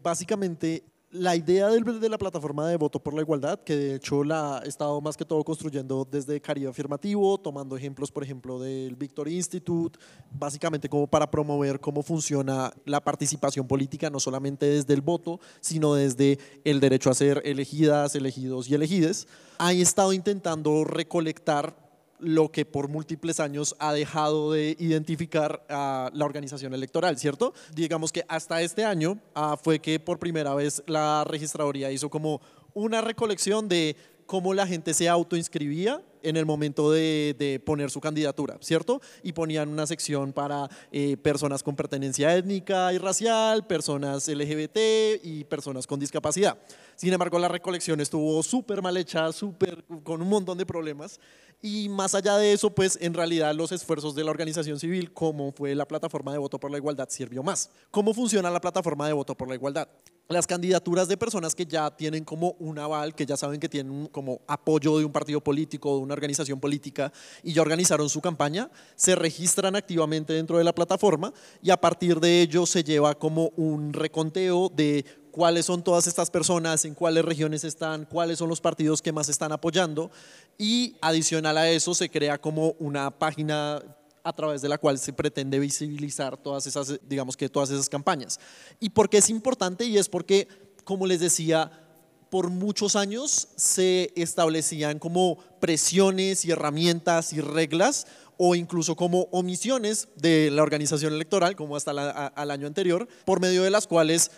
básicamente 0.04 0.84
la 1.14 1.36
idea 1.36 1.70
de 1.70 2.10
la 2.10 2.18
plataforma 2.18 2.68
de 2.68 2.76
voto 2.76 3.00
por 3.00 3.14
la 3.14 3.22
igualdad, 3.22 3.60
que 3.60 3.76
de 3.76 3.96
hecho 3.96 4.24
la 4.24 4.64
he 4.66 4.68
estado 4.68 5.00
más 5.00 5.16
que 5.16 5.24
todo 5.24 5.44
construyendo 5.44 6.08
desde 6.10 6.42
Caribe 6.42 6.70
Afirmativo, 6.70 7.38
tomando 7.38 7.78
ejemplos, 7.78 8.12
por 8.12 8.24
ejemplo, 8.24 8.60
del 8.60 8.96
Victory 8.96 9.36
Institute, 9.36 10.00
básicamente 10.32 10.90
como 10.90 11.06
para 11.06 11.30
promover 11.30 11.80
cómo 11.80 12.02
funciona 12.02 12.74
la 12.86 13.00
participación 13.00 13.68
política, 13.68 14.10
no 14.10 14.20
solamente 14.20 14.66
desde 14.66 14.96
el 14.96 15.02
voto, 15.02 15.40
sino 15.62 15.94
desde 15.94 16.40
el 16.64 16.80
derecho 16.80 17.12
a 17.12 17.14
ser 17.14 17.44
elegidas, 17.46 18.16
elegidos 18.16 18.68
y 18.68 18.74
elegides. 18.74 19.28
Ha 19.60 19.72
estado 19.72 20.14
intentando 20.14 20.84
recolectar 20.84 21.83
lo 22.24 22.52
que 22.52 22.66
por 22.66 22.88
múltiples 22.88 23.40
años 23.40 23.76
ha 23.80 23.94
dejado 23.94 24.54
de 24.54 24.76
identificar 24.80 25.66
a 25.70 26.10
la 26.14 26.26
organización 26.26 26.74
electoral, 26.74 27.18
¿cierto? 27.18 27.54
Digamos 27.76 28.12
que 28.12 28.26
hasta 28.28 28.62
este 28.62 28.86
año 28.86 29.20
ah, 29.36 29.58
fue 29.62 29.80
que 29.80 30.00
por 30.00 30.20
primera 30.20 30.56
vez 30.56 30.84
la 30.88 31.24
registraduría 31.26 31.92
hizo 31.92 32.10
como 32.10 32.42
una 32.74 33.02
recolección 33.02 33.68
de 33.68 33.96
cómo 34.34 34.56
la 34.56 34.66
gente 34.66 34.96
se 34.96 35.08
autoinscribía 35.08 36.02
en 36.24 36.38
el 36.38 36.48
momento 36.48 36.90
de, 36.90 37.62
poner 37.64 37.92
su 37.92 38.02
candidatura, 38.02 38.58
¿cierto? 38.62 39.00
Y 39.22 39.32
ponían 39.32 39.70
una 39.70 39.86
sección 39.86 40.34
para 40.34 40.68
eh, 40.92 41.18
personas 41.18 41.62
con 41.62 41.76
pertenencia 41.76 42.36
étnica 42.36 42.92
y 42.94 42.98
racial, 42.98 43.68
personas 43.68 44.28
LGBT 44.28 45.24
y 45.24 45.44
personas 45.44 45.86
con 45.86 46.00
discapacidad. 46.00 46.58
Sin 46.96 47.14
embargo, 47.14 47.38
la 47.38 47.48
recolección 47.48 48.02
estuvo 48.02 48.42
súper 48.42 48.82
mal 48.82 48.98
hecha, 48.98 49.32
súper 49.32 49.84
con 50.04 50.20
un 50.20 50.30
montón 50.30 50.58
de 50.58 50.66
problemas. 50.66 51.20
Y 51.62 51.88
más 51.90 52.16
allá 52.16 52.36
de 52.38 52.54
eso, 52.54 52.72
pues 52.72 52.98
en 53.02 53.14
realidad 53.14 53.54
los 53.54 53.72
esfuerzos 53.72 54.16
de 54.16 54.24
la 54.24 54.32
organización 54.32 54.80
civil, 54.80 55.14
como 55.14 55.52
fue 55.52 55.76
la 55.76 55.88
plataforma 55.88 56.32
de 56.32 56.40
voto 56.40 56.60
por 56.60 56.72
la 56.72 56.78
igualdad, 56.78 57.08
sirvió 57.08 57.44
más. 57.44 57.70
¿Cómo 57.92 58.16
funciona 58.16 58.50
la 58.50 58.60
plataforma 58.60 59.06
de 59.06 59.14
voto 59.14 59.38
por 59.38 59.48
la 59.48 59.54
igualdad? 59.54 59.88
Las 60.30 60.48
candidaturas 60.48 61.10
de 61.10 61.18
personas 61.18 61.54
que 61.54 61.66
ya 61.66 61.92
tienen 61.92 62.24
como 62.24 62.56
un 62.60 62.80
aval, 62.80 63.14
que 63.14 63.26
ya 63.26 63.36
saben 63.36 63.60
que 63.60 63.68
tienen 63.68 64.08
como 64.08 64.40
apoyo 64.48 64.98
de 64.98 65.04
un 65.04 65.12
partido 65.12 65.42
político, 65.42 65.98
de 65.98 66.02
una 66.02 66.14
organización 66.14 66.62
política 66.62 67.12
y 67.44 67.52
ya 67.52 67.62
organizaron 67.62 68.10
su 68.10 68.22
campaña, 68.22 68.72
se 68.96 69.16
registran 69.16 69.76
activamente 69.76 70.32
dentro 70.32 70.58
de 70.58 70.64
la 70.64 70.74
plataforma 70.74 71.34
y 71.62 71.72
a 71.72 71.78
partir 71.82 72.22
de 72.22 72.42
ello 72.42 72.66
se 72.66 72.86
lleva 72.86 73.16
como 73.16 73.50
un 73.58 73.92
reconteo 73.92 74.70
de 74.70 75.04
cuáles 75.30 75.66
son 75.66 75.84
todas 75.84 76.08
estas 76.08 76.30
personas, 76.30 76.86
en 76.86 76.94
cuáles 76.94 77.26
regiones 77.26 77.66
están, 77.66 78.06
cuáles 78.06 78.38
son 78.38 78.48
los 78.48 78.62
partidos 78.62 79.02
que 79.02 79.12
más 79.12 79.28
están 79.28 79.52
apoyando 79.52 80.10
y 80.58 80.96
adicional 81.02 81.58
a 81.58 81.70
eso 81.70 81.94
se 81.94 82.10
crea 82.10 82.40
como 82.40 82.76
una 82.80 83.12
página 83.12 83.84
a 84.24 84.34
través 84.34 84.62
de 84.62 84.70
la 84.70 84.78
cual 84.78 84.98
se 84.98 85.14
pretende 85.14 85.60
visibilizar 85.60 86.38
todas 86.38 86.66
esas, 86.66 87.00
digamos 87.08 87.36
que 87.36 87.50
todas 87.50 87.70
esas 87.70 87.90
campañas. 87.90 88.40
¿Y 88.80 88.90
por 88.90 89.10
qué 89.10 89.18
es 89.18 89.30
importante? 89.30 89.86
Y 89.86 89.98
es 89.98 90.08
porque, 90.08 90.48
como 90.84 91.06
les 91.06 91.20
decía, 91.20 91.72
por 92.30 92.50
muchos 92.50 92.96
años 92.96 93.50
se 93.56 94.12
establecían 94.16 94.98
como 94.98 95.38
presiones 95.60 96.46
y 96.46 96.52
herramientas 96.52 97.34
y 97.34 97.42
reglas 97.42 98.08
o 98.38 98.56
incluso 98.56 98.96
como 98.96 99.28
omisiones 99.32 100.08
de 100.16 100.50
la 100.50 100.64
organización 100.64 101.14
electoral, 101.14 101.56
como 101.56 101.76
hasta 101.76 101.92
el 101.92 102.52
año 102.52 102.66
anterior, 102.66 103.08
por 103.26 103.40
medio 103.40 103.64
de 103.64 103.70
las 103.70 103.86
cuales 103.86 104.32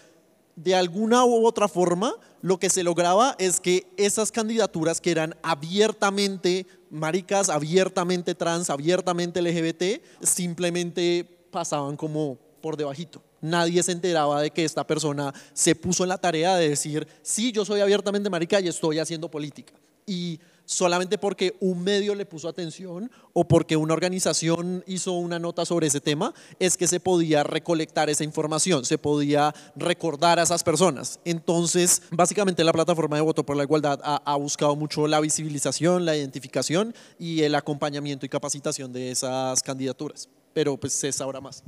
de 0.55 0.75
alguna 0.75 1.25
u 1.25 1.45
otra 1.45 1.67
forma, 1.67 2.15
lo 2.41 2.57
que 2.57 2.69
se 2.69 2.83
lograba 2.83 3.35
es 3.39 3.59
que 3.59 3.87
esas 3.97 4.31
candidaturas 4.31 5.01
que 5.01 5.11
eran 5.11 5.35
abiertamente 5.43 6.65
maricas, 6.89 7.49
abiertamente 7.49 8.35
trans, 8.35 8.69
abiertamente 8.69 9.41
LGBT, 9.41 10.01
simplemente 10.21 11.25
pasaban 11.51 11.97
como 11.97 12.37
por 12.61 12.77
debajito. 12.77 13.21
Nadie 13.41 13.83
se 13.83 13.91
enteraba 13.91 14.41
de 14.41 14.51
que 14.51 14.63
esta 14.63 14.87
persona 14.87 15.33
se 15.53 15.75
puso 15.75 16.03
en 16.03 16.09
la 16.09 16.17
tarea 16.17 16.55
de 16.55 16.69
decir, 16.69 17.07
sí, 17.21 17.51
yo 17.51 17.65
soy 17.65 17.81
abiertamente 17.81 18.29
marica 18.29 18.59
y 18.59 18.67
estoy 18.67 18.99
haciendo 18.99 19.29
política. 19.29 19.73
Y 20.07 20.39
solamente 20.65 21.17
porque 21.17 21.55
un 21.59 21.83
medio 21.83 22.15
le 22.15 22.25
puso 22.25 22.47
atención 22.47 23.11
o 23.33 23.47
porque 23.47 23.77
una 23.77 23.93
organización 23.93 24.83
hizo 24.87 25.13
una 25.13 25.39
nota 25.39 25.65
sobre 25.65 25.87
ese 25.87 26.01
tema, 26.01 26.33
es 26.59 26.77
que 26.77 26.87
se 26.87 26.99
podía 26.99 27.43
recolectar 27.43 28.09
esa 28.09 28.23
información, 28.23 28.85
se 28.85 28.97
podía 28.97 29.53
recordar 29.75 30.39
a 30.39 30.43
esas 30.43 30.63
personas. 30.63 31.19
Entonces, 31.25 32.01
básicamente 32.11 32.63
la 32.63 32.73
plataforma 32.73 33.15
de 33.15 33.21
Voto 33.21 33.45
por 33.45 33.57
la 33.57 33.63
Igualdad 33.63 33.99
ha, 34.03 34.35
buscado 34.35 34.75
mucho 34.75 35.07
la 35.07 35.19
visibilización, 35.19 36.05
la 36.05 36.15
identificación 36.15 36.93
y 37.17 37.41
el 37.41 37.55
acompañamiento 37.55 38.25
y 38.25 38.29
capacitación 38.29 38.91
de 38.91 39.11
esas 39.11 39.61
candidaturas. 39.63 40.29
Pero 40.53 40.77
pues 40.77 40.93
se 40.93 41.11
sabrá 41.11 41.41
más. 41.41 41.63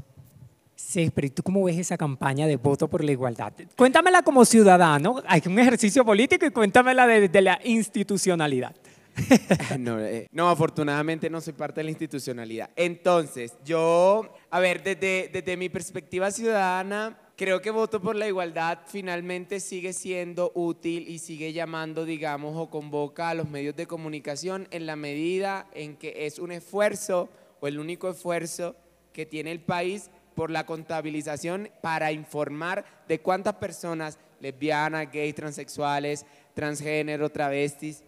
Sí, 0.76 1.12
pero 1.14 1.30
¿tú 1.32 1.44
cómo 1.44 1.64
ves 1.64 1.78
esa 1.78 1.98
campaña 1.98 2.46
de 2.46 2.56
voto 2.56 2.88
por 2.88 3.04
la 3.04 3.12
igualdad? 3.12 3.52
Cuéntamela 3.76 4.22
como 4.22 4.46
ciudadano, 4.46 5.24
hay 5.28 5.42
un 5.48 5.58
ejercicio 5.58 6.06
político 6.06 6.46
y 6.46 6.52
cuéntamela 6.52 7.08
desde 7.08 7.42
la 7.42 7.60
institucionalidad. 7.64 8.76
Eh, 9.99 10.27
no, 10.32 10.49
afortunadamente 10.49 11.30
no 11.30 11.41
soy 11.41 11.53
parte 11.53 11.80
de 11.80 11.86
la 11.86 11.89
institucionalidad. 11.91 12.69
Entonces, 12.75 13.53
yo, 13.65 14.34
a 14.49 14.60
ver, 14.60 14.84
desde, 14.84 15.30
desde 15.32 15.58
mi 15.58 15.69
perspectiva 15.69 16.32
ciudadana, 16.32 17.17
creo 17.36 17.62
que 17.62 17.71
Voto 17.71 18.01
por 18.01 18.15
la 18.15 18.27
Igualdad 18.27 18.80
finalmente 18.86 19.60
sigue 19.60 19.93
siendo 19.93 20.51
útil 20.56 21.08
y 21.08 21.19
sigue 21.19 21.53
llamando, 21.53 22.06
digamos, 22.06 22.56
o 22.56 22.69
convoca 22.69 23.30
a 23.30 23.34
los 23.34 23.49
medios 23.49 23.75
de 23.75 23.88
comunicación 23.88 24.67
en 24.71 24.86
la 24.86 24.95
medida 24.95 25.67
en 25.73 25.95
que 25.95 26.25
es 26.25 26.39
un 26.39 26.51
esfuerzo 26.51 27.30
o 27.60 27.67
el 27.67 27.80
único 27.80 28.10
esfuerzo 28.10 28.75
que 29.13 29.25
tiene 29.25 29.51
el 29.51 29.60
país 29.60 30.10
por 30.36 30.51
la 30.51 30.65
contabilización 30.65 31.69
para 31.82 32.12
informar 32.12 32.86
de 33.08 33.19
cuántas 33.19 33.56
personas 33.56 34.19
lesbianas, 34.39 35.12
gays, 35.12 35.34
transexuales, 35.34 36.25
transgénero, 36.53 37.30
travestis, 37.30 38.03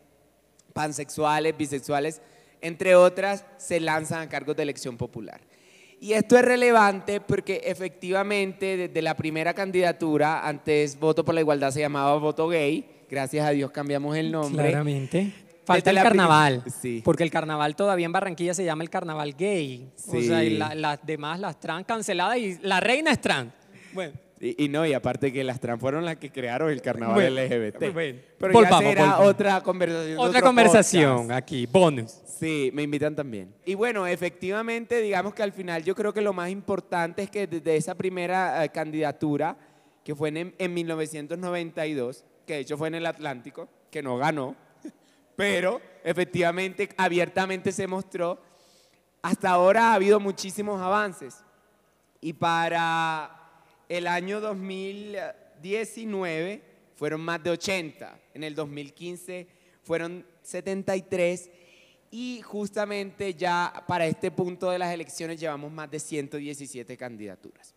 pansexuales, 0.74 1.58
bisexuales, 1.58 2.22
entre 2.62 2.96
otras, 2.96 3.46
se 3.58 3.80
lanzan 3.80 4.22
a 4.22 4.30
cargos 4.30 4.56
de 4.56 4.64
elección 4.64 4.98
popular. 4.98 5.42
Y 6.02 6.14
esto 6.14 6.38
es 6.38 6.46
relevante 6.46 7.20
porque 7.20 7.62
efectivamente 7.66 8.78
desde 8.78 9.02
la 9.02 9.16
primera 9.16 9.54
candidatura, 9.54 10.48
antes 10.48 10.98
Voto 10.98 11.26
por 11.26 11.36
la 11.36 11.42
Igualdad 11.42 11.72
se 11.72 11.82
llamaba 11.82 12.16
Voto 12.18 12.48
Gay, 12.48 12.86
gracias 13.10 13.46
a 13.46 13.50
Dios 13.50 13.72
cambiamos 13.72 14.16
el 14.16 14.32
nombre. 14.32 14.70
Claramente. 14.70 15.34
Falta 15.66 15.92
el 15.92 15.98
carnaval, 15.98 16.64
porque 17.04 17.22
el 17.22 17.30
carnaval 17.30 17.76
todavía 17.76 18.08
en 18.08 18.12
Barranquilla 18.12 18.56
se 18.56 18.66
llama 18.66 18.82
el 18.82 18.90
carnaval 18.90 19.36
gay. 19.36 19.88
O 20.08 20.20
sea, 20.20 20.44
y 20.44 20.58
las 20.58 21.06
demás, 21.06 21.40
las 21.40 21.60
trans 21.60 21.86
canceladas 21.86 22.40
y 22.40 22.58
la 22.64 22.80
reina 22.80 23.12
es 23.12 23.22
trans. 23.22 23.54
Bueno. 23.94 24.14
Y, 24.42 24.70
no, 24.70 24.86
y 24.86 24.94
aparte 24.94 25.34
que 25.34 25.44
las 25.44 25.60
trans 25.60 25.82
fueron 25.82 26.06
las 26.06 26.16
que 26.16 26.32
crearon 26.32 26.70
el 26.70 26.82
carnaval 26.82 27.36
LGBT. 27.36 27.94
Pero 28.38 28.62
ya 28.62 28.78
será 28.78 29.20
otra 29.20 29.62
conversación. 29.62 30.18
Otra 30.18 30.42
conversación 30.42 31.32
aquí, 31.32 31.66
bonus. 31.66 32.12
Sí, 32.26 32.72
me 32.74 32.84
invitan 32.84 33.16
también. 33.16 33.54
Y 33.66 33.74
bueno, 33.74 34.08
efectivamente, 34.08 35.02
digamos 35.02 35.34
que 35.34 35.44
al 35.44 35.52
final 35.52 35.84
yo 35.84 35.94
creo 35.94 36.14
que 36.14 36.22
lo 36.22 36.32
más 36.32 36.50
importante 36.50 37.24
es 37.24 37.30
que 37.30 37.48
desde 37.48 37.76
esa 37.76 37.96
primera 37.96 38.64
eh, 38.64 38.70
candidatura, 38.70 39.58
que 40.06 40.16
fue 40.16 40.30
en, 40.30 40.56
en 40.58 40.74
1992, 40.74 42.24
que 42.46 42.54
de 42.54 42.60
hecho 42.62 42.78
fue 42.78 42.88
en 42.88 42.96
el 42.96 43.06
Atlántico, 43.06 43.68
que 43.92 44.02
no 44.02 44.18
ganó, 44.18 44.56
pero 45.36 45.82
efectivamente, 46.02 46.88
abiertamente 46.96 47.74
se 47.74 47.88
mostró, 47.88 48.40
hasta 49.22 49.50
ahora 49.50 49.92
ha 49.92 49.96
habido 49.96 50.22
muchísimos 50.22 50.82
avances. 50.82 51.44
Y 52.22 52.32
para 52.32 53.39
el 53.90 54.08
año 54.08 54.40
2019 54.40 56.62
fueron 56.96 57.22
más 57.22 57.44
de 57.44 57.50
80, 57.50 58.20
en 58.34 58.44
el 58.44 58.56
2015 58.56 59.48
fueron 59.84 60.26
73 60.44 61.50
y 62.12 62.42
justamente 62.44 63.34
ya 63.34 63.84
para 63.88 64.06
este 64.06 64.32
punto 64.32 64.70
de 64.70 64.80
las 64.80 64.94
elecciones 64.94 65.40
llevamos 65.40 65.72
más 65.72 65.90
de 65.90 66.00
117 66.00 66.98
candidaturas. 66.98 67.74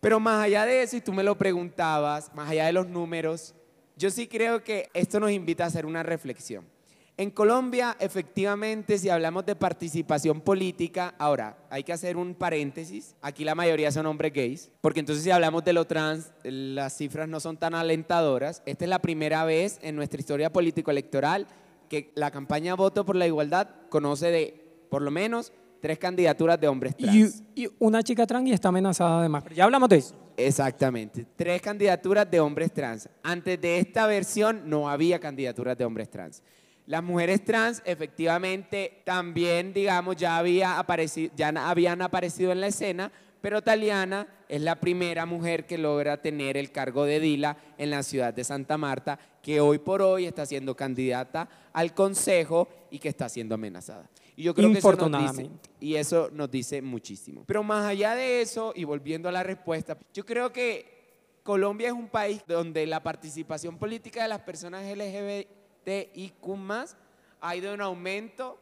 Pero 0.00 0.20
más 0.20 0.44
allá 0.44 0.64
de 0.64 0.82
eso, 0.82 0.96
y 0.96 1.00
tú 1.00 1.12
me 1.12 1.24
lo 1.24 1.36
preguntabas, 1.36 2.32
más 2.34 2.50
allá 2.50 2.66
de 2.66 2.72
los 2.72 2.88
números, 2.88 3.54
yo 3.96 4.10
sí 4.10 4.28
creo 4.28 4.62
que 4.62 4.88
esto 4.94 5.18
nos 5.18 5.32
invita 5.32 5.64
a 5.64 5.66
hacer 5.66 5.84
una 5.84 6.02
reflexión. 6.02 6.64
En 7.18 7.32
Colombia, 7.32 7.96
efectivamente, 7.98 8.96
si 8.96 9.08
hablamos 9.08 9.44
de 9.44 9.56
participación 9.56 10.40
política, 10.40 11.16
ahora 11.18 11.58
hay 11.68 11.82
que 11.82 11.92
hacer 11.92 12.16
un 12.16 12.32
paréntesis. 12.32 13.16
Aquí 13.20 13.42
la 13.42 13.56
mayoría 13.56 13.90
son 13.90 14.06
hombres 14.06 14.32
gays, 14.32 14.70
porque 14.80 15.00
entonces 15.00 15.24
si 15.24 15.32
hablamos 15.32 15.64
de 15.64 15.72
lo 15.72 15.84
trans, 15.84 16.30
las 16.44 16.96
cifras 16.96 17.28
no 17.28 17.40
son 17.40 17.56
tan 17.56 17.74
alentadoras. 17.74 18.62
Esta 18.66 18.84
es 18.84 18.88
la 18.88 19.00
primera 19.00 19.44
vez 19.44 19.80
en 19.82 19.96
nuestra 19.96 20.20
historia 20.20 20.52
político-electoral 20.52 21.48
que 21.88 22.12
la 22.14 22.30
campaña 22.30 22.76
Voto 22.76 23.04
por 23.04 23.16
la 23.16 23.26
Igualdad 23.26 23.66
conoce 23.88 24.30
de 24.30 24.86
por 24.88 25.02
lo 25.02 25.10
menos 25.10 25.52
tres 25.80 25.98
candidaturas 25.98 26.60
de 26.60 26.68
hombres 26.68 26.96
trans. 26.96 27.42
Y, 27.56 27.66
una 27.80 28.00
chica 28.04 28.28
trans 28.28 28.48
y 28.48 28.52
está 28.52 28.68
amenazada 28.68 29.18
además. 29.18 29.42
Ya 29.52 29.64
hablamos 29.64 29.88
de 29.88 29.96
eso. 29.96 30.14
Exactamente, 30.36 31.26
tres 31.34 31.60
candidaturas 31.62 32.30
de 32.30 32.38
hombres 32.38 32.72
trans. 32.72 33.08
Antes 33.24 33.60
de 33.60 33.80
esta 33.80 34.06
versión 34.06 34.70
no 34.70 34.88
había 34.88 35.18
candidaturas 35.18 35.76
de 35.76 35.84
hombres 35.84 36.08
trans. 36.08 36.44
Las 36.88 37.02
mujeres 37.02 37.44
trans 37.44 37.82
efectivamente 37.84 39.02
también, 39.04 39.74
digamos, 39.74 40.16
ya, 40.16 40.38
había 40.38 40.78
aparecido, 40.78 41.30
ya 41.36 41.48
habían 41.48 42.00
aparecido 42.00 42.50
en 42.50 42.62
la 42.62 42.68
escena, 42.68 43.12
pero 43.42 43.60
Taliana 43.60 44.26
es 44.48 44.62
la 44.62 44.80
primera 44.80 45.26
mujer 45.26 45.66
que 45.66 45.76
logra 45.76 46.22
tener 46.22 46.56
el 46.56 46.72
cargo 46.72 47.04
de 47.04 47.20
Dila 47.20 47.58
en 47.76 47.90
la 47.90 48.02
ciudad 48.02 48.32
de 48.32 48.42
Santa 48.42 48.78
Marta, 48.78 49.18
que 49.42 49.60
hoy 49.60 49.80
por 49.80 50.00
hoy 50.00 50.24
está 50.24 50.46
siendo 50.46 50.74
candidata 50.74 51.46
al 51.74 51.92
consejo 51.92 52.68
y 52.90 52.98
que 52.98 53.10
está 53.10 53.28
siendo 53.28 53.54
amenazada. 53.54 54.08
Y 54.34 54.44
yo 54.44 54.54
creo 54.54 54.72
que 54.72 54.78
eso 54.78 55.08
nos 55.10 55.36
dice, 55.36 55.50
y 55.80 55.96
eso 55.96 56.30
nos 56.32 56.50
dice 56.50 56.80
muchísimo. 56.80 57.44
Pero 57.46 57.62
más 57.62 57.84
allá 57.84 58.14
de 58.14 58.40
eso, 58.40 58.72
y 58.74 58.84
volviendo 58.84 59.28
a 59.28 59.32
la 59.32 59.42
respuesta, 59.42 59.98
yo 60.14 60.24
creo 60.24 60.54
que 60.54 60.86
Colombia 61.42 61.88
es 61.88 61.92
un 61.92 62.08
país 62.08 62.42
donde 62.48 62.86
la 62.86 63.02
participación 63.02 63.76
política 63.76 64.22
de 64.22 64.28
las 64.28 64.40
personas 64.40 64.84
LGBTIQ 65.84 66.96
ha 67.40 67.56
ido 67.56 67.74
en 67.74 67.80
aumento 67.80 68.58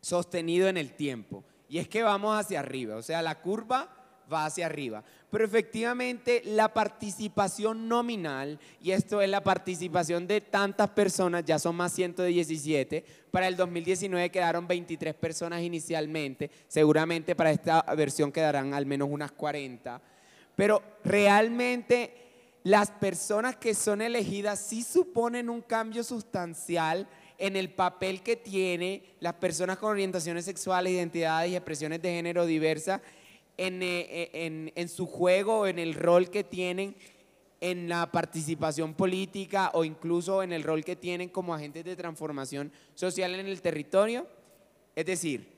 sostenido 0.00 0.68
en 0.68 0.76
el 0.76 0.92
tiempo. 0.92 1.44
Y 1.68 1.78
es 1.78 1.88
que 1.88 2.02
vamos 2.02 2.38
hacia 2.38 2.60
arriba, 2.60 2.96
o 2.96 3.02
sea, 3.02 3.20
la 3.20 3.40
curva 3.40 3.94
va 4.32 4.46
hacia 4.46 4.66
arriba. 4.66 5.02
Pero 5.30 5.44
efectivamente 5.44 6.42
la 6.44 6.72
participación 6.72 7.88
nominal, 7.88 8.58
y 8.80 8.92
esto 8.92 9.20
es 9.20 9.28
la 9.28 9.42
participación 9.42 10.26
de 10.26 10.40
tantas 10.40 10.88
personas, 10.90 11.44
ya 11.44 11.58
son 11.58 11.76
más 11.76 11.92
117, 11.92 13.04
para 13.30 13.48
el 13.48 13.56
2019 13.56 14.30
quedaron 14.30 14.66
23 14.66 15.14
personas 15.14 15.60
inicialmente, 15.60 16.50
seguramente 16.66 17.34
para 17.34 17.50
esta 17.50 17.82
versión 17.94 18.32
quedarán 18.32 18.72
al 18.72 18.86
menos 18.86 19.08
unas 19.10 19.32
40, 19.32 20.00
pero 20.56 20.82
realmente 21.04 22.27
las 22.68 22.90
personas 22.90 23.56
que 23.56 23.72
son 23.72 24.02
elegidas 24.02 24.60
sí 24.60 24.82
suponen 24.82 25.48
un 25.48 25.62
cambio 25.62 26.04
sustancial 26.04 27.08
en 27.38 27.56
el 27.56 27.70
papel 27.70 28.22
que 28.22 28.36
tiene 28.36 29.04
las 29.20 29.32
personas 29.34 29.78
con 29.78 29.92
orientaciones 29.92 30.44
sexuales, 30.44 30.92
identidades 30.92 31.50
y 31.50 31.56
expresiones 31.56 32.02
de 32.02 32.12
género 32.12 32.44
diversas 32.44 33.00
en, 33.56 33.82
eh, 33.82 34.28
en, 34.34 34.70
en 34.74 34.88
su 34.90 35.06
juego, 35.06 35.66
en 35.66 35.78
el 35.78 35.94
rol 35.94 36.28
que 36.28 36.44
tienen 36.44 36.94
en 37.62 37.88
la 37.88 38.12
participación 38.12 38.92
política 38.92 39.70
o 39.72 39.82
incluso 39.82 40.42
en 40.42 40.52
el 40.52 40.62
rol 40.62 40.84
que 40.84 40.94
tienen 40.94 41.30
como 41.30 41.54
agentes 41.54 41.86
de 41.86 41.96
transformación 41.96 42.70
social 42.94 43.34
en 43.34 43.46
el 43.46 43.62
territorio. 43.62 44.26
Es 44.94 45.06
decir, 45.06 45.48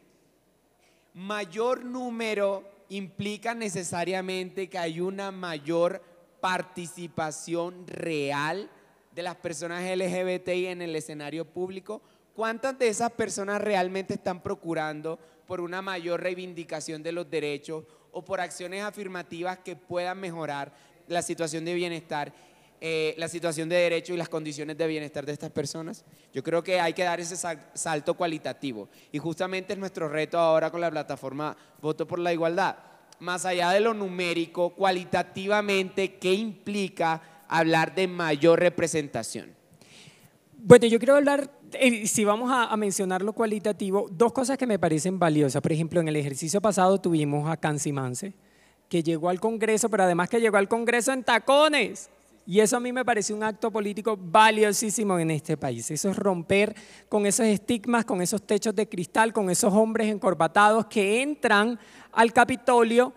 mayor 1.15 1.85
número 1.85 2.63
implica 2.89 3.53
necesariamente 3.53 4.69
que 4.69 4.79
hay 4.79 5.01
una 5.01 5.33
mayor 5.33 6.09
participación 6.41 7.87
real 7.87 8.71
de 9.15 9.23
las 9.23 9.37
personas 9.37 9.83
LGBTI 9.83 10.67
en 10.67 10.83
el 10.83 10.97
escenario 10.97 11.45
público, 11.45 12.01
¿cuántas 12.35 12.79
de 12.79 12.89
esas 12.89 13.11
personas 13.13 13.61
realmente 13.61 14.15
están 14.15 14.43
procurando 14.43 15.19
por 15.47 15.61
una 15.61 15.83
mayor 15.83 16.23
reivindicación 16.23 17.03
de 17.03 17.13
los 17.13 17.29
derechos 17.29 17.85
o 18.13 18.25
por 18.25 18.41
acciones 18.41 18.83
afirmativas 18.83 19.59
que 19.59 19.77
puedan 19.77 20.19
mejorar 20.21 20.73
la 21.09 21.23
situación 21.23 21.65
de 21.65 21.75
bienestar, 21.75 22.33
eh, 22.81 23.15
la 23.19 23.29
situación 23.29 23.69
de 23.69 23.77
derecho 23.77 24.15
y 24.15 24.17
las 24.17 24.29
condiciones 24.29 24.79
de 24.79 24.87
bienestar 24.87 25.27
de 25.27 25.33
estas 25.33 25.51
personas? 25.51 26.05
Yo 26.33 26.43
creo 26.43 26.63
que 26.63 26.81
hay 26.81 26.93
que 26.93 27.03
dar 27.03 27.21
ese 27.21 27.37
salto 27.75 28.15
cualitativo 28.15 28.89
y 29.11 29.19
justamente 29.19 29.73
es 29.73 29.79
nuestro 29.79 30.09
reto 30.09 30.39
ahora 30.39 30.71
con 30.71 30.81
la 30.81 30.91
plataforma 30.91 31.57
Voto 31.83 32.07
por 32.07 32.21
la 32.21 32.33
Igualdad. 32.33 32.90
Más 33.21 33.45
allá 33.45 33.71
de 33.71 33.81
lo 33.81 33.93
numérico, 33.93 34.71
cualitativamente, 34.71 36.15
¿qué 36.15 36.33
implica 36.33 37.45
hablar 37.49 37.95
de 37.95 38.09
mayor 38.09 38.59
representación? 38.59 39.55
Bueno, 40.63 40.87
yo 40.87 40.99
quiero 40.99 41.17
hablar, 41.17 41.51
eh, 41.73 42.07
si 42.07 42.25
vamos 42.25 42.51
a, 42.53 42.75
mencionar 42.79 43.23
lo 43.23 43.35
cualitativo, 43.35 44.09
dos 44.11 44.33
cosas 44.33 44.57
que 44.57 44.67
me 44.67 44.79
parecen 44.79 45.19
valiosas. 45.19 45.61
Por 45.61 45.73
ejemplo, 45.73 46.01
en 46.01 46.09
el 46.09 46.17
ejercicio 46.17 46.63
pasado 46.63 46.99
tuvimos 46.99 47.51
a 47.51 47.59
Cancy 47.59 47.93
Mance, 47.93 48.33
que 48.89 49.03
llegó 49.03 49.29
al 49.29 49.39
Congreso, 49.39 49.91
pero 49.91 50.05
además 50.05 50.31
que 50.31 50.41
llegó 50.41 50.57
al 50.57 50.69
Congreso 50.69 51.13
en 51.13 51.23
tacones. 51.23 52.09
Y 52.47 52.61
eso 52.61 52.77
a 52.77 52.81
mí 52.81 52.93
me 52.93 53.05
parece 53.05 53.33
un 53.33 53.43
acto 53.43 53.71
político 53.71 54.19
valiosísimo 54.21 55.19
en 55.19 55.31
este 55.31 55.57
país. 55.57 55.91
Eso 55.91 56.11
es 56.11 56.17
romper 56.17 56.75
con 57.09 57.25
esos 57.27 57.47
estigmas, 57.47 58.05
con 58.05 58.21
esos 58.21 58.47
techos 58.47 58.75
de 58.75 58.89
cristal, 58.89 59.33
con 59.33 59.51
esos 59.51 59.73
hombres 59.73 60.09
encorbatados 60.09 60.87
que 60.87 61.23
entran 61.23 61.79
al 62.13 62.33
Capitolio 62.33 63.13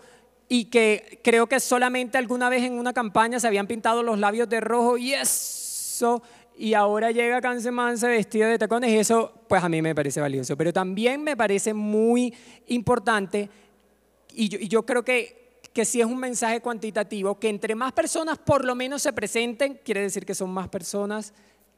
y 0.50 0.66
que 0.66 1.20
creo 1.24 1.48
que 1.48 1.60
solamente 1.60 2.18
alguna 2.18 2.50
vez 2.50 2.64
en 2.64 2.74
una 2.74 2.94
campaña 2.94 3.40
se 3.40 3.48
habían 3.48 3.68
pintado 3.68 4.04
los 4.04 4.20
labios 4.20 4.50
de 4.50 4.60
rojo 4.60 4.98
y 4.98 5.14
eso, 5.14 6.22
y 6.58 6.74
ahora 6.74 7.12
llega 7.12 7.42
Manse 7.72 8.08
vestido 8.08 8.48
de 8.48 8.60
tacones 8.60 8.92
y 8.92 8.98
eso 8.98 9.34
pues 9.48 9.64
a 9.64 9.70
mí 9.70 9.82
me 9.82 9.96
parece 9.96 10.22
valioso. 10.22 10.56
Pero 10.56 10.72
también 10.72 11.24
me 11.24 11.36
parece 11.36 11.74
muy 11.74 12.34
importante 12.68 13.50
y 14.34 14.50
yo, 14.50 14.60
y 14.60 14.68
yo 14.68 14.86
creo 14.86 15.04
que, 15.04 15.60
que 15.74 15.86
sí 15.86 16.02
es 16.02 16.06
un 16.06 16.18
mensaje 16.18 16.62
cuantitativo, 16.62 17.40
que 17.40 17.50
entre 17.50 17.76
más 17.76 17.94
personas 17.94 18.38
por 18.38 18.66
lo 18.66 18.76
menos 18.76 19.02
se 19.02 19.14
presenten, 19.14 19.80
quiere 19.84 20.02
decir 20.02 20.26
que 20.26 20.36
son 20.36 20.52
más 20.52 20.68
personas 20.70 21.34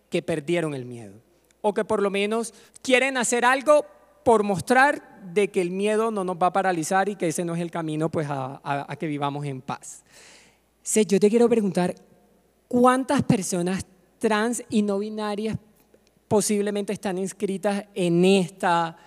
que 0.10 0.22
perdieron 0.22 0.74
el 0.74 0.86
miedo 0.86 1.14
o 1.62 1.74
que 1.74 1.84
por 1.84 2.02
lo 2.02 2.10
menos 2.10 2.54
quieren 2.82 3.18
hacer 3.18 3.44
algo 3.44 3.86
por 4.24 4.44
mostrar 4.44 5.15
de 5.34 5.50
que 5.50 5.62
el 5.62 5.72
miedo 5.72 6.12
no 6.12 6.24
nos 6.24 6.38
va 6.38 6.48
a 6.48 6.54
paralizar 6.54 7.10
y 7.10 7.16
que 7.16 7.28
ese 7.28 7.46
no 7.46 7.56
es 7.56 7.62
el 7.62 7.72
camino 7.72 8.10
pues, 8.10 8.28
a, 8.30 8.96
que 9.00 9.08
vivamos 9.08 9.46
en 9.46 9.62
paz. 9.62 10.04
Sí, 10.82 11.06
yo 11.06 11.20
te 11.20 11.30
quiero 11.30 11.50
preguntar, 11.50 11.96
¿cuántas 12.68 13.24
personas 13.24 13.86
trans 14.20 14.64
y 14.70 14.82
no 14.82 15.00
binarias 15.00 15.58
posiblemente 16.28 16.94
están 16.94 17.18
inscritas 17.18 17.86
en 17.94 18.24
esta 18.26 18.98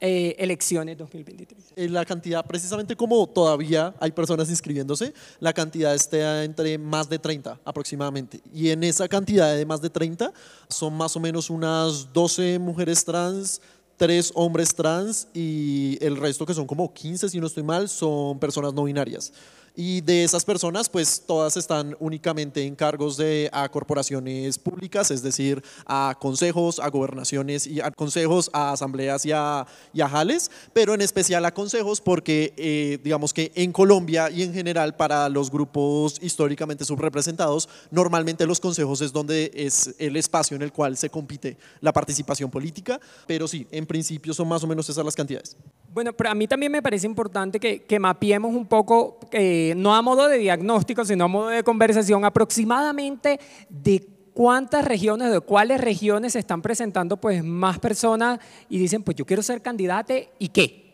eh, 0.00 0.34
elecciones 0.38 0.98
2023? 0.98 1.72
Eh, 1.76 1.88
la 1.88 2.04
cantidad, 2.04 2.44
precisamente 2.44 2.96
como 2.96 3.26
todavía 3.26 3.94
hay 3.98 4.12
personas 4.12 4.48
inscribiéndose, 4.50 5.12
la 5.40 5.52
cantidad 5.52 5.94
está 5.94 6.44
entre 6.44 6.76
más 6.78 7.08
de 7.08 7.18
30 7.18 7.60
aproximadamente. 7.64 8.40
Y 8.52 8.70
en 8.70 8.84
esa 8.84 9.08
cantidad 9.08 9.54
de 9.54 9.64
más 9.64 9.80
de 9.80 9.90
30 9.90 10.32
son 10.68 10.94
más 10.94 11.16
o 11.16 11.20
menos 11.20 11.48
unas 11.48 12.12
12 12.12 12.58
mujeres 12.58 13.04
trans, 13.04 13.60
tres 13.96 14.32
hombres 14.34 14.74
trans 14.74 15.28
y 15.34 15.98
el 16.00 16.16
resto 16.16 16.46
que 16.46 16.54
son 16.54 16.66
como 16.66 16.92
15, 16.92 17.28
si 17.28 17.40
no 17.40 17.46
estoy 17.46 17.62
mal, 17.62 17.88
son 17.88 18.38
personas 18.38 18.74
no 18.74 18.84
binarias. 18.84 19.32
Y 19.78 20.00
de 20.00 20.24
esas 20.24 20.42
personas, 20.42 20.88
pues 20.88 21.22
todas 21.26 21.58
están 21.58 21.94
únicamente 22.00 22.64
en 22.64 22.74
cargos 22.74 23.18
de 23.18 23.50
a 23.52 23.68
corporaciones 23.68 24.58
públicas, 24.58 25.10
es 25.10 25.22
decir, 25.22 25.62
a 25.84 26.16
consejos, 26.18 26.78
a 26.78 26.88
gobernaciones 26.88 27.66
y 27.66 27.82
a 27.82 27.90
consejos, 27.90 28.48
a 28.54 28.72
asambleas 28.72 29.26
y 29.26 29.32
a, 29.32 29.66
y 29.92 30.00
a 30.00 30.08
jales, 30.08 30.50
pero 30.72 30.94
en 30.94 31.02
especial 31.02 31.44
a 31.44 31.52
consejos 31.52 32.00
porque 32.00 32.54
eh, 32.56 32.98
digamos 33.04 33.34
que 33.34 33.52
en 33.54 33.70
Colombia 33.70 34.30
y 34.30 34.44
en 34.44 34.54
general 34.54 34.96
para 34.96 35.28
los 35.28 35.50
grupos 35.50 36.16
históricamente 36.22 36.86
subrepresentados, 36.86 37.68
normalmente 37.90 38.46
los 38.46 38.60
consejos 38.60 39.02
es 39.02 39.12
donde 39.12 39.50
es 39.54 39.94
el 39.98 40.16
espacio 40.16 40.54
en 40.56 40.62
el 40.62 40.72
cual 40.72 40.96
se 40.96 41.10
compite 41.10 41.58
la 41.82 41.92
participación 41.92 42.50
política, 42.50 42.98
pero 43.26 43.46
sí, 43.46 43.66
en 43.70 43.84
principio 43.84 44.32
son 44.32 44.48
más 44.48 44.64
o 44.64 44.66
menos 44.66 44.88
esas 44.88 45.04
las 45.04 45.14
cantidades. 45.14 45.54
Bueno, 45.92 46.14
pero 46.14 46.30
a 46.30 46.34
mí 46.34 46.46
también 46.46 46.72
me 46.72 46.82
parece 46.82 47.06
importante 47.06 47.60
que, 47.60 47.82
que 47.82 47.98
mapeemos 47.98 48.54
un 48.54 48.66
poco... 48.66 49.18
Eh, 49.32 49.65
no 49.74 49.94
a 49.94 50.02
modo 50.02 50.28
de 50.28 50.38
diagnóstico, 50.38 51.04
sino 51.04 51.24
a 51.24 51.28
modo 51.28 51.48
de 51.48 51.62
conversación, 51.62 52.24
aproximadamente 52.24 53.40
de 53.68 54.06
cuántas 54.34 54.84
regiones, 54.84 55.32
de 55.32 55.40
cuáles 55.40 55.80
regiones 55.80 56.34
se 56.34 56.38
están 56.38 56.60
presentando 56.60 57.16
pues 57.16 57.42
más 57.42 57.78
personas 57.78 58.38
y 58.68 58.78
dicen, 58.78 59.02
pues 59.02 59.16
yo 59.16 59.24
quiero 59.24 59.42
ser 59.42 59.62
candidate 59.62 60.30
y 60.38 60.48
qué. 60.48 60.86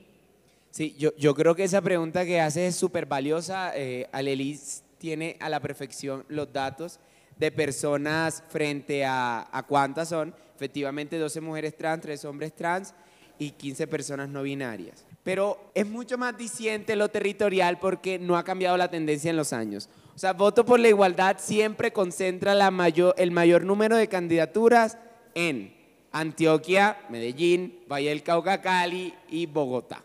Sí, 0.71 0.95
yo, 0.99 1.11
yo 1.19 1.35
creo 1.35 1.55
que 1.55 1.65
esa 1.65 1.83
pregunta 1.83 2.25
que 2.25 2.41
hace 2.41 2.69
es 2.69 2.77
súper 2.77 3.07
valiosa. 3.07 3.73
Eh, 3.75 4.09
Alelis 4.13 4.85
tiene 4.99 5.37
a 5.41 5.49
la 5.49 5.61
perfección 5.61 6.25
los 6.29 6.53
datos 6.53 7.01
de 7.37 7.51
personas 7.51 8.45
frente 8.49 9.05
a, 9.05 9.49
a 9.51 9.63
cuántas 9.65 10.09
son. 10.09 10.35
Efectivamente, 10.55 11.19
12 11.19 11.41
mujeres 11.41 11.77
trans, 11.77 12.03
3 12.03 12.25
hombres 12.25 12.55
trans 12.55 12.95
y 13.39 13.51
15 13.51 13.87
personas 13.89 14.29
no 14.29 14.43
binarias. 14.43 15.05
Pero 15.23 15.71
es 15.75 15.87
mucho 15.87 16.19
más 16.19 16.37
diciente 16.37 16.97
lo 16.97 17.09
territorial 17.09 17.79
porque 17.79 18.19
no 18.19 18.37
ha 18.37 18.45
cambiado 18.45 18.77
la 18.77 18.91
tendencia 18.91 19.31
en 19.31 19.37
los 19.37 19.53
años. 19.53 19.89
O 20.15 20.19
sea, 20.19 20.33
voto 20.33 20.65
por 20.65 20.81
la 20.81 20.89
igualdad 20.89 21.37
siempre 21.39 21.93
concentra 21.93 22.55
la 22.55 22.71
mayor, 22.71 23.15
el 23.17 23.31
mayor 23.31 23.65
número 23.65 23.97
de 23.97 24.09
candidaturas 24.09 24.99
en 25.35 25.75
Antioquia, 26.11 26.99
Medellín, 27.09 27.81
Valle 27.91 28.11
del 28.11 28.23
Cauca, 28.23 28.61
Cali 28.61 29.15
y 29.31 29.47
Bogotá. 29.47 30.05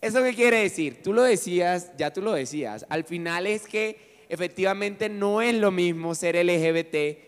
¿Eso 0.00 0.22
qué 0.22 0.34
quiere 0.34 0.62
decir? 0.62 1.02
Tú 1.02 1.12
lo 1.12 1.22
decías, 1.22 1.90
ya 1.96 2.12
tú 2.12 2.22
lo 2.22 2.32
decías. 2.32 2.86
Al 2.88 3.02
final 3.02 3.48
es 3.48 3.66
que 3.66 4.24
efectivamente 4.28 5.08
no 5.08 5.42
es 5.42 5.54
lo 5.54 5.72
mismo 5.72 6.14
ser 6.14 6.36
LGBT 6.36 7.18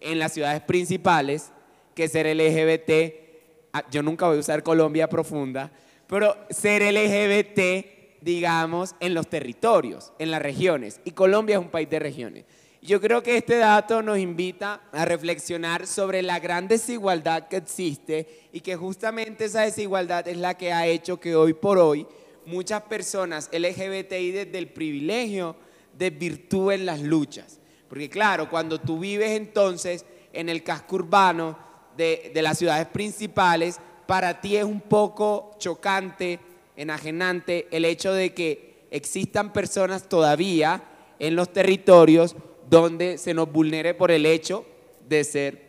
en 0.00 0.18
las 0.18 0.32
ciudades 0.32 0.62
principales 0.62 1.50
que 1.94 2.08
ser 2.08 2.26
LGBT. 2.26 3.70
Ah, 3.72 3.84
yo 3.90 4.02
nunca 4.02 4.26
voy 4.26 4.38
a 4.38 4.40
usar 4.40 4.62
Colombia 4.62 5.08
profunda, 5.08 5.70
pero 6.06 6.36
ser 6.50 6.82
LGBT, 6.82 8.20
digamos, 8.20 8.94
en 9.00 9.14
los 9.14 9.28
territorios, 9.28 10.12
en 10.18 10.30
las 10.30 10.42
regiones. 10.42 11.00
Y 11.04 11.12
Colombia 11.12 11.56
es 11.56 11.60
un 11.60 11.70
país 11.70 11.88
de 11.90 11.98
regiones. 11.98 12.44
Yo 12.82 13.00
creo 13.00 13.20
que 13.20 13.36
este 13.36 13.56
dato 13.56 14.00
nos 14.00 14.18
invita 14.18 14.80
a 14.92 15.04
reflexionar 15.04 15.88
sobre 15.88 16.22
la 16.22 16.38
gran 16.38 16.68
desigualdad 16.68 17.48
que 17.48 17.56
existe 17.56 18.48
y 18.52 18.60
que 18.60 18.76
justamente 18.76 19.46
esa 19.46 19.62
desigualdad 19.62 20.28
es 20.28 20.36
la 20.36 20.54
que 20.54 20.72
ha 20.72 20.86
hecho 20.86 21.18
que 21.18 21.34
hoy 21.34 21.52
por 21.52 21.78
hoy 21.78 22.06
muchas 22.44 22.82
personas 22.82 23.50
LGBTI 23.52 24.30
desde 24.30 24.58
el 24.58 24.68
privilegio 24.68 25.56
desvirtúen 25.98 26.86
las 26.86 27.00
luchas. 27.00 27.58
Porque 27.88 28.08
claro, 28.08 28.48
cuando 28.48 28.80
tú 28.80 29.00
vives 29.00 29.32
entonces 29.32 30.04
en 30.32 30.48
el 30.48 30.62
casco 30.62 30.94
urbano 30.96 31.58
de, 31.96 32.30
de 32.32 32.42
las 32.42 32.58
ciudades 32.58 32.86
principales, 32.86 33.80
para 34.06 34.40
ti 34.40 34.56
es 34.56 34.64
un 34.64 34.80
poco 34.80 35.56
chocante, 35.58 36.38
enajenante 36.76 37.66
el 37.70 37.84
hecho 37.84 38.12
de 38.12 38.32
que 38.34 38.86
existan 38.90 39.52
personas 39.52 40.08
todavía 40.08 40.82
en 41.18 41.36
los 41.36 41.52
territorios 41.52 42.36
donde 42.68 43.18
se 43.18 43.34
nos 43.34 43.50
vulnere 43.50 43.94
por 43.94 44.10
el 44.10 44.26
hecho 44.26 44.64
de 45.08 45.24
ser 45.24 45.66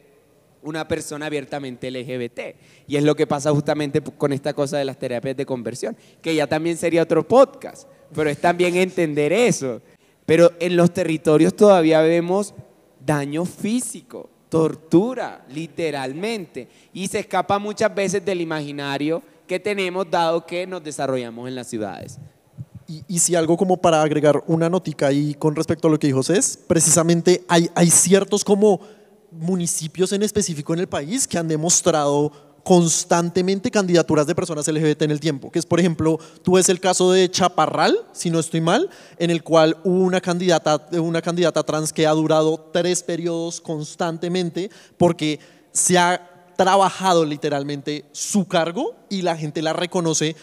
una 0.62 0.88
persona 0.88 1.28
abiertamente 1.28 1.90
LGBT. 1.90 2.40
Y 2.88 2.98
es 2.98 3.04
lo 3.04 3.16
que 3.16 3.28
pasa 3.28 3.52
justamente 3.52 4.02
con 4.02 4.34
esta 4.34 4.54
cosa 4.54 4.78
de 4.78 4.86
las 4.86 4.98
terapias 4.98 5.38
de 5.38 5.46
conversión, 5.46 5.96
que 6.22 6.36
ya 6.36 6.48
también 6.48 6.78
sería 6.78 7.04
otro 7.04 7.28
podcast, 7.28 7.88
pero 8.14 8.30
es 8.30 8.40
también 8.40 8.76
entender 8.76 9.32
eso. 9.32 9.82
Pero 10.26 10.52
en 10.60 10.76
los 10.76 10.94
territorios 10.94 11.56
todavía 11.56 12.02
vemos 12.02 12.54
daño 13.06 13.46
físico, 13.46 14.30
tortura, 14.58 15.46
literalmente, 15.50 16.68
y 16.94 17.08
se 17.08 17.20
escapa 17.20 17.60
muchas 17.60 17.94
veces 17.94 18.24
del 18.26 18.42
imaginario 18.42 19.22
que 19.46 19.60
tenemos 19.60 20.10
dado 20.10 20.46
que 20.46 20.66
nos 20.68 20.84
desarrollamos 20.84 21.48
en 21.48 21.56
las 21.56 21.68
ciudades. 21.68 22.18
Y, 22.88 23.20
si 23.20 23.36
algo 23.36 23.58
como 23.58 23.76
para 23.78 24.02
agregar 24.02 24.42
una 24.48 24.70
notica 24.70 25.08
ahí 25.08 25.34
con 25.34 25.56
respecto 25.56 25.90
a 25.90 25.92
lo 25.92 26.00
que 26.00 26.08
dijo 26.08 26.24
Cés, 26.24 26.58
precisamente 26.68 27.44
hay, 27.50 27.70
hay 27.76 27.90
ciertos 27.90 28.46
como 28.46 28.80
municipios 29.30 30.14
en 30.14 30.24
específico 30.24 30.74
en 30.74 30.80
el 30.80 30.88
país 30.88 31.28
que 31.28 31.38
han 31.38 31.50
demostrado 31.50 32.32
constantemente 32.68 33.72
candidaturas 33.72 34.28
de 34.28 34.36
personas 34.36 34.68
LGBT 34.68 35.04
en 35.04 35.12
el 35.12 35.22
tiempo, 35.22 35.50
que 35.50 35.58
es, 35.58 35.66
por 35.66 35.80
ejemplo, 35.80 36.20
tú 36.44 36.56
ves 36.56 36.68
el 36.68 36.82
caso 36.82 37.14
de 37.14 37.32
Chaparral, 37.32 37.98
si 38.12 38.30
no 38.30 38.40
estoy 38.40 38.60
mal, 38.60 38.90
en 39.18 39.32
el 39.32 39.42
cual 39.42 39.78
hubo 39.86 40.04
una 40.04 40.20
candidata, 40.20 40.86
una 40.92 41.22
candidata 41.22 41.64
trans 41.64 41.94
que 41.94 42.06
ha 42.06 42.12
durado 42.12 42.70
tres 42.74 43.04
periodos 43.04 43.62
constantemente 43.62 44.70
porque 44.98 45.40
se 45.72 45.98
ha 45.98 46.52
trabajado 46.58 47.24
literalmente 47.24 48.04
su 48.12 48.50
cargo 48.50 48.96
y 49.08 49.22
la 49.22 49.38
gente 49.38 49.62
la 49.62 49.72
reconoce 49.72 50.36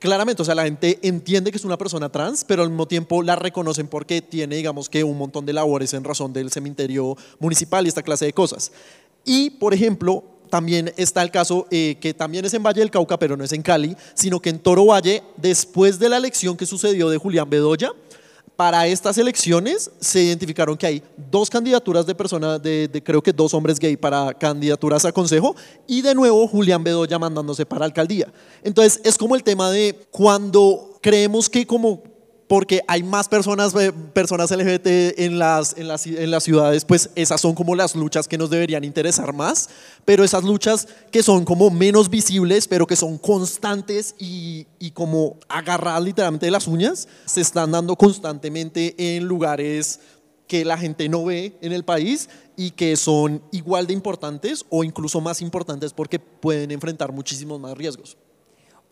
claramente, 0.00 0.42
o 0.42 0.44
sea, 0.44 0.56
la 0.56 0.64
gente 0.64 0.98
entiende 1.02 1.52
que 1.52 1.56
es 1.56 1.64
una 1.64 1.78
persona 1.78 2.08
trans, 2.08 2.42
pero 2.42 2.64
al 2.64 2.70
mismo 2.70 2.88
tiempo 2.88 3.22
la 3.22 3.36
reconocen 3.36 3.86
porque 3.86 4.22
tiene, 4.22 4.56
digamos 4.56 4.88
que, 4.88 5.04
un 5.04 5.16
montón 5.16 5.46
de 5.46 5.52
labores 5.52 5.94
en 5.94 6.02
razón 6.02 6.32
del 6.32 6.50
cementerio 6.50 7.16
municipal 7.38 7.86
y 7.86 7.90
esta 7.90 8.02
clase 8.02 8.24
de 8.24 8.32
cosas. 8.32 8.72
Y, 9.24 9.50
por 9.50 9.72
ejemplo, 9.72 10.39
también 10.50 10.92
está 10.96 11.22
el 11.22 11.30
caso 11.30 11.66
eh, 11.70 11.96
que 12.00 12.12
también 12.12 12.44
es 12.44 12.52
en 12.52 12.62
Valle 12.62 12.80
del 12.80 12.90
Cauca, 12.90 13.18
pero 13.18 13.36
no 13.36 13.44
es 13.44 13.52
en 13.52 13.62
Cali, 13.62 13.96
sino 14.14 14.40
que 14.40 14.50
en 14.50 14.58
Toro 14.58 14.86
Valle, 14.86 15.22
después 15.36 15.98
de 15.98 16.08
la 16.08 16.16
elección 16.16 16.56
que 16.56 16.66
sucedió 16.66 17.08
de 17.08 17.16
Julián 17.16 17.48
Bedoya, 17.48 17.92
para 18.60 18.86
estas 18.86 19.16
elecciones 19.16 19.90
se 20.00 20.22
identificaron 20.22 20.76
que 20.76 20.86
hay 20.86 21.02
dos 21.16 21.48
candidaturas 21.48 22.04
de 22.04 22.14
personas, 22.14 22.62
de, 22.62 23.02
creo 23.02 23.22
que 23.22 23.32
dos 23.32 23.54
hombres 23.54 23.78
gay 23.78 23.96
para 23.96 24.34
candidaturas 24.34 25.06
a 25.06 25.12
consejo 25.12 25.56
y 25.86 26.02
de 26.02 26.14
nuevo 26.14 26.46
Julián 26.46 26.84
Bedoya 26.84 27.18
mandándose 27.18 27.64
para 27.64 27.86
alcaldía. 27.86 28.30
Entonces 28.62 29.00
es 29.02 29.16
como 29.16 29.34
el 29.34 29.42
tema 29.42 29.70
de 29.70 29.98
cuando 30.10 30.98
creemos 31.00 31.48
que 31.48 31.66
como 31.66 32.02
porque 32.50 32.82
hay 32.88 33.04
más 33.04 33.28
personas, 33.28 33.72
eh, 33.76 33.92
personas 33.92 34.50
LGBT 34.50 35.20
en 35.20 35.38
las, 35.38 35.78
en, 35.78 35.86
las, 35.86 36.04
en 36.04 36.32
las 36.32 36.42
ciudades, 36.42 36.84
pues 36.84 37.10
esas 37.14 37.40
son 37.40 37.54
como 37.54 37.76
las 37.76 37.94
luchas 37.94 38.26
que 38.26 38.36
nos 38.36 38.50
deberían 38.50 38.82
interesar 38.82 39.32
más, 39.32 39.70
pero 40.04 40.24
esas 40.24 40.42
luchas 40.42 40.88
que 41.12 41.22
son 41.22 41.44
como 41.44 41.70
menos 41.70 42.10
visibles, 42.10 42.66
pero 42.66 42.88
que 42.88 42.96
son 42.96 43.18
constantes 43.18 44.16
y, 44.18 44.66
y 44.80 44.90
como 44.90 45.36
agarradas 45.48 46.02
literalmente 46.02 46.46
de 46.46 46.50
las 46.50 46.66
uñas, 46.66 47.06
se 47.24 47.40
están 47.40 47.70
dando 47.70 47.94
constantemente 47.94 48.96
en 48.98 49.26
lugares 49.26 50.00
que 50.48 50.64
la 50.64 50.76
gente 50.76 51.08
no 51.08 51.24
ve 51.26 51.56
en 51.60 51.70
el 51.70 51.84
país 51.84 52.28
y 52.56 52.72
que 52.72 52.96
son 52.96 53.44
igual 53.52 53.86
de 53.86 53.92
importantes 53.92 54.66
o 54.70 54.82
incluso 54.82 55.20
más 55.20 55.40
importantes 55.40 55.92
porque 55.92 56.18
pueden 56.18 56.72
enfrentar 56.72 57.12
muchísimos 57.12 57.60
más 57.60 57.78
riesgos. 57.78 58.16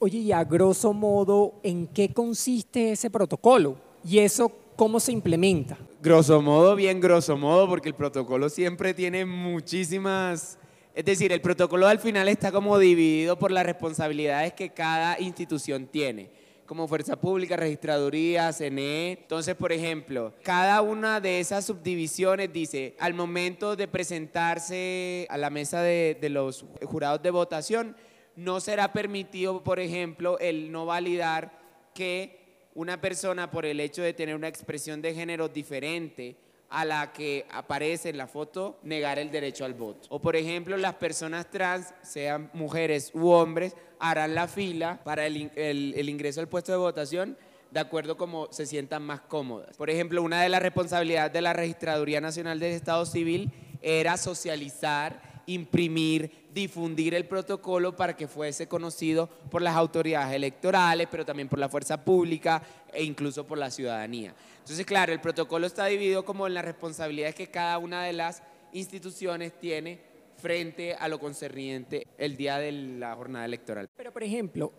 Oye, 0.00 0.18
y 0.18 0.30
a 0.32 0.44
grosso 0.44 0.92
modo, 0.92 1.54
¿en 1.64 1.88
qué 1.88 2.12
consiste 2.12 2.92
ese 2.92 3.10
protocolo? 3.10 3.76
¿Y 4.04 4.20
eso 4.20 4.52
cómo 4.76 5.00
se 5.00 5.10
implementa? 5.10 5.76
Grosso 6.00 6.40
modo, 6.40 6.76
bien 6.76 7.00
grosso 7.00 7.36
modo, 7.36 7.68
porque 7.68 7.88
el 7.88 7.96
protocolo 7.96 8.48
siempre 8.48 8.94
tiene 8.94 9.24
muchísimas... 9.24 10.56
Es 10.94 11.04
decir, 11.04 11.32
el 11.32 11.40
protocolo 11.40 11.88
al 11.88 11.98
final 11.98 12.28
está 12.28 12.52
como 12.52 12.78
dividido 12.78 13.38
por 13.40 13.50
las 13.50 13.66
responsabilidades 13.66 14.52
que 14.52 14.70
cada 14.70 15.18
institución 15.18 15.88
tiene, 15.88 16.30
como 16.64 16.86
Fuerza 16.86 17.16
Pública, 17.16 17.56
Registraduría, 17.56 18.52
CNE. 18.52 19.18
Entonces, 19.22 19.56
por 19.56 19.72
ejemplo, 19.72 20.32
cada 20.44 20.80
una 20.80 21.20
de 21.20 21.40
esas 21.40 21.64
subdivisiones 21.64 22.52
dice, 22.52 22.94
al 23.00 23.14
momento 23.14 23.74
de 23.74 23.88
presentarse 23.88 25.26
a 25.28 25.38
la 25.38 25.50
mesa 25.50 25.82
de, 25.82 26.16
de 26.20 26.28
los 26.30 26.64
jurados 26.84 27.20
de 27.20 27.30
votación, 27.30 27.96
no 28.38 28.60
será 28.60 28.92
permitido, 28.92 29.64
por 29.64 29.80
ejemplo, 29.80 30.38
el 30.38 30.70
no 30.70 30.86
validar 30.86 31.58
que 31.92 32.68
una 32.74 33.00
persona 33.00 33.50
por 33.50 33.66
el 33.66 33.80
hecho 33.80 34.00
de 34.00 34.14
tener 34.14 34.36
una 34.36 34.46
expresión 34.46 35.02
de 35.02 35.12
género 35.12 35.48
diferente 35.48 36.36
a 36.70 36.84
la 36.84 37.12
que 37.12 37.46
aparece 37.50 38.10
en 38.10 38.16
la 38.16 38.28
foto, 38.28 38.78
negar 38.84 39.18
el 39.18 39.32
derecho 39.32 39.64
al 39.64 39.74
voto. 39.74 40.06
O 40.10 40.20
por 40.20 40.36
ejemplo, 40.36 40.76
las 40.76 40.94
personas 40.94 41.50
trans, 41.50 41.92
sean 42.02 42.48
mujeres 42.52 43.10
u 43.12 43.30
hombres, 43.30 43.74
harán 43.98 44.36
la 44.36 44.46
fila 44.46 45.00
para 45.02 45.26
el, 45.26 46.08
ingreso 46.08 46.40
al 46.40 46.48
puesto 46.48 46.70
de 46.70 46.78
votación 46.78 47.36
de 47.72 47.80
acuerdo 47.80 48.16
como 48.16 48.52
se 48.52 48.66
sientan 48.66 49.02
más 49.02 49.22
cómodas. 49.22 49.76
Por 49.76 49.90
ejemplo, 49.90 50.22
una 50.22 50.42
de 50.42 50.48
las 50.48 50.62
responsabilidades 50.62 51.32
de 51.32 51.42
la 51.42 51.54
Registraduría 51.54 52.20
Nacional 52.20 52.60
del 52.60 52.72
Estado 52.72 53.04
Civil 53.04 53.50
era 53.82 54.16
socializar, 54.16 55.42
imprimir, 55.46 56.47
difundir 56.58 57.14
el 57.14 57.26
protocolo 57.26 57.94
para 57.94 58.16
que 58.16 58.26
fuese 58.26 58.66
conocido 58.66 59.28
por 59.50 59.62
las 59.62 59.76
autoridades 59.76 60.34
electorales, 60.34 61.06
pero 61.10 61.24
también 61.24 61.48
por 61.48 61.58
la 61.58 61.68
fuerza 61.68 62.04
pública 62.04 62.62
e 62.92 63.04
incluso 63.04 63.46
por 63.46 63.58
la 63.58 63.70
ciudadanía. 63.70 64.34
Entonces, 64.58 64.84
claro, 64.84 65.12
el 65.12 65.20
protocolo 65.20 65.66
está 65.66 65.86
dividido 65.86 66.24
como 66.24 66.46
en 66.46 66.54
las 66.54 66.64
responsabilidades 66.64 67.34
que 67.34 67.46
cada 67.46 67.78
una 67.78 68.02
de 68.02 68.12
las 68.12 68.42
instituciones 68.72 69.58
tiene 69.58 70.00
frente 70.36 70.94
a 70.94 71.08
lo 71.08 71.18
concerniente 71.18 72.06
el 72.18 72.36
día 72.36 72.58
de 72.58 72.72
la 72.72 73.14
jornada 73.14 73.44
electoral. 73.44 73.88
Pero, 73.96 74.12
por 74.12 74.22
ejemplo, 74.22 74.72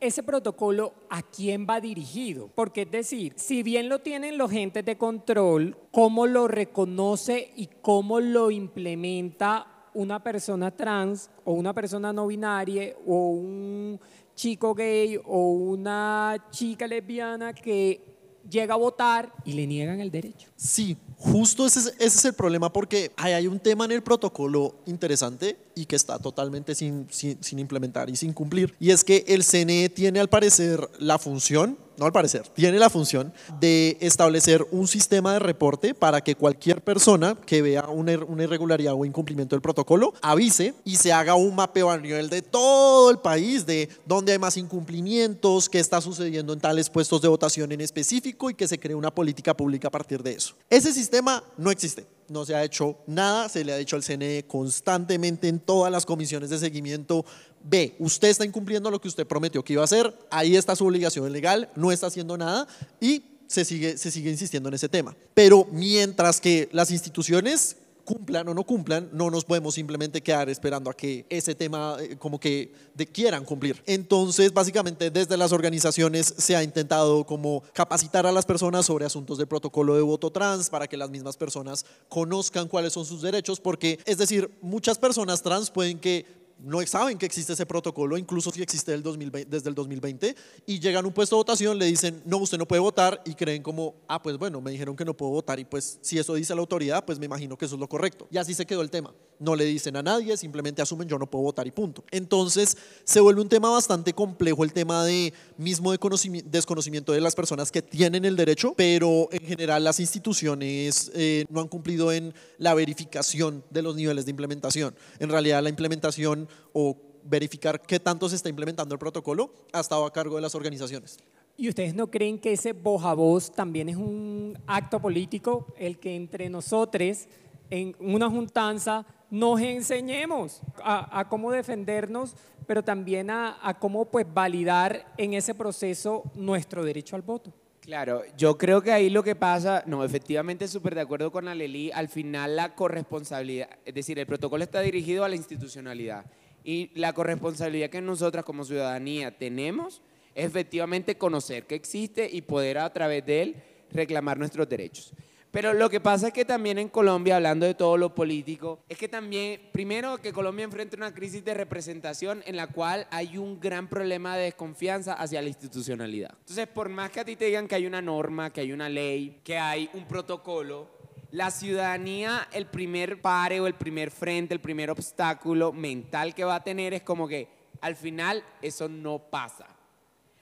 ese 0.00 0.24
protocolo 0.24 0.94
a 1.08 1.22
quién 1.22 1.64
va 1.68 1.80
dirigido. 1.80 2.50
Porque 2.54 2.82
es 2.82 2.90
decir, 2.90 3.34
si 3.36 3.62
bien 3.62 3.88
lo 3.88 4.00
tienen 4.00 4.36
los 4.36 4.50
agentes 4.50 4.84
de 4.84 4.98
control, 4.98 5.76
¿cómo 5.92 6.26
lo 6.26 6.48
reconoce 6.48 7.52
y 7.54 7.68
cómo 7.80 8.18
lo 8.18 8.50
implementa 8.50 9.71
una 9.94 10.22
persona 10.22 10.70
trans 10.70 11.30
o 11.44 11.52
una 11.52 11.72
persona 11.72 12.12
no 12.12 12.26
binaria 12.26 12.94
o 13.06 13.28
un 13.28 14.00
chico 14.34 14.74
gay 14.74 15.20
o 15.24 15.52
una 15.52 16.46
chica 16.50 16.86
lesbiana 16.86 17.52
que 17.52 18.00
llega 18.48 18.74
a 18.74 18.76
votar 18.76 19.32
y 19.44 19.52
le 19.52 19.66
niegan 19.66 20.00
el 20.00 20.10
derecho? 20.10 20.48
Sí, 20.56 20.96
justo 21.16 21.66
ese 21.66 21.80
es, 21.80 21.86
ese 21.98 22.18
es 22.18 22.24
el 22.24 22.34
problema 22.34 22.72
porque 22.72 23.12
hay 23.16 23.46
un 23.46 23.60
tema 23.60 23.84
en 23.84 23.92
el 23.92 24.02
protocolo 24.02 24.76
interesante 24.86 25.58
y 25.74 25.86
que 25.86 25.96
está 25.96 26.18
totalmente 26.18 26.74
sin, 26.74 27.06
sin, 27.10 27.58
implementar 27.58 28.10
y 28.10 28.16
sin 28.16 28.32
cumplir. 28.32 28.74
Y 28.78 28.90
es 28.90 29.04
que 29.04 29.24
el 29.28 29.44
CNE 29.44 29.88
tiene 29.88 30.20
al 30.20 30.28
parecer 30.28 30.88
la 30.98 31.18
función, 31.18 31.78
no 31.98 32.06
al 32.06 32.12
parecer, 32.12 32.48
tiene 32.48 32.78
la 32.78 32.90
función 32.90 33.32
de 33.60 33.96
establecer 34.00 34.66
un 34.70 34.88
sistema 34.88 35.34
de 35.34 35.38
reporte 35.38 35.94
para 35.94 36.20
que 36.22 36.34
cualquier 36.34 36.82
persona 36.82 37.36
que 37.46 37.62
vea 37.62 37.86
una, 37.88 38.18
una 38.24 38.44
irregularidad 38.44 38.94
o 38.94 39.04
incumplimiento 39.04 39.54
del 39.54 39.62
protocolo 39.62 40.14
avise 40.22 40.74
y 40.84 40.96
se 40.96 41.12
haga 41.12 41.34
un 41.34 41.54
mapeo 41.54 41.90
a 41.90 41.98
nivel 41.98 42.30
de 42.30 42.42
todo 42.42 43.10
el 43.10 43.18
país 43.18 43.66
de 43.66 43.88
dónde 44.06 44.32
hay 44.32 44.38
más 44.38 44.56
incumplimientos, 44.56 45.68
qué 45.68 45.78
está 45.78 46.00
sucediendo 46.00 46.52
en 46.52 46.60
tales 46.60 46.88
puestos 46.88 47.20
de 47.20 47.28
votación 47.28 47.72
en 47.72 47.80
específico 47.80 48.50
y 48.50 48.54
que 48.54 48.68
se 48.68 48.78
cree 48.78 48.94
una 48.94 49.14
política 49.14 49.54
pública 49.54 49.88
a 49.88 49.90
partir 49.90 50.22
de 50.22 50.32
eso. 50.32 50.54
Ese 50.70 50.92
sistema 50.92 51.44
no 51.56 51.70
existe 51.70 52.06
no 52.32 52.44
se 52.44 52.54
ha 52.54 52.64
hecho 52.64 52.98
nada, 53.06 53.48
se 53.48 53.64
le 53.64 53.72
ha 53.72 53.76
dicho 53.76 53.96
al 53.96 54.02
CNE 54.02 54.44
constantemente 54.46 55.48
en 55.48 55.60
todas 55.60 55.92
las 55.92 56.06
comisiones 56.06 56.50
de 56.50 56.58
seguimiento, 56.58 57.24
ve, 57.62 57.94
usted 57.98 58.28
está 58.28 58.44
incumpliendo 58.44 58.90
lo 58.90 59.00
que 59.00 59.08
usted 59.08 59.26
prometió 59.26 59.64
que 59.64 59.74
iba 59.74 59.82
a 59.82 59.84
hacer, 59.84 60.16
ahí 60.30 60.56
está 60.56 60.74
su 60.74 60.86
obligación 60.86 61.30
legal, 61.32 61.68
no 61.76 61.92
está 61.92 62.08
haciendo 62.08 62.36
nada 62.36 62.66
y 63.00 63.22
se 63.46 63.64
sigue, 63.64 63.98
se 63.98 64.10
sigue 64.10 64.30
insistiendo 64.30 64.68
en 64.68 64.74
ese 64.74 64.88
tema. 64.88 65.14
Pero 65.34 65.68
mientras 65.70 66.40
que 66.40 66.68
las 66.72 66.90
instituciones 66.90 67.76
cumplan 68.04 68.48
o 68.48 68.54
no 68.54 68.64
cumplan, 68.64 69.08
no 69.12 69.30
nos 69.30 69.44
podemos 69.44 69.74
simplemente 69.74 70.20
quedar 70.20 70.48
esperando 70.48 70.90
a 70.90 70.94
que 70.94 71.26
ese 71.28 71.54
tema 71.54 71.96
eh, 72.00 72.16
como 72.18 72.38
que 72.38 72.72
de, 72.94 73.06
quieran 73.06 73.44
cumplir. 73.44 73.82
Entonces, 73.86 74.52
básicamente 74.52 75.10
desde 75.10 75.36
las 75.36 75.52
organizaciones 75.52 76.34
se 76.36 76.56
ha 76.56 76.62
intentado 76.62 77.24
como 77.24 77.62
capacitar 77.72 78.26
a 78.26 78.32
las 78.32 78.46
personas 78.46 78.86
sobre 78.86 79.04
asuntos 79.04 79.38
de 79.38 79.46
protocolo 79.46 79.94
de 79.94 80.02
voto 80.02 80.30
trans 80.30 80.70
para 80.70 80.86
que 80.86 80.96
las 80.96 81.10
mismas 81.10 81.36
personas 81.36 81.84
conozcan 82.08 82.68
cuáles 82.68 82.92
son 82.92 83.04
sus 83.04 83.22
derechos, 83.22 83.60
porque 83.60 83.98
es 84.04 84.18
decir, 84.18 84.50
muchas 84.60 84.98
personas 84.98 85.42
trans 85.42 85.70
pueden 85.70 85.98
que 85.98 86.41
no 86.62 86.84
saben 86.86 87.18
que 87.18 87.26
existe 87.26 87.52
ese 87.52 87.66
protocolo, 87.66 88.16
incluso 88.16 88.50
si 88.50 88.62
existe 88.62 88.92
desde 88.92 89.68
el 89.68 89.74
2020, 89.74 90.36
y 90.66 90.78
llegan 90.78 91.04
a 91.04 91.08
un 91.08 91.14
puesto 91.14 91.36
de 91.36 91.40
votación, 91.40 91.78
le 91.78 91.86
dicen, 91.86 92.22
no, 92.24 92.38
usted 92.38 92.58
no 92.58 92.66
puede 92.66 92.80
votar, 92.80 93.20
y 93.24 93.34
creen 93.34 93.62
como, 93.62 93.96
ah, 94.08 94.22
pues 94.22 94.38
bueno, 94.38 94.60
me 94.60 94.70
dijeron 94.70 94.96
que 94.96 95.04
no 95.04 95.16
puedo 95.16 95.32
votar, 95.32 95.58
y 95.58 95.64
pues 95.64 95.98
si 96.00 96.18
eso 96.18 96.34
dice 96.34 96.54
la 96.54 96.60
autoridad, 96.60 97.04
pues 97.04 97.18
me 97.18 97.26
imagino 97.26 97.56
que 97.56 97.64
eso 97.64 97.74
es 97.74 97.80
lo 97.80 97.88
correcto. 97.88 98.28
Y 98.30 98.38
así 98.38 98.54
se 98.54 98.66
quedó 98.66 98.82
el 98.82 98.90
tema. 98.90 99.12
No 99.38 99.56
le 99.56 99.64
dicen 99.64 99.96
a 99.96 100.02
nadie, 100.02 100.36
simplemente 100.36 100.82
asumen, 100.82 101.08
yo 101.08 101.18
no 101.18 101.28
puedo 101.28 101.42
votar 101.42 101.66
y 101.66 101.72
punto. 101.72 102.04
Entonces, 102.12 102.76
se 103.02 103.20
vuelve 103.20 103.40
un 103.40 103.48
tema 103.48 103.70
bastante 103.70 104.12
complejo 104.12 104.62
el 104.62 104.72
tema 104.72 105.04
de 105.04 105.32
mismo 105.56 105.90
de 105.90 105.98
desconocimiento 106.44 107.12
de 107.12 107.20
las 107.20 107.34
personas 107.34 107.72
que 107.72 107.82
tienen 107.82 108.24
el 108.24 108.36
derecho, 108.36 108.74
pero 108.76 109.28
en 109.32 109.44
general 109.44 109.82
las 109.82 109.98
instituciones 109.98 111.10
eh, 111.14 111.44
no 111.48 111.60
han 111.60 111.68
cumplido 111.68 112.12
en 112.12 112.32
la 112.58 112.74
verificación 112.74 113.64
de 113.70 113.82
los 113.82 113.96
niveles 113.96 114.26
de 114.26 114.30
implementación. 114.30 114.94
En 115.18 115.28
realidad, 115.28 115.62
la 115.62 115.68
implementación 115.68 116.48
o 116.72 116.96
verificar 117.24 117.80
qué 117.80 118.00
tanto 118.00 118.28
se 118.28 118.36
está 118.36 118.48
implementando 118.48 118.94
el 118.94 118.98
protocolo 118.98 119.52
ha 119.72 119.80
estado 119.80 120.04
a 120.04 120.12
cargo 120.12 120.36
de 120.36 120.42
las 120.42 120.54
organizaciones. 120.54 121.18
¿Y 121.56 121.68
ustedes 121.68 121.94
no 121.94 122.10
creen 122.10 122.38
que 122.38 122.52
ese 122.52 122.72
voz 122.72 123.04
a 123.04 123.14
voz 123.14 123.52
también 123.52 123.88
es 123.88 123.96
un 123.96 124.58
acto 124.66 125.00
político, 125.00 125.66
el 125.76 125.98
que 125.98 126.16
entre 126.16 126.48
nosotros 126.48 127.28
en 127.70 127.94
una 128.00 128.28
juntanza 128.28 129.06
nos 129.30 129.60
enseñemos 129.60 130.60
a, 130.82 131.26
cómo 131.28 131.52
defendernos, 131.52 132.34
pero 132.66 132.82
también 132.82 133.30
a, 133.30 133.58
a, 133.62 133.78
cómo 133.78 134.06
pues 134.06 134.26
validar 134.32 135.12
en 135.16 135.34
ese 135.34 135.54
proceso 135.54 136.24
nuestro 136.34 136.84
derecho 136.84 137.16
al 137.16 137.22
voto? 137.22 137.52
Claro, 137.80 138.22
yo 138.36 138.56
creo 138.58 138.80
que 138.80 138.92
ahí 138.92 139.10
lo 139.10 139.22
que 139.22 139.34
pasa, 139.34 139.82
no, 139.86 140.04
efectivamente 140.04 140.68
súper 140.68 140.94
de 140.94 141.00
acuerdo 141.00 141.32
con 141.32 141.48
Aleli, 141.48 141.90
al 141.92 142.08
final 142.08 142.56
la 142.56 142.74
corresponsabilidad, 142.74 143.70
es 143.84 143.94
decir, 143.94 144.18
el 144.18 144.26
protocolo 144.26 144.62
está 144.62 144.80
dirigido 144.80 145.24
a 145.24 145.28
la 145.28 145.36
institucionalidad 145.36 146.24
y 146.64 146.90
la 146.94 147.12
corresponsabilidad 147.12 147.90
que 147.90 148.00
nosotras 148.00 148.44
como 148.44 148.64
ciudadanía 148.64 149.36
tenemos 149.36 150.02
es 150.34 150.46
efectivamente 150.46 151.16
conocer 151.16 151.66
que 151.66 151.74
existe 151.74 152.28
y 152.30 152.42
poder 152.42 152.78
a 152.78 152.92
través 152.92 153.24
de 153.26 153.42
él 153.42 153.56
reclamar 153.90 154.38
nuestros 154.38 154.68
derechos. 154.68 155.12
Pero 155.52 155.74
lo 155.74 155.90
que 155.90 156.00
pasa 156.00 156.28
es 156.28 156.32
que 156.32 156.46
también 156.46 156.78
en 156.78 156.88
Colombia, 156.88 157.36
hablando 157.36 157.66
de 157.66 157.74
todo 157.74 157.98
lo 157.98 158.14
político, 158.14 158.78
es 158.88 158.96
que 158.96 159.06
también, 159.06 159.60
primero 159.70 160.16
que 160.16 160.32
Colombia 160.32 160.64
enfrenta 160.64 160.96
una 160.96 161.12
crisis 161.12 161.44
de 161.44 161.52
representación 161.52 162.42
en 162.46 162.56
la 162.56 162.68
cual 162.68 163.06
hay 163.10 163.36
un 163.36 163.60
gran 163.60 163.86
problema 163.86 164.34
de 164.34 164.44
desconfianza 164.44 165.12
hacia 165.12 165.42
la 165.42 165.48
institucionalidad. 165.48 166.30
Entonces, 166.38 166.66
por 166.68 166.88
más 166.88 167.10
que 167.10 167.20
a 167.20 167.24
ti 167.26 167.36
te 167.36 167.44
digan 167.44 167.68
que 167.68 167.74
hay 167.74 167.84
una 167.84 168.00
norma, 168.00 168.50
que 168.50 168.62
hay 168.62 168.72
una 168.72 168.88
ley, 168.88 169.42
que 169.44 169.58
hay 169.58 169.90
un 169.92 170.08
protocolo, 170.08 170.88
la 171.32 171.50
ciudadanía, 171.50 172.46
el 172.52 172.66
primer 172.66 173.22
pare 173.22 173.58
o 173.58 173.66
el 173.66 173.74
primer 173.74 174.10
frente, 174.10 174.52
el 174.52 174.60
primer 174.60 174.90
obstáculo 174.90 175.72
mental 175.72 176.34
que 176.34 176.44
va 176.44 176.56
a 176.56 176.62
tener 176.62 176.92
es 176.92 177.02
como 177.02 177.26
que 177.26 177.48
al 177.80 177.96
final 177.96 178.44
eso 178.60 178.86
no 178.86 179.18
pasa. 179.18 179.66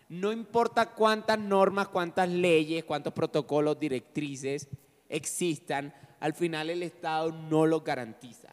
No 0.09 0.33
importa 0.33 0.91
cuántas 0.91 1.39
normas, 1.39 1.89
cuántas 1.89 2.29
leyes, 2.29 2.83
cuántos 2.83 3.13
protocolos, 3.13 3.79
directrices, 3.79 4.67
existan, 5.09 5.95
al 6.19 6.35
final 6.35 6.71
el 6.71 6.83
Estado 6.83 7.31
no 7.31 7.67
lo 7.67 7.83
garantiza. 7.83 8.49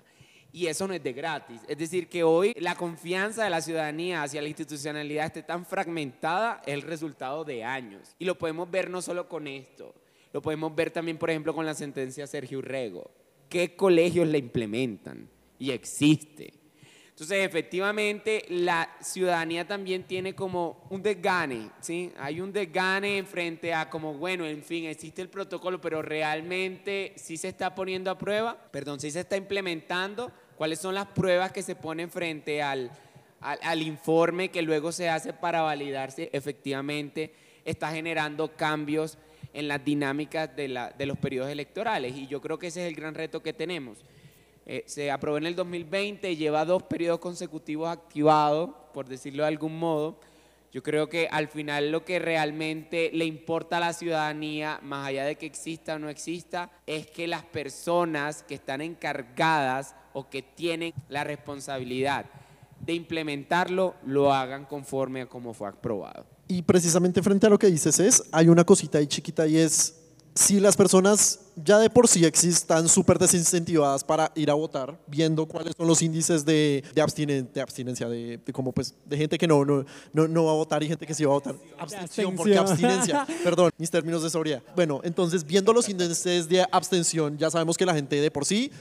Y 0.51 0.67
eso 0.67 0.87
no 0.87 0.93
es 0.93 1.03
de 1.03 1.13
gratis. 1.13 1.61
Es 1.67 1.77
decir, 1.79 2.07
que 2.07 2.23
hoy 2.23 2.53
la 2.59 2.75
confianza 2.75 3.43
de 3.43 3.49
la 3.49 3.61
ciudadanía 3.61 4.21
hacia 4.21 4.43
la 4.43 4.47
institucionalidad 4.47 5.25
esté 5.25 5.41
tan 5.41 5.65
fragmentada 5.65 6.61
es 6.67 6.75
el 6.75 6.83
resultado 6.83 7.43
de 7.43 7.63
años. 7.63 8.15
Y 8.19 8.25
lo 8.25 8.37
podemos 8.37 8.69
ver 8.69 8.91
no 8.91 9.01
solo 9.01 9.27
con 9.27 9.47
esto, 9.47 9.95
lo 10.33 10.41
podemos 10.41 10.75
ver 10.75 10.91
también, 10.91 11.17
por 11.17 11.29
ejemplo, 11.29 11.53
con 11.53 11.65
la 11.65 11.73
sentencia 11.73 12.27
Sergio 12.27 12.59
Urrego. 12.59 13.11
¿Qué 13.49 13.75
colegios 13.75 14.27
la 14.27 14.37
implementan? 14.37 15.29
Y 15.57 15.71
existe. 15.71 16.53
Entonces, 17.17 17.47
efectivamente, 17.47 18.45
la 18.49 18.95
ciudadanía 19.01 19.67
también 19.67 20.03
tiene 20.03 20.35
como 20.35 20.85
un 20.91 21.01
desgane, 21.01 21.71
¿sí? 21.79 22.13
Hay 22.19 22.39
un 22.39 22.53
desgane 22.53 23.23
frente 23.23 23.73
a 23.73 23.89
como, 23.89 24.13
bueno, 24.13 24.45
en 24.45 24.61
fin, 24.61 24.85
existe 24.85 25.23
el 25.23 25.29
protocolo, 25.29 25.81
pero 25.81 26.03
realmente 26.03 27.13
sí 27.15 27.35
se 27.37 27.47
está 27.47 27.73
poniendo 27.73 28.11
a 28.11 28.19
prueba, 28.19 28.69
perdón, 28.69 28.99
sí 28.99 29.09
se 29.09 29.21
está 29.21 29.35
implementando, 29.35 30.31
cuáles 30.57 30.77
son 30.77 30.93
las 30.93 31.07
pruebas 31.07 31.51
que 31.51 31.63
se 31.63 31.73
ponen 31.73 32.11
frente 32.11 32.61
al, 32.61 32.91
al, 33.39 33.81
informe 33.81 34.49
que 34.49 34.61
luego 34.61 34.91
se 34.91 35.09
hace 35.09 35.33
para 35.33 35.61
validar 35.61 36.11
si 36.11 36.29
efectivamente 36.31 37.33
está 37.65 37.91
generando 37.91 38.55
cambios 38.55 39.17
en 39.57 39.67
las 39.67 39.83
dinámicas 39.83 40.55
de, 40.55 40.67
la, 40.67 40.91
de 40.91 41.07
los 41.07 41.17
periodos 41.17 41.49
electorales. 41.49 42.15
Y 42.15 42.27
yo 42.27 42.39
creo 42.39 42.59
que 42.59 42.67
ese 42.67 42.83
es 42.83 42.89
el 42.89 42.95
gran 42.95 43.15
reto 43.15 43.41
que 43.41 43.53
tenemos. 43.53 44.05
Eh, 44.67 44.83
se 44.85 45.09
aprobó 45.09 45.39
en 45.39 45.47
el 45.47 45.55
2020, 45.55 46.35
lleva 46.35 46.63
dos 46.63 46.83
periodos 46.83 47.19
consecutivos 47.19 47.89
activados, 47.89 48.69
por 48.93 49.07
decirlo 49.07 49.41
de 49.43 49.47
algún 49.47 49.79
modo. 49.79 50.19
Yo 50.71 50.83
creo 50.83 51.09
que 51.09 51.27
al 51.31 51.47
final 51.47 51.91
lo 51.91 52.05
que 52.05 52.19
realmente 52.19 53.09
le 53.13 53.25
importa 53.25 53.77
a 53.77 53.79
la 53.79 53.93
ciudadanía, 53.93 54.79
más 54.83 55.07
allá 55.07 55.25
de 55.25 55.37
que 55.37 55.47
exista 55.47 55.95
o 55.95 55.99
no 55.99 56.09
exista, 56.09 56.69
es 56.85 57.07
que 57.07 57.25
las 57.25 57.43
personas 57.43 58.43
que 58.43 58.53
están 58.53 58.81
encargadas 58.81 59.95
o 60.13 60.29
que 60.29 60.43
tienen 60.43 60.93
la 61.09 61.23
responsabilidad 61.23 62.27
de 62.79 62.93
implementarlo, 62.93 63.95
lo 64.05 64.31
hagan 64.31 64.65
conforme 64.65 65.21
a 65.21 65.25
cómo 65.25 65.55
fue 65.55 65.69
aprobado. 65.69 66.36
Y 66.47 66.61
precisamente 66.61 67.21
frente 67.21 67.47
a 67.47 67.49
lo 67.49 67.59
que 67.59 67.67
dices 67.67 67.99
es, 67.99 68.23
hay 68.31 68.47
una 68.47 68.63
cosita 68.63 68.99
ahí 68.99 69.07
chiquita 69.07 69.45
y 69.47 69.57
es, 69.57 69.95
si 70.33 70.59
las 70.59 70.77
personas 70.77 71.39
ya 71.55 71.79
de 71.79 71.89
por 71.89 72.07
sí 72.07 72.23
existan 72.23 72.87
súper 72.87 73.17
desincentivadas 73.17 74.03
para 74.03 74.31
ir 74.35 74.49
a 74.51 74.53
votar, 74.53 74.97
viendo 75.07 75.45
cuáles 75.45 75.73
son 75.75 75.87
los 75.87 76.01
índices 76.01 76.45
de, 76.45 76.83
de, 76.93 77.01
abstinencia, 77.01 78.07
de, 78.07 78.39
como 78.53 78.71
pues, 78.71 78.93
de 79.05 79.17
gente 79.17 79.37
que 79.37 79.47
no, 79.47 79.65
no, 79.65 79.83
no, 80.13 80.27
no, 80.27 80.45
va 80.45 80.51
a 80.51 80.55
votar 80.55 80.83
y 80.83 80.87
gente 80.87 81.05
que 81.05 81.13
sí 81.13 81.25
va 81.25 81.31
a 81.31 81.35
votar. 81.35 81.55
Abstención, 81.79 82.35
porque 82.35 82.57
abstinencia, 82.57 83.25
perdón, 83.43 83.71
mis 83.77 83.89
términos 83.89 84.23
de 84.23 84.29
sobriedad. 84.29 84.61
Bueno, 84.75 85.01
entonces 85.03 85.43
viendo 85.43 85.73
los 85.73 85.89
índices 85.89 86.47
de 86.47 86.65
abstención, 86.71 87.37
ya 87.37 87.49
sabemos 87.49 87.75
que 87.75 87.85
la 87.85 87.95
gente 87.95 88.21
de 88.21 88.31
por 88.31 88.45
sí 88.45 88.71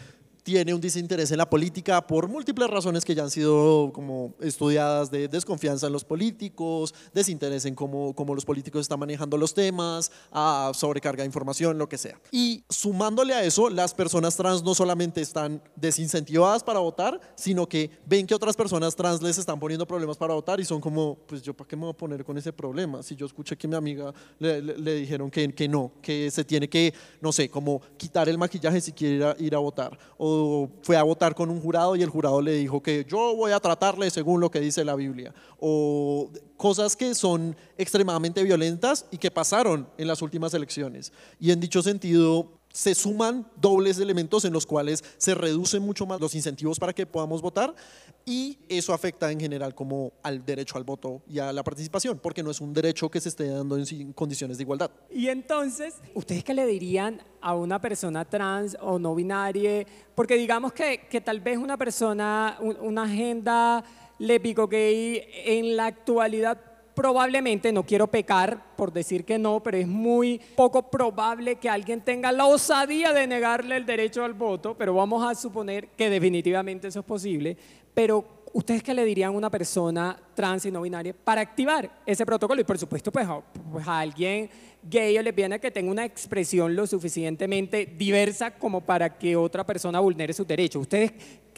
tiene 0.47 0.73
un 0.73 0.81
desinterés 0.81 1.33
en 1.33 1.39
la 1.39 1.51
política 1.51 2.07
por 2.07 2.29
múltiples 2.29 2.71
razones 2.71 3.05
que 3.05 3.17
ya 3.17 3.25
han 3.25 3.33
sido 3.33 3.91
como 3.93 4.33
estudiadas 4.39 5.11
de 5.11 5.27
desconfianza 5.27 5.89
en 5.89 5.93
los 5.93 6.05
políticos, 6.05 6.95
desinterés 7.13 7.65
en 7.65 7.75
cómo, 7.75 8.15
cómo 8.15 8.33
los 8.33 8.45
políticos 8.45 8.83
están 8.83 9.01
manejando 9.01 9.37
los 9.39 9.55
temas, 9.55 10.13
a 10.31 10.71
sobrecarga 10.73 11.25
de 11.25 11.27
información, 11.27 11.79
lo 11.79 11.89
que 11.89 11.99
sea. 11.99 12.21
Y 12.31 12.63
sumándole 12.71 13.35
a 13.35 13.43
eso, 13.43 13.69
las 13.71 13.93
personas 13.93 14.37
trans 14.37 14.63
no 14.63 14.73
solamente 14.73 15.21
están 15.21 15.61
desincentivadas 15.75 16.63
para 16.63 16.79
votar, 16.79 17.21
sino 17.35 17.69
que 17.69 17.91
ven 18.07 18.25
que 18.25 18.35
otras 18.37 18.55
personas 18.55 18.95
trans 18.95 19.21
les 19.23 19.39
están 19.39 19.59
poniendo 19.59 19.85
problemas 19.85 20.17
para 20.17 20.35
votar 20.35 20.61
y 20.61 20.65
son 20.65 20.81
como, 20.81 21.17
pues 21.27 21.43
yo 21.43 21.55
para 21.55 21.67
qué 21.67 21.75
me 21.75 21.83
voy 21.83 21.91
a 21.91 21.97
poner 21.97 22.25
con 22.25 22.39
ese 22.39 22.53
problema 22.53 23.03
si 23.03 23.17
yo 23.17 23.27
escuché 23.27 23.57
que 23.57 23.67
mi 23.67 23.75
amiga 23.75 24.15
le, 24.39 24.63
le, 24.63 24.95
dijeron 24.95 25.29
que, 25.29 25.53
que 25.53 25.67
no, 25.67 25.91
que 26.01 26.31
se 26.31 26.45
tiene 26.45 26.69
que, 26.69 26.95
no 27.21 27.33
sé, 27.33 27.49
como 27.49 27.81
quitar 27.97 28.29
el 28.29 28.39
maquillaje 28.39 28.81
si 28.81 28.93
quiere 28.93 29.17
ir 29.17 29.25
a, 29.25 29.37
ir 29.41 29.55
a 29.57 29.59
votar. 29.59 29.99
O 30.17 30.36
fue 30.83 30.97
a 30.97 31.03
votar 31.03 31.35
con 31.35 31.51
un 31.51 31.61
jurado 31.61 31.97
y 31.97 32.03
el 32.03 32.11
jurado 32.11 32.41
le 32.41 32.53
dijo 32.53 32.83
que 32.83 33.05
yo 33.09 33.35
voy 33.37 33.53
a 33.53 33.61
tratarle 33.61 34.11
según 34.11 34.41
lo 34.41 34.51
que 34.51 34.61
dice 34.61 34.85
la 34.85 34.95
Biblia. 34.95 35.35
O 35.59 36.31
cosas 36.57 36.97
que 36.97 37.15
son 37.15 37.57
extremadamente 37.77 38.43
violentas 38.43 39.07
y 39.11 39.19
que 39.19 39.31
pasaron 39.31 39.89
en 39.99 40.09
las 40.09 40.23
últimas 40.23 40.55
elecciones. 40.55 41.13
Y 41.39 41.51
en 41.51 41.61
dicho 41.61 41.83
sentido, 41.83 42.53
se 42.77 42.95
suman 42.95 43.47
dobles 43.57 43.99
elementos 43.99 44.45
en 44.45 44.53
los 44.53 44.67
cuales 44.67 45.03
se 45.17 45.35
reducen 45.35 45.83
mucho 45.83 46.05
más 46.05 46.21
los 46.21 46.35
incentivos 46.35 46.79
para 46.79 46.93
que 46.93 47.07
podamos 47.07 47.41
votar 47.41 47.75
y 48.27 48.59
eso 48.69 48.93
afecta 48.93 49.33
en 49.33 49.41
general 49.41 49.75
como 49.75 50.13
al 50.23 50.45
derecho 50.45 50.77
al 50.77 50.85
voto 50.85 51.23
y 51.27 51.39
a 51.39 51.55
la 51.55 51.65
participación, 51.65 52.19
porque 52.19 52.43
no 52.43 52.51
es 52.51 52.61
un 52.61 52.75
derecho 52.75 53.09
que 53.11 53.19
se 53.19 53.31
esté 53.31 53.49
dando 53.49 53.79
en 53.79 54.13
condiciones 54.13 54.59
de 54.59 54.65
igualdad. 54.65 54.91
Y 55.11 55.29
entonces, 55.29 55.95
¿ustedes 56.13 56.45
qué 56.45 56.53
le 56.53 56.67
dirían 56.67 57.23
a 57.41 57.55
una 57.55 57.81
persona 57.81 58.27
trans 58.27 58.77
o 58.83 58.99
no 58.99 59.15
binaria? 59.15 59.87
Porque 60.15 60.37
digamos 60.37 60.75
que, 60.75 61.07
que 61.09 61.23
tal 61.23 61.41
vez 61.41 61.57
una 61.57 61.79
persona, 61.79 62.59
una 62.61 63.05
agenda 63.05 63.83
lépico 64.19 64.69
gay 64.69 65.23
en 65.47 65.77
la 65.77 65.87
actualidad 65.87 66.66
probablemente, 66.97 67.73
no 67.73 67.85
quiero 67.85 68.07
pecar 68.07 68.75
por 68.75 68.91
decir 68.91 69.27
que 69.27 69.39
no, 69.39 69.63
pero 69.63 69.77
es 69.77 69.87
muy 69.87 70.41
poco 70.57 70.91
probable 70.91 71.57
que 71.57 71.69
alguien 71.69 72.01
tenga 72.01 72.33
la 72.33 72.47
osadía 72.47 73.13
de 73.13 73.27
negarle 73.27 73.77
el 73.77 73.85
derecho 73.85 74.25
al 74.25 74.33
voto, 74.33 74.75
pero 74.77 74.95
vamos 74.95 75.23
a 75.23 75.35
suponer 75.35 75.89
que 75.89 76.09
definitivamente 76.09 76.89
eso 76.89 77.01
es 77.01 77.05
posible. 77.05 77.55
Pero 77.93 78.25
¿ustedes 78.55 78.83
qué 78.83 78.95
le 78.95 79.05
dirían 79.05 79.35
a 79.35 79.37
una 79.37 79.51
persona 79.51 80.19
trans 80.35 80.65
y 80.65 80.71
no 80.71 80.81
binaria 80.81 81.13
para 81.13 81.43
activar 81.43 81.91
ese 82.07 82.25
protocolo? 82.25 82.63
Y 82.63 82.65
por 82.65 82.79
supuesto, 82.79 83.13
pues, 83.13 83.29
pues 83.71 83.87
a 83.87 83.99
alguien 83.99 84.49
gay 84.89 85.19
o 85.19 85.23
lesbiana 85.23 85.59
que 85.59 85.71
tenga 85.71 85.91
una 85.91 86.05
expresión 86.05 86.75
lo 86.77 86.87
suficientemente 86.87 87.87
diversa 87.87 88.53
como 88.53 88.81
para 88.81 89.19
que 89.19 89.37
otra 89.37 89.65
persona 89.65 90.01
vulnere 90.01 90.33
sus 90.33 90.47
derechos. 90.47 90.83
Ustedes 90.83 91.13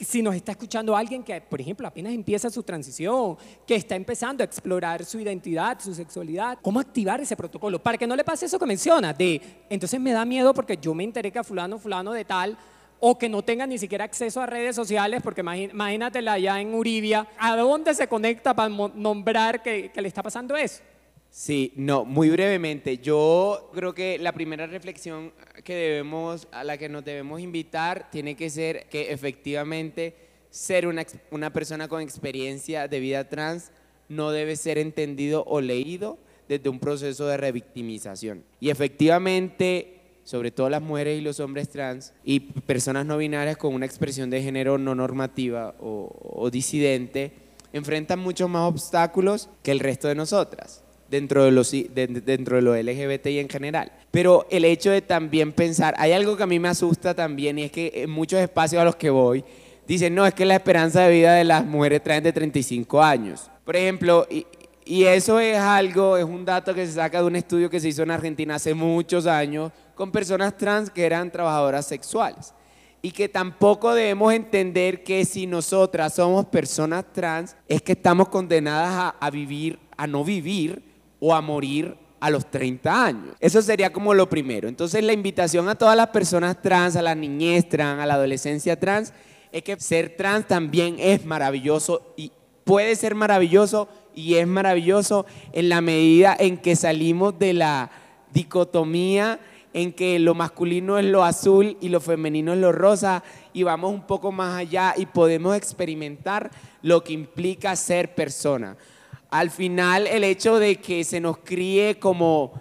si 0.05 0.23
nos 0.23 0.35
está 0.35 0.53
escuchando 0.53 0.97
alguien 0.97 1.23
que, 1.23 1.41
por 1.41 1.61
ejemplo, 1.61 1.87
apenas 1.87 2.13
empieza 2.13 2.51
su 2.51 2.63
transición, 2.63 3.37
que 3.67 3.75
está 3.75 3.97
empezando 3.97 4.43
a 4.43 4.47
explorar 4.47 5.05
su 5.05 5.19
identidad, 5.19 5.79
su 5.81 5.95
sexualidad, 5.95 6.59
¿cómo 6.63 6.81
activar 6.81 7.21
ese 7.21 7.37
protocolo? 7.37 7.83
Para 7.83 7.99
que 7.99 8.07
no 8.07 8.17
le 8.17 8.25
pase 8.25 8.47
eso 8.47 8.59
que 8.59 8.67
menciona, 8.67 9.13
de, 9.13 9.41
entonces 9.69 10.01
me 10.01 10.13
da 10.13 10.25
miedo 10.25 10.55
porque 10.55 10.79
yo 10.81 10.95
me 10.95 11.05
enteré 11.05 11.33
que 11.33 11.39
a 11.39 11.45
fulano, 11.45 11.79
fulano 11.79 12.13
de 12.13 12.25
tal, 12.25 12.57
o 13.01 13.17
que 13.17 13.29
no 13.29 13.43
tenga 13.43 13.67
ni 13.67 13.79
siquiera 13.79 14.05
acceso 14.05 14.41
a 14.41 14.47
redes 14.47 14.75
sociales, 14.75 15.21
porque 15.23 15.41
imagínatela 15.41 16.33
allá 16.33 16.61
en 16.61 16.75
Uribia, 16.75 17.29
¿a 17.39 17.57
dónde 17.57 17.95
se 17.95 18.09
conecta 18.09 18.55
para 18.55 18.69
nombrar 18.69 19.63
que, 19.63 19.91
que 19.91 20.03
le 20.03 20.09
está 20.09 20.23
pasando 20.23 20.57
eso? 20.57 20.83
Sí, 21.31 21.73
no, 21.77 22.05
muy 22.05 22.31
brevemente. 22.31 22.99
Yo 22.99 23.71
creo 23.75 23.95
que 23.95 24.19
la 24.19 24.33
primera 24.33 24.67
reflexión 24.67 25.33
que 25.63 25.75
debemos, 25.75 26.49
a 26.51 26.65
la 26.65 26.79
que 26.79 26.89
nos 26.89 27.05
debemos 27.05 27.41
invitar 27.41 28.11
tiene 28.11 28.35
que 28.35 28.51
ser 28.51 28.87
que 28.89 29.13
efectivamente 29.13 30.15
ser 30.51 30.87
una, 30.87 31.05
una 31.31 31.53
persona 31.53 31.87
con 31.89 32.01
experiencia 32.01 32.89
de 32.89 33.01
vida 33.01 33.29
trans 33.29 33.71
no 34.09 34.31
debe 34.31 34.57
ser 34.57 34.79
entendido 34.79 35.45
o 35.47 35.61
leído 35.61 36.19
desde 36.49 36.71
un 36.71 36.81
proceso 36.81 37.27
de 37.27 37.37
revictimización. 37.37 38.43
Y 38.59 38.71
efectivamente, 38.71 40.01
sobre 40.25 40.51
todo 40.51 40.71
las 40.71 40.81
mujeres 40.81 41.19
y 41.19 41.23
los 41.23 41.41
hombres 41.41 41.69
trans 41.69 42.15
y 42.25 42.41
personas 42.41 43.05
no 43.05 43.19
binarias 43.19 43.59
con 43.59 43.75
una 43.75 43.85
expresión 43.85 44.31
de 44.31 44.43
género 44.43 44.79
no 44.79 44.95
normativa 44.95 45.75
o, 45.79 46.11
o 46.21 46.51
disidente, 46.51 47.33
enfrentan 47.75 48.19
muchos 48.19 48.49
más 48.49 48.67
obstáculos 48.67 49.51
que 49.63 49.73
el 49.73 49.81
resto 49.81 50.09
de 50.09 50.15
nosotras 50.15 50.85
dentro 51.11 51.45
de, 51.45 51.51
los, 51.51 51.73
dentro 51.73 52.57
de 52.57 52.63
lo 52.63 52.77
LGBT 52.77 53.27
y 53.29 53.39
en 53.39 53.49
general. 53.49 53.93
Pero 54.11 54.47
el 54.51 54.65
hecho 54.65 54.91
de 54.91 55.03
también 55.03 55.53
pensar, 55.53 55.95
hay 55.99 56.13
algo 56.13 56.37
que 56.37 56.43
a 56.43 56.47
mí 56.47 56.59
me 56.59 56.69
asusta 56.69 57.15
también 57.15 57.59
y 57.59 57.65
es 57.65 57.73
que 57.73 57.91
en 57.95 58.11
muchos 58.11 58.41
espacios 58.41 58.81
a 58.81 58.85
los 58.85 58.97
que 58.97 59.11
voy 59.11 59.45
dicen, 59.87 60.15
no, 60.15 60.27
es 60.27 60.35
que 60.35 60.45
la 60.45 60.55
esperanza 60.55 61.03
de 61.03 61.13
vida 61.13 61.35
de 61.35 61.45
las 61.45 61.65
mujeres 61.65 62.03
traen 62.03 62.23
de 62.23 62.33
35 62.33 63.03
años. 63.03 63.51
Por 63.65 63.75
ejemplo, 63.75 64.27
y, 64.31 64.47
y 64.85 65.05
eso 65.05 65.41
es 65.41 65.57
algo, 65.57 66.17
es 66.17 66.25
un 66.25 66.45
dato 66.45 66.75
que 66.75 66.87
se 66.87 66.93
saca 66.93 67.21
de 67.21 67.27
un 67.27 67.37
estudio 67.37 67.71
que 67.71 67.81
se 67.81 67.89
hizo 67.89 68.03
en 68.03 68.11
Argentina 68.11 68.55
hace 68.55 68.75
muchos 68.75 69.27
años 69.27 69.73
con 69.95 70.13
personas 70.13 70.57
trans 70.57 70.91
que 70.91 71.05
eran 71.05 71.31
trabajadoras 71.31 71.87
sexuales. 71.87 72.55
Y 73.01 73.13
que 73.13 73.29
tampoco 73.29 73.95
debemos 73.95 74.33
entender 74.33 75.05
que 75.05 75.25
si 75.25 75.47
nosotras 75.47 76.15
somos 76.15 76.47
personas 76.47 77.05
trans, 77.13 77.57
es 77.69 77.81
que 77.81 77.93
estamos 77.93 78.29
condenadas 78.29 78.91
a, 78.93 79.09
a 79.25 79.31
vivir, 79.31 79.79
a 79.97 80.07
no 80.07 80.25
vivir 80.25 80.88
o 81.21 81.35
a 81.35 81.41
morir 81.41 81.97
a 82.21 82.31
los 82.31 82.51
30 82.51 83.05
años. 83.05 83.37
Eso 83.41 83.63
sería 83.63 83.93
como 83.93 84.15
lo 84.15 84.29
primero. 84.29 84.69
Entonces 84.69 85.03
la 85.05 85.13
invitación 85.13 85.69
a 85.69 85.75
todas 85.75 85.97
las 85.97 86.09
personas 86.09 86.61
trans, 86.61 86.97
a 86.97 87.03
la 87.03 87.15
niñez 87.15 87.69
trans, 87.69 88.01
a 88.01 88.07
la 88.07 88.15
adolescencia 88.15 88.79
trans, 88.79 89.13
es 89.53 89.63
que 89.63 89.79
ser 89.79 90.17
trans 90.17 90.47
también 90.47 90.97
es 90.99 91.25
maravilloso 91.25 92.15
y 92.17 92.33
puede 92.65 92.97
ser 92.97 93.15
maravilloso 93.15 93.89
y 94.15 94.35
es 94.35 94.47
maravilloso 94.47 95.27
en 95.53 95.69
la 95.69 95.81
medida 95.81 96.37
en 96.39 96.59
que 96.59 96.77
salimos 96.77 97.39
de 97.39 97.55
la 97.55 97.91
dicotomía 98.33 99.41
en 99.73 99.93
que 99.93 100.19
lo 100.19 100.35
masculino 100.35 100.99
es 100.99 101.05
lo 101.05 101.25
azul 101.25 101.77
y 101.81 101.89
lo 101.89 102.01
femenino 102.01 102.53
es 102.53 102.59
lo 102.59 102.73
rosa 102.73 103.23
y 103.53 103.63
vamos 103.63 103.93
un 103.93 104.07
poco 104.07 104.33
más 104.33 104.57
allá 104.57 104.95
y 104.97 105.07
podemos 105.07 105.57
experimentar 105.57 106.51
lo 106.83 107.05
que 107.05 107.13
implica 107.13 107.77
ser 107.77 108.15
persona 108.15 108.77
al 109.31 109.51
final 109.51 110.07
el 110.07 110.25
hecho 110.25 110.59
de 110.59 110.77
que 110.77 111.05
se 111.05 111.21
nos 111.21 111.39
críe 111.39 111.99
como 111.99 112.53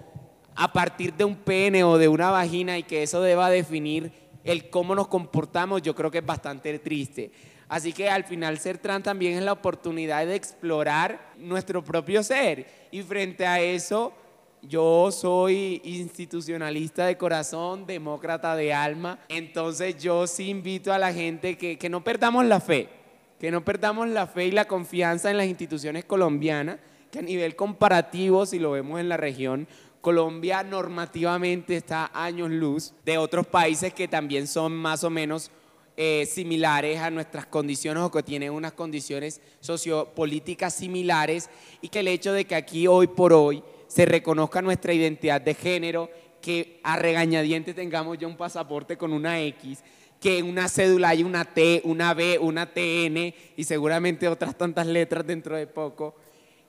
a 0.56 0.74
partir 0.74 1.14
de 1.14 1.24
un 1.24 1.36
pene 1.36 1.84
o 1.84 1.98
de 1.98 2.08
una 2.08 2.32
vagina 2.32 2.78
y 2.78 2.84
que 2.84 3.04
eso 3.04 3.22
deba 3.22 3.50
definir 3.50 4.12
el 4.44 4.70
cómo 4.70 4.96
nos 4.96 5.08
comportamos, 5.08 5.82
yo 5.82 5.94
creo 5.94 6.10
que 6.10 6.20
es 6.20 6.26
bastante 6.26 6.78
triste. 6.80 7.32
Así 7.70 7.92
que 7.92 8.10
al 8.10 8.24
final 8.24 8.58
ser 8.58 8.78
trans 8.78 9.04
también 9.04 9.38
es 9.38 9.44
la 9.44 9.52
oportunidad 9.52 10.26
de 10.26 10.36
explorar 10.36 11.34
nuestro 11.38 11.84
propio 11.84 12.24
ser. 12.24 12.66
Y 12.92 13.02
frente 13.02 13.46
a 13.46 13.60
eso, 13.60 14.14
yo 14.62 15.12
soy 15.12 15.82
institucionalista 15.84 17.06
de 17.06 17.18
corazón, 17.18 17.86
demócrata 17.86 18.56
de 18.56 18.74
alma. 18.74 19.20
Entonces 19.28 20.02
yo 20.02 20.28
sí 20.28 20.50
invito 20.50 20.94
a 20.94 20.98
la 20.98 21.14
gente 21.14 21.58
que, 21.58 21.78
que 21.78 21.90
no 21.90 22.04
perdamos 22.04 22.46
la 22.46 22.62
fe 22.62 22.90
que 23.40 23.52
no 23.52 23.64
perdamos 23.64 24.08
la 24.08 24.28
fe 24.28 24.48
y 24.48 24.52
la 24.52 24.66
confianza 24.66 25.30
en 25.30 25.38
las 25.38 25.48
instituciones 25.48 26.06
colombianas, 26.06 26.80
que 27.12 27.20
a 27.20 27.22
nivel 27.22 27.56
comparativo, 27.56 28.46
si 28.46 28.60
lo 28.60 28.72
vemos 28.72 29.00
en 29.00 29.10
la 29.10 29.18
región, 29.18 29.68
Colombia 30.02 30.64
normativamente 30.64 31.76
está 31.76 32.12
años 32.14 32.50
luz 32.50 32.94
de 33.06 33.18
otros 33.18 33.48
países 33.48 33.94
que 33.94 34.08
también 34.08 34.48
son 34.48 34.76
más 34.76 35.04
o 35.04 35.10
menos 35.10 35.52
eh, 35.98 36.28
similares 36.28 37.00
a 37.00 37.10
nuestras 37.10 37.48
condiciones 37.48 38.04
o 38.04 38.12
que 38.12 38.22
tienen 38.24 38.52
unas 38.52 38.74
condiciones 38.74 39.42
sociopolíticas 39.60 40.74
similares 40.76 41.50
y 41.82 41.90
que 41.90 42.02
el 42.02 42.08
hecho 42.08 42.34
de 42.34 42.46
que 42.46 42.56
aquí 42.56 42.88
hoy 42.88 43.08
por 43.08 43.34
hoy 43.34 43.64
se 43.88 44.06
reconozca 44.06 44.62
nuestra 44.62 44.94
identidad 44.94 45.42
de 45.42 45.56
género, 45.56 46.10
que 46.42 46.80
a 46.84 46.98
regañadientes 46.98 47.76
tengamos 47.76 48.18
ya 48.18 48.28
un 48.28 48.38
pasaporte 48.38 48.96
con 48.96 49.12
una 49.12 49.42
X, 49.42 49.84
que 50.20 50.40
en 50.40 50.48
una 50.48 50.68
cédula 50.68 51.10
hay 51.10 51.24
una 51.24 51.46
T, 51.46 51.82
una 51.84 52.14
B, 52.14 52.40
una 52.40 52.66
TN 52.66 53.34
y 53.56 53.64
seguramente 53.64 54.28
otras 54.28 54.58
tantas 54.58 54.88
letras 54.88 55.26
dentro 55.26 55.56
de 55.56 55.68
poco, 55.68 56.16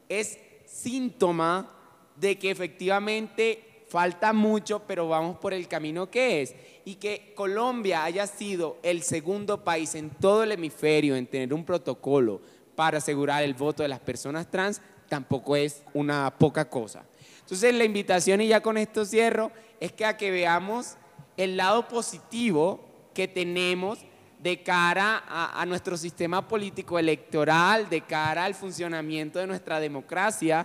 es 0.08 0.38
síntoma 0.66 1.74
de 2.16 2.38
que 2.38 2.50
efectivamente 2.50 3.84
falta 3.88 4.32
mucho, 4.32 4.82
pero 4.86 5.08
vamos 5.08 5.38
por 5.38 5.54
el 5.54 5.66
camino 5.66 6.10
que 6.10 6.42
es. 6.42 6.54
Y 6.84 6.96
que 6.96 7.32
Colombia 7.34 8.04
haya 8.04 8.26
sido 8.26 8.78
el 8.82 9.02
segundo 9.02 9.64
país 9.64 9.94
en 9.94 10.10
todo 10.10 10.42
el 10.42 10.52
hemisferio 10.52 11.16
en 11.16 11.26
tener 11.26 11.54
un 11.54 11.64
protocolo 11.64 12.40
para 12.74 12.98
asegurar 12.98 13.42
el 13.42 13.54
voto 13.54 13.82
de 13.82 13.88
las 13.88 14.00
personas 14.00 14.50
trans 14.50 14.80
tampoco 15.08 15.56
es 15.56 15.82
una 15.94 16.32
poca 16.38 16.68
cosa. 16.68 17.04
Entonces 17.40 17.74
la 17.74 17.84
invitación, 17.84 18.40
y 18.40 18.48
ya 18.48 18.60
con 18.60 18.76
esto 18.76 19.04
cierro, 19.04 19.50
es 19.80 19.92
que 19.92 20.04
a 20.04 20.16
que 20.16 20.30
veamos 20.30 20.96
el 21.36 21.56
lado 21.56 21.88
positivo 21.88 22.87
que 23.18 23.26
tenemos 23.26 23.98
de 24.38 24.62
cara 24.62 25.24
a, 25.26 25.66
nuestro 25.66 25.96
sistema 25.96 26.46
político 26.46 27.00
electoral, 27.00 27.88
de 27.90 28.02
cara 28.02 28.44
al 28.44 28.54
funcionamiento 28.54 29.40
de 29.40 29.48
nuestra 29.48 29.80
democracia, 29.80 30.64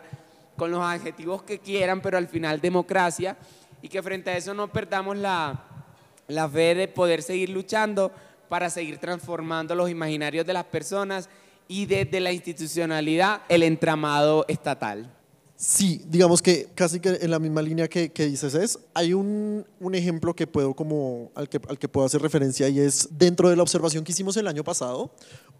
con 0.56 0.70
los 0.70 0.80
adjetivos 0.84 1.41
que 1.41 1.58
quieran, 1.58 1.99
pero 1.99 2.16
al 2.16 2.28
final 2.28 2.62
democracia, 2.62 3.36
y 3.82 3.89
que 3.89 4.04
frente 4.04 4.30
a 4.30 4.38
eso 4.38 4.54
no 4.54 4.72
perdamos 4.72 5.18
la, 5.18 5.64
la 6.28 6.47
fe 6.47 6.76
de 6.76 6.88
poder 6.88 7.24
seguir 7.24 7.49
luchando 7.49 8.12
para 8.49 8.70
seguir 8.70 8.99
transformando 8.99 9.74
los 9.74 9.89
imaginarios 9.89 10.45
de 10.45 10.54
las 10.54 10.66
personas 10.66 11.30
y 11.68 11.88
desde 11.88 12.20
la 12.20 12.32
institucionalidad 12.32 13.41
el 13.49 13.64
entramado 13.64 14.45
estatal. 14.47 15.10
Sí, 15.66 16.01
digamos 16.09 16.41
que 16.41 16.68
casi 16.76 16.99
que 16.99 17.20
en 17.22 17.32
la 17.32 17.39
misma 17.39 17.61
línea 17.61 17.88
que, 17.88 18.11
que 18.11 18.26
dices 18.26 18.53
es, 18.53 18.80
hay 18.93 19.14
un, 19.14 19.66
un, 19.80 19.95
ejemplo 19.95 20.36
que 20.36 20.45
puedo 20.45 20.74
como, 20.74 21.32
al 21.36 21.47
que, 21.47 21.57
al 21.70 21.80
que 21.80 21.88
puedo 21.88 22.05
hacer 22.05 22.22
referencia 22.22 22.68
y 22.68 22.82
es 22.82 23.07
dentro 23.11 23.49
de 23.49 23.55
la 23.55 23.64
observación 23.64 24.03
que 24.03 24.11
hicimos 24.11 24.36
el 24.36 24.47
año 24.47 24.66
pasado, 24.66 25.11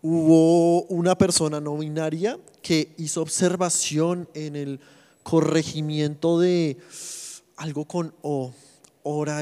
hubo 0.02 0.84
una 0.88 1.18
persona 1.18 1.62
no 1.62 1.78
binaria 1.78 2.38
que 2.62 2.94
hizo 2.98 3.22
observación 3.22 4.28
en 4.34 4.58
el 4.58 4.82
corregimiento 5.24 6.38
de 6.38 6.76
algo 7.56 7.86
con 7.86 8.14
O, 8.24 8.52
hora 9.04 9.42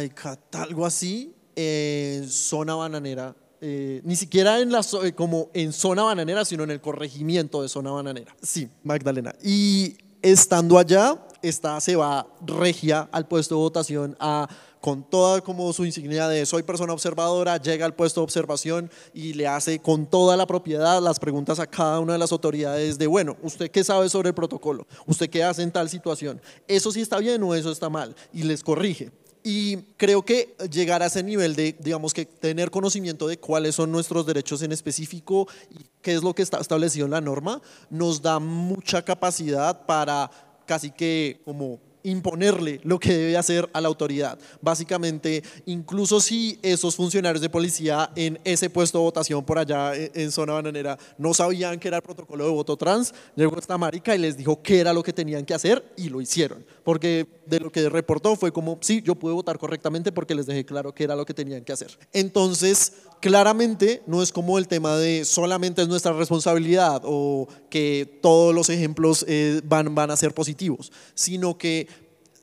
algo 0.52 0.86
así, 0.86 1.34
en 1.56 2.30
zona 2.30 2.76
bananera 2.76 3.36
eh, 3.64 4.02
ni 4.04 4.16
siquiera 4.16 4.60
en 4.60 4.72
la, 4.72 4.82
como 5.16 5.50
en 5.54 5.74
zona 5.74 6.04
bananera, 6.04 6.46
sino 6.46 6.64
en 6.64 6.72
el 6.72 6.82
corregimiento 6.82 7.64
de 7.64 7.70
zona 7.70 7.92
bananera. 7.92 8.36
Sí, 8.42 8.68
Magdalena. 8.84 9.36
Y 9.44 9.98
estando 10.22 10.78
allá, 10.78 11.18
esta 11.42 11.80
se 11.82 11.96
va 11.96 12.28
regia 12.46 13.10
al 13.12 13.28
puesto 13.28 13.56
de 13.56 13.62
votación 13.62 14.16
a 14.20 14.48
con 14.80 15.04
toda 15.04 15.42
como 15.42 15.72
su 15.74 15.86
insignia 15.86 16.28
de 16.28 16.44
soy 16.46 16.64
persona 16.64 16.92
observadora, 16.92 17.58
llega 17.58 17.86
al 17.86 17.94
puesto 17.94 18.20
de 18.20 18.24
observación 18.24 18.90
y 19.14 19.34
le 19.34 19.48
hace 19.48 19.80
con 19.80 20.08
toda 20.08 20.36
la 20.36 20.48
propiedad 20.48 21.00
las 21.02 21.20
preguntas 21.20 21.60
a 21.60 21.68
cada 21.68 22.00
una 22.00 22.14
de 22.14 22.20
las 22.20 22.32
autoridades 22.32 22.98
de, 22.98 23.06
bueno, 23.06 23.38
¿usted 23.44 23.70
qué 23.70 23.84
sabe 23.84 24.10
sobre 24.10 24.30
el 24.30 24.36
protocolo? 24.36 24.88
¿Usted 25.06 25.30
qué 25.30 25.44
hace 25.44 25.62
en 25.62 25.72
tal 25.72 25.88
situación? 25.88 26.42
¿Eso 26.68 26.92
sí 26.92 27.00
está 27.00 27.20
bien 27.20 27.44
o 27.44 27.54
eso 27.54 27.72
está 27.72 27.90
mal? 27.90 28.16
Y 28.34 28.42
les 28.44 28.64
corrige. 28.64 29.12
Y 29.44 29.78
creo 29.98 30.24
que 30.24 30.56
llegar 30.72 31.02
a 31.02 31.08
ese 31.08 31.24
nivel 31.24 31.56
de, 31.56 31.76
digamos 31.80 32.14
que 32.14 32.26
tener 32.26 32.70
conocimiento 32.70 33.28
de 33.28 33.38
cuáles 33.38 33.76
son 33.76 33.92
nuestros 33.92 34.26
derechos 34.26 34.62
en 34.62 34.72
específico 34.72 35.48
y 35.72 35.86
qué 36.02 36.14
es 36.14 36.22
lo 36.22 36.36
que 36.36 36.44
está 36.44 36.60
establecido 36.60 37.06
en 37.06 37.12
la 37.12 37.22
norma, 37.22 37.62
nos 37.90 38.22
da 38.22 38.40
mucha 38.40 39.04
capacidad 39.04 39.86
para 39.86 40.30
casi 40.66 40.92
que 40.92 41.42
como 41.44 41.80
imponerle 42.04 42.80
lo 42.84 43.00
que 43.00 43.14
debe 43.14 43.38
hacer 43.38 43.70
a 43.74 43.82
la 43.82 43.88
autoridad. 43.88 44.38
Básicamente, 44.62 45.44
incluso 45.66 46.20
si 46.20 46.60
esos 46.62 46.96
funcionarios 46.96 47.42
de 47.42 47.50
policía 47.50 48.12
en 48.16 48.40
ese 48.44 48.70
puesto 48.70 49.00
de 49.00 49.04
votación 49.04 49.44
por 49.44 49.60
allá 49.60 49.94
en 49.96 50.32
zona 50.32 50.54
bananera 50.54 50.98
no 51.18 51.34
sabían 51.34 51.80
que 51.80 51.88
era 51.88 51.98
el 51.98 52.04
protocolo 52.04 52.46
de 52.46 52.52
voto 52.52 52.78
trans, 52.78 53.14
llegó 53.36 53.58
esta 53.58 53.78
marica 53.78 54.16
y 54.16 54.20
les 54.20 54.38
dijo 54.38 54.62
qué 54.62 54.80
era 54.80 54.94
lo 54.94 55.04
que 55.04 55.14
tenían 55.14 55.46
que 55.46 55.54
hacer 55.54 55.84
y 55.96 56.10
lo 56.10 56.22
hicieron. 56.22 56.66
Porque 56.84 57.28
de 57.46 57.60
lo 57.60 57.72
que 57.72 57.90
reportó 57.90 58.36
fue 58.36 58.52
como, 58.52 58.78
sí, 58.82 59.02
yo 59.04 59.16
pude 59.16 59.34
votar 59.34 59.58
correctamente 59.58 60.12
porque 60.12 60.36
les 60.36 60.46
dejé 60.46 60.66
claro 60.66 60.94
qué 60.94 61.04
era 61.04 61.16
lo 61.16 61.26
que 61.26 61.34
tenían 61.34 61.64
que 61.64 61.74
hacer. 61.74 61.98
Entonces, 62.14 62.94
claramente 63.20 64.02
no 64.08 64.22
es 64.22 64.32
como 64.32 64.58
el 64.58 64.68
tema 64.68 64.98
de 64.98 65.26
solamente 65.26 65.82
es 65.82 65.88
nuestra 65.88 66.14
responsabilidad 66.14 67.02
o 67.06 67.48
que 67.70 68.20
todos 68.22 68.54
los 68.54 68.70
ejemplos 68.70 69.24
eh, 69.28 69.62
van, 69.64 69.94
van 69.94 70.12
a 70.12 70.18
ser 70.18 70.34
positivos, 70.34 70.92
sino 71.14 71.58
que 71.58 71.88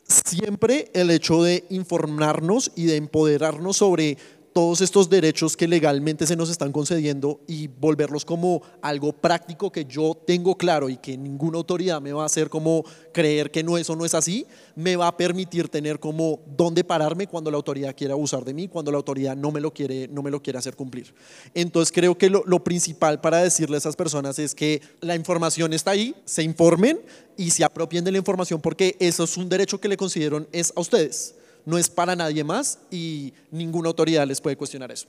siempre 0.09 0.91
el 0.95 1.11
hecho 1.11 1.43
de 1.43 1.65
informarnos 1.71 2.73
y 2.75 2.87
de 2.87 2.97
empoderarnos 2.97 3.77
sobre 3.77 4.17
todos 4.53 4.81
estos 4.81 5.09
derechos 5.09 5.57
que 5.57 5.69
legalmente 5.69 6.27
se 6.27 6.37
nos 6.37 6.51
están 6.51 6.73
concediendo 6.73 7.41
y 7.47 7.69
volverlos 7.69 8.25
como 8.25 8.63
algo 8.83 9.13
práctico 9.13 9.71
que 9.71 9.85
yo 9.85 10.17
tengo 10.27 10.57
claro 10.57 10.89
y 10.89 10.97
que 10.97 11.17
ninguna 11.17 11.59
autoridad 11.59 12.01
me 12.01 12.13
va 12.13 12.23
a 12.23 12.27
hacer 12.27 12.49
como 12.49 12.85
creer 13.13 13.51
que 13.51 13.63
no 13.63 13.79
eso 13.79 13.95
no 13.97 14.05
es 14.05 14.15
así, 14.15 14.47
me 14.75 14.97
va 14.97 15.09
a 15.09 15.17
permitir 15.17 15.69
tener 15.69 16.01
como 16.01 16.41
dónde 16.57 16.85
pararme 16.85 17.27
cuando 17.27 17.51
la 17.51 17.57
autoridad 17.57 17.95
quiere 17.97 18.13
abusar 18.13 18.45
de 18.45 18.55
mí, 18.55 18.69
cuando 18.69 18.91
la 18.91 18.99
autoridad 18.99 19.37
no 19.37 19.51
me 19.51 19.61
lo 19.61 19.73
quiere, 19.73 20.09
no 20.09 20.23
me 20.23 20.31
lo 20.31 20.43
quiere 20.43 20.59
hacer 20.59 20.77
cumplir. 20.77 21.15
Entonces 21.55 21.93
creo 21.93 22.17
que 22.17 22.31
lo, 22.31 22.43
lo 22.47 22.63
principal 22.63 23.21
para 23.21 23.43
decirle 23.43 23.77
a 23.77 23.79
esas 23.79 23.97
personas 23.97 24.39
es 24.39 24.55
que 24.55 24.81
la 25.01 25.15
información 25.15 25.73
está 25.73 25.93
ahí, 25.93 26.15
se 26.25 26.43
informen 26.43 27.01
y 27.37 27.51
se 27.51 27.65
apropien 27.65 28.05
de 28.05 28.13
la 28.13 28.19
información 28.19 28.61
porque 28.61 28.97
eso 28.99 29.25
es 29.25 29.37
un 29.37 29.49
derecho 29.49 29.81
que 29.81 29.89
le 29.89 29.97
consideraron 29.97 30.49
es 30.53 30.73
a 30.75 30.81
ustedes 30.81 31.35
no 31.69 31.77
es 31.77 31.91
para 31.91 32.17
nadie 32.17 32.43
más 32.43 32.79
y 32.91 33.35
ninguna 33.51 33.89
autoridad 33.89 34.27
les 34.27 34.41
puede 34.41 34.57
cuestionar 34.57 34.91
eso. 34.91 35.07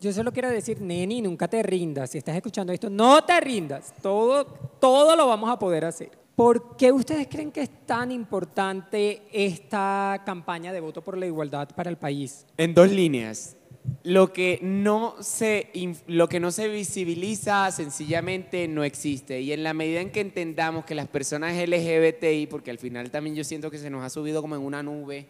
Yo 0.00 0.12
solo 0.12 0.32
quiero 0.32 0.50
decir, 0.50 0.80
Neni, 0.80 1.22
nunca 1.22 1.46
te 1.46 1.62
rindas. 1.62 2.10
Si 2.10 2.18
estás 2.18 2.34
escuchando 2.34 2.72
esto, 2.72 2.90
no 2.90 3.22
te 3.22 3.40
rindas. 3.40 3.94
Todo, 4.02 4.44
todo 4.80 5.14
lo 5.14 5.28
vamos 5.28 5.48
a 5.48 5.56
poder 5.56 5.84
hacer. 5.84 6.10
¿Por 6.34 6.76
qué 6.76 6.90
ustedes 6.90 7.28
creen 7.28 7.52
que 7.52 7.60
es 7.60 7.86
tan 7.86 8.10
importante 8.10 9.22
esta 9.32 10.20
campaña 10.26 10.72
de 10.72 10.80
voto 10.80 11.00
por 11.00 11.16
la 11.16 11.26
igualdad 11.26 11.68
para 11.76 11.90
el 11.90 11.96
país? 11.96 12.44
En 12.56 12.74
dos 12.74 12.90
líneas. 12.90 13.56
Lo 14.02 14.32
que 14.32 14.58
no 14.62 15.14
se, 15.20 15.70
lo 16.08 16.28
que 16.28 16.40
no 16.40 16.50
se 16.50 16.66
visibiliza 16.66 17.70
sencillamente 17.70 18.66
no 18.66 18.82
existe. 18.82 19.42
Y 19.42 19.52
en 19.52 19.62
la 19.62 19.74
medida 19.74 20.00
en 20.00 20.10
que 20.10 20.22
entendamos 20.22 20.84
que 20.84 20.96
las 20.96 21.06
personas 21.06 21.54
LGBTI, 21.56 22.48
porque 22.48 22.72
al 22.72 22.78
final 22.78 23.12
también 23.12 23.36
yo 23.36 23.44
siento 23.44 23.70
que 23.70 23.78
se 23.78 23.90
nos 23.90 24.02
ha 24.02 24.10
subido 24.10 24.42
como 24.42 24.56
en 24.56 24.62
una 24.62 24.82
nube, 24.82 25.28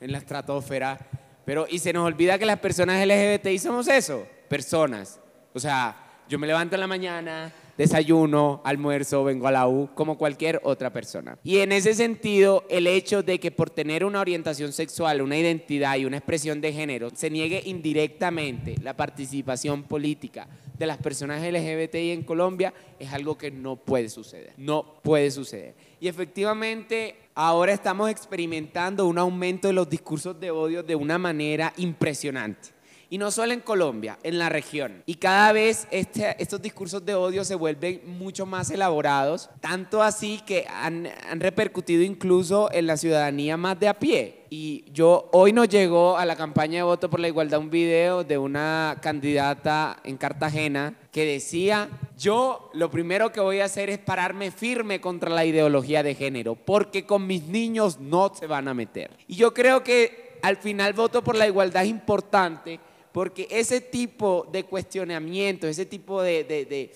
en 0.00 0.12
la 0.12 0.18
estratosfera. 0.18 0.98
Pero, 1.44 1.66
y 1.68 1.78
se 1.78 1.92
nos 1.92 2.06
olvida 2.06 2.38
que 2.38 2.46
las 2.46 2.58
personas 2.58 3.04
LGBTI 3.06 3.58
somos 3.58 3.88
eso, 3.88 4.26
personas. 4.48 5.20
O 5.52 5.58
sea, 5.58 5.96
yo 6.28 6.38
me 6.38 6.46
levanto 6.46 6.76
en 6.76 6.80
la 6.80 6.86
mañana, 6.86 7.52
desayuno, 7.76 8.60
almuerzo, 8.64 9.24
vengo 9.24 9.48
a 9.48 9.52
la 9.52 9.66
U, 9.66 9.90
como 9.94 10.16
cualquier 10.16 10.60
otra 10.62 10.92
persona. 10.92 11.38
Y 11.42 11.58
en 11.58 11.72
ese 11.72 11.94
sentido, 11.94 12.64
el 12.68 12.86
hecho 12.86 13.22
de 13.22 13.40
que 13.40 13.50
por 13.50 13.70
tener 13.70 14.04
una 14.04 14.20
orientación 14.20 14.72
sexual, 14.72 15.22
una 15.22 15.36
identidad 15.36 15.96
y 15.96 16.04
una 16.04 16.18
expresión 16.18 16.60
de 16.60 16.72
género, 16.72 17.10
se 17.14 17.30
niegue 17.30 17.62
indirectamente 17.64 18.76
la 18.82 18.96
participación 18.96 19.82
política 19.82 20.46
de 20.80 20.86
las 20.86 20.96
personas 20.96 21.42
LGBTI 21.42 22.10
en 22.10 22.22
Colombia, 22.22 22.72
es 22.98 23.12
algo 23.12 23.36
que 23.36 23.50
no 23.50 23.76
puede 23.76 24.08
suceder. 24.08 24.54
No 24.56 24.94
puede 25.02 25.30
suceder. 25.30 25.74
Y 26.00 26.08
efectivamente, 26.08 27.16
ahora 27.34 27.74
estamos 27.74 28.08
experimentando 28.08 29.06
un 29.06 29.18
aumento 29.18 29.68
de 29.68 29.74
los 29.74 29.90
discursos 29.90 30.40
de 30.40 30.50
odio 30.50 30.82
de 30.82 30.94
una 30.94 31.18
manera 31.18 31.74
impresionante. 31.76 32.70
Y 33.12 33.18
no 33.18 33.32
solo 33.32 33.52
en 33.52 33.58
Colombia, 33.58 34.20
en 34.22 34.38
la 34.38 34.48
región. 34.48 35.02
Y 35.04 35.16
cada 35.16 35.50
vez 35.50 35.88
este, 35.90 36.40
estos 36.40 36.62
discursos 36.62 37.04
de 37.04 37.16
odio 37.16 37.44
se 37.44 37.56
vuelven 37.56 38.02
mucho 38.06 38.46
más 38.46 38.70
elaborados, 38.70 39.50
tanto 39.60 40.00
así 40.00 40.40
que 40.46 40.64
han, 40.68 41.08
han, 41.28 41.40
repercutido 41.40 42.04
incluso 42.04 42.70
en 42.72 42.86
la 42.86 42.96
ciudadanía 42.96 43.56
más 43.56 43.80
de 43.80 43.88
a 43.88 43.98
pie. 43.98 44.44
Y 44.48 44.84
yo 44.92 45.28
hoy 45.32 45.52
nos 45.52 45.68
llegó 45.68 46.18
a 46.18 46.24
la 46.24 46.36
campaña 46.36 46.76
de 46.76 46.82
voto 46.84 47.10
por 47.10 47.18
la 47.18 47.26
igualdad 47.26 47.58
un 47.58 47.70
video 47.70 48.22
de 48.22 48.38
una 48.38 48.96
candidata 49.02 49.98
en 50.04 50.16
Cartagena 50.16 50.94
que 51.10 51.24
decía, 51.24 51.88
yo 52.16 52.70
lo 52.74 52.92
primero 52.92 53.32
que 53.32 53.40
voy 53.40 53.58
a 53.58 53.64
hacer 53.64 53.90
es 53.90 53.98
pararme 53.98 54.52
firme 54.52 55.00
contra 55.00 55.30
la 55.30 55.44
ideología 55.44 56.04
de 56.04 56.14
género, 56.14 56.54
porque 56.54 57.06
con 57.06 57.26
mis 57.26 57.42
niños 57.42 57.98
no 57.98 58.32
se 58.32 58.46
van 58.46 58.68
a 58.68 58.74
meter. 58.74 59.10
Y 59.26 59.34
yo 59.34 59.52
creo 59.52 59.82
que 59.82 60.38
al 60.42 60.58
final 60.58 60.92
voto 60.92 61.22
por 61.24 61.36
la 61.36 61.48
igualdad 61.48 61.82
es 61.82 61.90
importante 61.90 62.78
porque 63.12 63.48
ese 63.50 63.80
tipo 63.80 64.48
de 64.52 64.64
cuestionamiento, 64.64 65.66
ese 65.66 65.86
tipo 65.86 66.22
de, 66.22 66.44
de, 66.44 66.92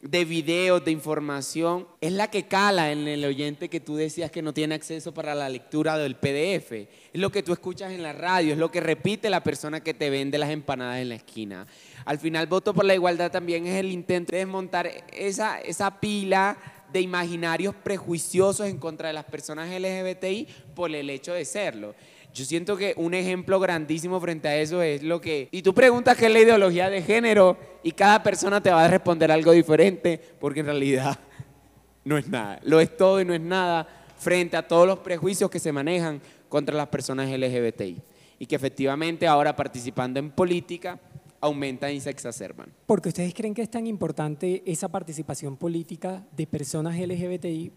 de, 0.00 0.24
videos, 0.24 0.84
de 0.84 0.90
información, 0.90 1.86
es 2.00 2.12
la 2.12 2.30
que 2.30 2.46
cala 2.46 2.90
en 2.90 3.06
el 3.06 3.24
oyente 3.24 3.68
que 3.68 3.80
tú 3.80 3.96
decías 3.96 4.30
que 4.30 4.42
no 4.42 4.54
tiene 4.54 4.74
acceso 4.74 5.12
para 5.12 5.34
la 5.34 5.48
lectura 5.48 5.98
del 5.98 6.16
PDF. 6.16 6.72
Es 6.72 6.88
lo 7.20 7.30
que 7.30 7.42
tú 7.42 7.52
escuchas 7.52 7.92
en 7.92 8.02
la 8.02 8.12
radio, 8.12 8.52
es 8.52 8.58
lo 8.58 8.70
que 8.70 8.80
repite 8.80 9.28
la 9.30 9.42
persona 9.42 9.82
que 9.82 9.94
te 9.94 10.10
vende 10.10 10.38
las 10.38 10.50
empanadas 10.50 10.98
en 10.98 11.10
la 11.10 11.16
esquina. 11.16 11.66
Al 12.04 12.18
final, 12.18 12.46
voto 12.46 12.72
por 12.72 12.84
la 12.84 12.94
igualdad 12.94 13.30
también 13.30 13.66
es 13.66 13.76
el 13.76 13.92
intento 13.92 14.32
de 14.32 14.38
desmontar 14.38 14.90
esa, 15.12 15.60
esa 15.60 16.00
pila 16.00 16.56
de 16.92 17.00
imaginarios 17.00 17.74
prejuiciosos 17.74 18.66
en 18.66 18.78
contra 18.78 19.08
de 19.08 19.14
las 19.14 19.24
personas 19.24 19.68
LGBTI 19.68 20.48
por 20.74 20.94
el 20.94 21.10
hecho 21.10 21.34
de 21.34 21.44
serlo. 21.44 21.94
Yo 22.34 22.44
siento 22.44 22.76
que 22.76 22.94
un 22.96 23.14
ejemplo 23.14 23.58
grandísimo 23.58 24.20
frente 24.20 24.48
a 24.48 24.56
eso 24.56 24.82
es 24.82 25.02
lo 25.02 25.20
que... 25.20 25.48
Y 25.50 25.62
tú 25.62 25.74
preguntas 25.74 26.16
qué 26.16 26.26
es 26.26 26.32
la 26.32 26.40
ideología 26.40 26.88
de 26.90 27.02
género 27.02 27.56
y 27.82 27.92
cada 27.92 28.22
persona 28.22 28.62
te 28.62 28.70
va 28.70 28.84
a 28.84 28.88
responder 28.88 29.32
algo 29.32 29.52
diferente 29.52 30.20
porque 30.38 30.60
en 30.60 30.66
realidad 30.66 31.18
no 32.04 32.16
es 32.18 32.28
nada. 32.28 32.60
Lo 32.62 32.80
es 32.80 32.96
todo 32.96 33.20
y 33.20 33.24
no 33.24 33.34
es 33.34 33.40
nada 33.40 33.88
frente 34.18 34.56
a 34.56 34.66
todos 34.66 34.86
los 34.86 34.98
prejuicios 35.00 35.50
que 35.50 35.58
se 35.58 35.72
manejan 35.72 36.20
contra 36.48 36.76
las 36.76 36.88
personas 36.88 37.30
LGBTI. 37.30 38.00
Y 38.38 38.46
que 38.46 38.56
efectivamente 38.56 39.26
ahora 39.26 39.56
participando 39.56 40.20
en 40.20 40.30
política 40.30 41.00
aumentan 41.40 41.92
y 41.92 42.00
se 42.00 42.10
exacerban. 42.10 42.72
Porque 42.86 43.08
ustedes 43.08 43.34
creen 43.34 43.54
que 43.54 43.62
es 43.62 43.70
tan 43.70 43.86
importante 43.86 44.62
esa 44.66 44.88
participación 44.88 45.56
política 45.56 46.24
de 46.36 46.46
personas 46.46 46.98
LGBTI, 46.98 47.72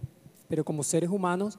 pero 0.47 0.63
como 0.65 0.83
seres 0.83 1.09
humanos, 1.09 1.57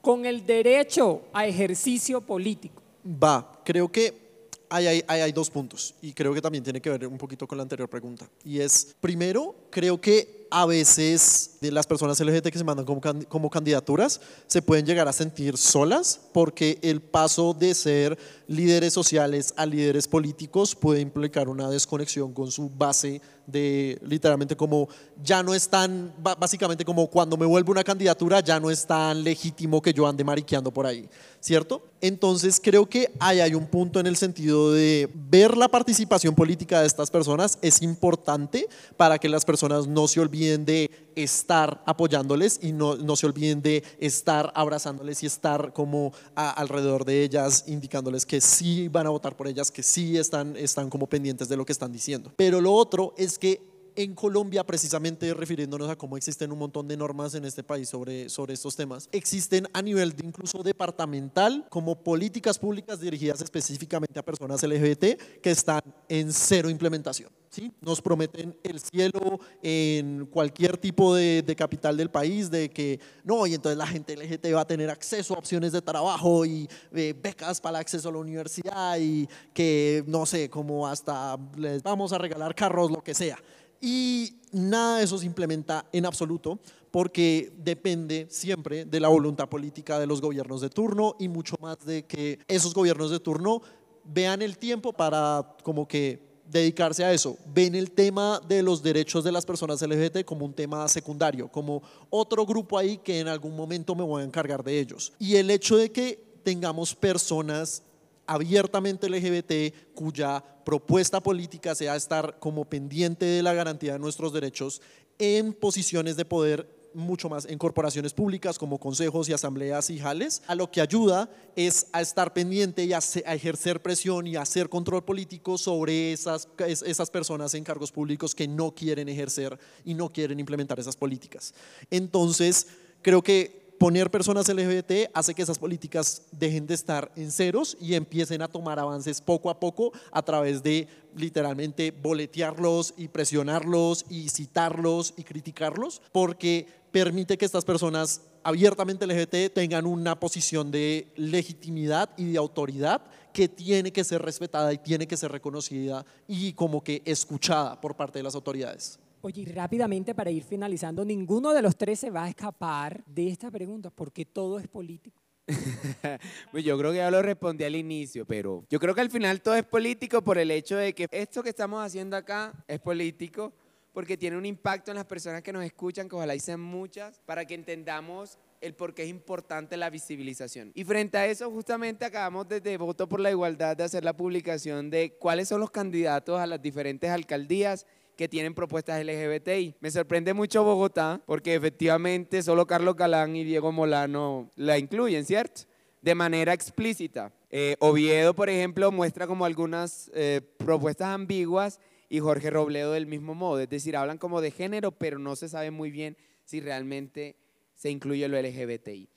con 0.00 0.26
el 0.26 0.44
derecho 0.46 1.22
a 1.32 1.46
ejercicio 1.46 2.20
político. 2.20 2.82
Va, 3.04 3.60
creo 3.64 3.90
que 3.90 4.30
hay, 4.70 5.02
hay, 5.06 5.32
dos 5.32 5.50
puntos 5.50 5.94
y 6.00 6.12
creo 6.12 6.32
que 6.32 6.40
también 6.40 6.62
tiene 6.62 6.80
que 6.80 6.90
ver 6.90 7.06
un 7.06 7.18
poquito 7.18 7.46
con 7.46 7.58
la 7.58 7.62
anterior 7.62 7.88
pregunta. 7.88 8.28
Y 8.44 8.60
es, 8.60 8.94
primero, 9.00 9.54
creo 9.68 10.00
que 10.00 10.46
a 10.50 10.64
veces 10.64 11.58
las 11.60 11.86
personas 11.86 12.20
LGBT 12.20 12.48
que 12.48 12.58
se 12.58 12.64
mandan 12.64 12.86
como, 12.86 13.00
como 13.28 13.50
candidaturas 13.50 14.20
se 14.46 14.62
pueden 14.62 14.86
llegar 14.86 15.08
a 15.08 15.12
sentir 15.12 15.56
solas 15.56 16.20
porque 16.32 16.78
el 16.82 17.00
paso 17.00 17.52
de 17.52 17.74
ser 17.74 18.18
líderes 18.46 18.92
sociales 18.92 19.54
a 19.56 19.66
líderes 19.66 20.06
políticos 20.06 20.74
puede 20.74 21.00
implicar 21.00 21.48
una 21.48 21.68
desconexión 21.68 22.32
con 22.32 22.50
su 22.50 22.68
base 22.68 23.20
de 23.50 23.98
literalmente 24.02 24.56
como 24.56 24.88
ya 25.22 25.42
no 25.42 25.54
es 25.54 25.68
tan, 25.68 26.12
básicamente 26.38 26.84
como 26.84 27.08
cuando 27.08 27.36
me 27.36 27.46
vuelvo 27.46 27.72
una 27.72 27.84
candidatura 27.84 28.40
ya 28.40 28.58
no 28.60 28.70
es 28.70 28.86
tan 28.86 29.22
legítimo 29.22 29.80
que 29.82 29.92
yo 29.92 30.06
ande 30.06 30.24
mariqueando 30.24 30.70
por 30.70 30.86
ahí, 30.86 31.08
¿cierto? 31.40 31.82
Entonces 32.00 32.60
creo 32.62 32.86
que 32.86 33.12
ahí 33.18 33.40
hay 33.40 33.54
un 33.54 33.66
punto 33.66 34.00
en 34.00 34.06
el 34.06 34.16
sentido 34.16 34.72
de 34.72 35.08
ver 35.14 35.56
la 35.56 35.68
participación 35.68 36.34
política 36.34 36.80
de 36.80 36.86
estas 36.86 37.10
personas 37.10 37.58
es 37.62 37.82
importante 37.82 38.68
para 38.96 39.18
que 39.18 39.28
las 39.28 39.44
personas 39.44 39.86
no 39.86 40.08
se 40.08 40.20
olviden 40.20 40.64
de 40.64 40.90
estar 41.14 41.82
apoyándoles 41.86 42.58
y 42.62 42.72
no, 42.72 42.96
no 42.96 43.16
se 43.16 43.26
olviden 43.26 43.62
de 43.62 43.82
estar 43.98 44.52
abrazándoles 44.54 45.22
y 45.22 45.26
estar 45.26 45.72
como 45.72 46.12
alrededor 46.34 47.04
de 47.04 47.22
ellas, 47.22 47.64
indicándoles 47.66 48.24
que 48.24 48.40
sí 48.40 48.88
van 48.88 49.06
a 49.06 49.10
votar 49.10 49.36
por 49.36 49.48
ellas, 49.48 49.70
que 49.70 49.82
sí 49.82 50.16
están, 50.16 50.56
están 50.56 50.88
como 50.88 51.06
pendientes 51.06 51.48
de 51.48 51.56
lo 51.56 51.64
que 51.64 51.72
están 51.72 51.92
diciendo. 51.92 52.32
Pero 52.36 52.60
lo 52.60 52.72
otro 52.72 53.14
es 53.16 53.38
que 53.40 53.60
en 53.96 54.14
Colombia, 54.14 54.64
precisamente 54.64 55.32
refiriéndonos 55.34 55.88
a 55.88 55.96
cómo 55.96 56.16
existen 56.16 56.52
un 56.52 56.58
montón 56.58 56.88
de 56.88 56.96
normas 56.96 57.34
en 57.34 57.44
este 57.44 57.62
país 57.62 57.88
sobre, 57.88 58.28
sobre 58.28 58.54
estos 58.54 58.76
temas, 58.76 59.08
existen 59.12 59.66
a 59.72 59.82
nivel 59.82 60.14
de 60.14 60.26
incluso 60.26 60.62
departamental 60.62 61.66
como 61.68 62.02
políticas 62.02 62.58
públicas 62.58 63.00
dirigidas 63.00 63.40
específicamente 63.40 64.18
a 64.18 64.24
personas 64.24 64.62
LGBT 64.62 65.40
que 65.40 65.50
están 65.50 65.82
en 66.08 66.32
cero 66.32 66.70
implementación. 66.70 67.30
¿sí? 67.50 67.72
Nos 67.80 68.00
prometen 68.00 68.56
el 68.62 68.80
cielo 68.80 69.40
en 69.62 70.26
cualquier 70.26 70.78
tipo 70.78 71.14
de, 71.14 71.44
capital 71.56 71.96
del 71.96 72.10
país, 72.10 72.50
de 72.50 72.70
que 72.70 73.00
no, 73.24 73.46
y 73.46 73.54
entonces 73.54 73.76
la 73.76 73.86
gente 73.86 74.16
LGBT 74.16 74.54
va 74.54 74.62
a 74.62 74.66
tener 74.66 74.88
acceso 74.88 75.34
a 75.34 75.38
opciones 75.38 75.72
de 75.72 75.82
trabajo 75.82 76.46
y 76.46 76.68
eh, 76.94 77.14
becas 77.20 77.60
para 77.60 77.78
el 77.78 77.80
acceso 77.82 78.08
a 78.08 78.12
la 78.12 78.18
universidad 78.18 78.98
y 78.98 79.28
que, 79.52 80.04
no 80.06 80.24
sé, 80.26 80.48
como 80.48 80.86
hasta 80.86 81.36
les 81.56 81.82
vamos 81.82 82.12
a 82.12 82.18
regalar 82.18 82.54
carros, 82.54 82.90
lo 82.90 83.02
que 83.02 83.14
sea. 83.14 83.38
Y 83.80 84.34
nada 84.52 84.98
de 84.98 85.04
eso 85.04 85.18
se 85.18 85.26
implementa 85.26 85.86
en 85.92 86.06
absoluto 86.06 86.58
porque 86.90 87.52
depende 87.56 88.26
siempre 88.30 88.84
de 88.84 89.00
la 89.00 89.08
voluntad 89.08 89.48
política 89.48 89.98
de 89.98 90.06
los 90.06 90.20
gobiernos 90.20 90.60
de 90.60 90.70
turno 90.70 91.16
y 91.18 91.28
mucho 91.28 91.56
más 91.60 91.84
de 91.84 92.04
que 92.04 92.38
esos 92.48 92.74
gobiernos 92.74 93.10
de 93.10 93.20
turno 93.20 93.62
vean 94.04 94.42
el 94.42 94.58
tiempo 94.58 94.92
para 94.92 95.56
como 95.62 95.86
que 95.86 96.20
dedicarse 96.50 97.04
a 97.04 97.12
eso. 97.12 97.38
Ven 97.54 97.74
el 97.74 97.92
tema 97.92 98.40
de 98.46 98.62
los 98.62 98.82
derechos 98.82 99.22
de 99.22 99.32
las 99.32 99.46
personas 99.46 99.80
LGBT 99.80 100.24
como 100.24 100.44
un 100.44 100.52
tema 100.52 100.88
secundario, 100.88 101.48
como 101.48 101.82
otro 102.10 102.44
grupo 102.44 102.76
ahí 102.76 102.98
que 102.98 103.20
en 103.20 103.28
algún 103.28 103.54
momento 103.54 103.94
me 103.94 104.02
voy 104.02 104.22
a 104.22 104.24
encargar 104.24 104.64
de 104.64 104.80
ellos. 104.80 105.12
Y 105.18 105.36
el 105.36 105.50
hecho 105.50 105.76
de 105.76 105.92
que 105.92 106.18
tengamos 106.42 106.94
personas 106.94 107.82
abiertamente 108.30 109.10
LGBT 109.10 109.92
cuya 109.92 110.44
propuesta 110.64 111.20
política 111.20 111.74
sea 111.74 111.96
estar 111.96 112.38
como 112.38 112.64
pendiente 112.64 113.26
de 113.26 113.42
la 113.42 113.52
garantía 113.54 113.94
de 113.94 113.98
nuestros 113.98 114.32
derechos 114.32 114.80
en 115.18 115.52
posiciones 115.52 116.16
de 116.16 116.24
poder 116.24 116.80
mucho 116.94 117.28
más 117.28 117.44
en 117.44 117.58
corporaciones 117.58 118.14
públicas 118.14 118.56
como 118.56 118.78
consejos 118.78 119.28
y 119.28 119.32
asambleas 119.32 119.90
y 119.90 119.98
jales, 119.98 120.42
a 120.46 120.54
lo 120.54 120.70
que 120.70 120.80
ayuda 120.80 121.28
es 121.56 121.88
a 121.92 122.00
estar 122.00 122.32
pendiente 122.32 122.84
y 122.84 122.92
a, 122.92 122.98
ejercer 122.98 123.82
presión 123.82 124.28
y 124.28 124.36
a 124.36 124.42
hacer 124.42 124.68
control 124.68 125.04
político 125.04 125.58
sobre 125.58 126.12
esas, 126.12 126.48
esas 126.68 127.10
personas 127.10 127.54
en 127.54 127.64
cargos 127.64 127.90
públicos 127.90 128.36
que 128.36 128.46
no 128.46 128.72
quieren 128.76 129.08
ejercer 129.08 129.58
y 129.84 129.94
no 129.94 130.12
quieren 130.12 130.38
implementar 130.38 130.78
esas 130.78 130.96
políticas. 130.96 131.52
Entonces, 131.90 132.68
creo 133.02 133.22
que 133.22 133.59
poner 133.80 134.10
personas 134.10 134.46
LGBT 134.46 135.08
hace 135.14 135.34
que 135.34 135.40
esas 135.40 135.58
políticas 135.58 136.24
dejen 136.32 136.66
de 136.66 136.74
estar 136.74 137.10
en 137.16 137.32
ceros 137.32 137.78
y 137.80 137.94
empiecen 137.94 138.42
a 138.42 138.48
tomar 138.48 138.78
avances 138.78 139.22
poco 139.22 139.48
a 139.48 139.58
poco 139.58 139.90
a 140.12 140.20
través 140.20 140.62
de 140.62 140.86
literalmente 141.16 141.90
boletearlos 141.90 142.92
y 142.98 143.08
presionarlos 143.08 144.04
y 144.10 144.28
citarlos 144.28 145.14
y 145.16 145.24
criticarlos, 145.24 146.02
porque 146.12 146.66
permite 146.92 147.38
que 147.38 147.46
estas 147.46 147.64
personas 147.64 148.20
abiertamente 148.42 149.06
LGBT 149.06 149.50
tengan 149.54 149.86
una 149.86 150.20
posición 150.20 150.70
de 150.70 151.10
legitimidad 151.16 152.10
y 152.18 152.32
de 152.32 152.38
autoridad 152.38 153.00
que 153.32 153.48
tiene 153.48 153.94
que 153.94 154.04
ser 154.04 154.20
respetada 154.20 154.74
y 154.74 154.78
tiene 154.78 155.08
que 155.08 155.16
ser 155.16 155.32
reconocida 155.32 156.04
y 156.28 156.52
como 156.52 156.84
que 156.84 157.00
escuchada 157.06 157.80
por 157.80 157.96
parte 157.96 158.18
de 158.18 158.24
las 158.24 158.34
autoridades. 158.34 158.99
Oye, 159.22 159.44
rápidamente 159.52 160.14
para 160.14 160.30
ir 160.30 160.42
finalizando, 160.42 161.04
ninguno 161.04 161.52
de 161.52 161.60
los 161.60 161.76
tres 161.76 162.00
se 162.00 162.10
va 162.10 162.24
a 162.24 162.28
escapar 162.30 163.04
de 163.04 163.28
esta 163.28 163.50
pregunta 163.50 163.90
porque 163.90 164.24
todo 164.24 164.58
es 164.58 164.66
político. 164.66 165.20
pues 166.52 166.64
yo 166.64 166.78
creo 166.78 166.92
que 166.92 166.98
ya 166.98 167.10
lo 167.10 167.20
respondí 167.20 167.64
al 167.64 167.76
inicio, 167.76 168.24
pero 168.24 168.64
yo 168.70 168.78
creo 168.80 168.94
que 168.94 169.00
al 169.02 169.10
final 169.10 169.42
todo 169.42 169.56
es 169.56 169.64
político 169.64 170.22
por 170.22 170.38
el 170.38 170.50
hecho 170.50 170.76
de 170.76 170.94
que 170.94 171.06
esto 171.10 171.42
que 171.42 171.50
estamos 171.50 171.84
haciendo 171.84 172.16
acá 172.16 172.54
es 172.66 172.78
político 172.80 173.52
porque 173.92 174.16
tiene 174.16 174.38
un 174.38 174.46
impacto 174.46 174.90
en 174.90 174.96
las 174.96 175.06
personas 175.06 175.42
que 175.42 175.52
nos 175.52 175.64
escuchan, 175.64 176.08
que 176.08 176.14
ojalá 176.14 176.38
sean 176.38 176.60
muchas, 176.60 177.20
para 177.26 177.44
que 177.44 177.54
entendamos 177.54 178.38
el 178.60 178.74
por 178.74 178.94
qué 178.94 179.02
es 179.02 179.08
importante 179.08 179.76
la 179.76 179.90
visibilización. 179.90 180.70
Y 180.74 180.84
frente 180.84 181.18
a 181.18 181.26
eso, 181.26 181.50
justamente 181.50 182.04
acabamos 182.04 182.48
desde 182.48 182.76
Voto 182.76 183.08
por 183.08 183.20
la 183.20 183.30
Igualdad 183.30 183.76
de 183.76 183.84
hacer 183.84 184.04
la 184.04 184.16
publicación 184.16 184.90
de 184.90 185.16
cuáles 185.18 185.48
son 185.48 185.60
los 185.60 185.70
candidatos 185.70 186.38
a 186.40 186.46
las 186.46 186.62
diferentes 186.62 187.10
alcaldías 187.10 187.86
que 188.20 188.28
tienen 188.28 188.52
propuestas 188.52 189.02
LGBTI. 189.02 189.76
Me 189.80 189.90
sorprende 189.90 190.34
mucho 190.34 190.62
Bogotá 190.62 191.22
porque 191.24 191.54
efectivamente 191.54 192.42
solo 192.42 192.66
Carlos 192.66 192.94
Calán 192.94 193.34
y 193.34 193.44
Diego 193.44 193.72
Molano 193.72 194.50
la 194.56 194.76
incluyen, 194.76 195.24
¿cierto? 195.24 195.62
De 196.02 196.14
manera 196.14 196.52
explícita. 196.52 197.32
Eh, 197.48 197.76
Oviedo, 197.78 198.34
por 198.34 198.50
ejemplo, 198.50 198.92
muestra 198.92 199.26
como 199.26 199.46
algunas 199.46 200.10
eh, 200.12 200.42
propuestas 200.58 201.08
ambiguas 201.08 201.80
y 202.10 202.18
Jorge 202.18 202.50
Robledo 202.50 202.92
del 202.92 203.06
mismo 203.06 203.34
modo. 203.34 203.58
Es 203.58 203.70
decir, 203.70 203.96
hablan 203.96 204.18
como 204.18 204.42
de 204.42 204.50
género, 204.50 204.92
pero 204.92 205.18
no 205.18 205.34
se 205.34 205.48
sabe 205.48 205.70
muy 205.70 205.90
bien 205.90 206.14
si 206.44 206.60
realmente 206.60 207.36
se 207.74 207.88
incluye 207.88 208.28
lo 208.28 208.38
LGBTI. 208.38 209.08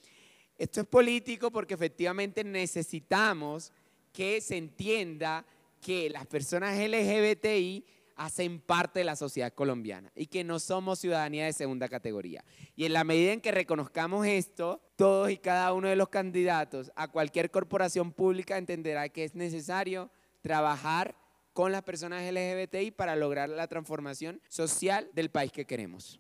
Esto 0.58 0.80
es 0.80 0.88
político 0.88 1.52
porque 1.52 1.74
efectivamente 1.74 2.46
necesitamos 2.46 3.74
que 4.14 4.40
se 4.40 4.56
entienda 4.56 5.46
que 5.82 6.10
las 6.10 6.26
personas 6.26 6.80
LGBTI 6.80 7.84
hacen 8.16 8.60
parte 8.60 9.00
de 9.00 9.06
la 9.06 9.16
sociedad 9.16 9.54
colombiana 9.54 10.12
y 10.16 10.28
que 10.28 10.44
no 10.44 10.60
somos 10.60 11.00
ciudadanía 11.00 11.46
de 11.46 11.54
segunda 11.54 11.90
categoría. 11.90 12.44
Y 12.76 12.86
en 12.86 12.94
la 12.94 13.04
medida 13.04 13.34
en 13.34 13.42
que 13.42 13.52
reconozcamos 13.52 14.26
esto, 14.26 14.82
todos 14.96 15.32
y 15.32 15.38
cada 15.38 15.74
uno 15.74 15.88
de 15.88 15.96
los 15.96 16.10
candidatos 16.10 16.92
a 16.96 17.08
cualquier 17.08 17.52
corporación 17.52 18.12
pública 18.12 18.58
entenderá 18.58 19.10
que 19.10 19.24
es 19.24 19.36
necesario 19.36 20.10
trabajar 20.42 21.16
con 21.54 21.72
las 21.72 21.84
personas 21.84 22.24
LGBTI 22.24 22.92
para 22.92 23.16
lograr 23.16 23.50
la 23.50 23.68
transformación 23.68 24.42
social 24.50 25.10
del 25.14 25.30
país 25.30 25.52
que 25.52 25.66
queremos. 25.66 26.20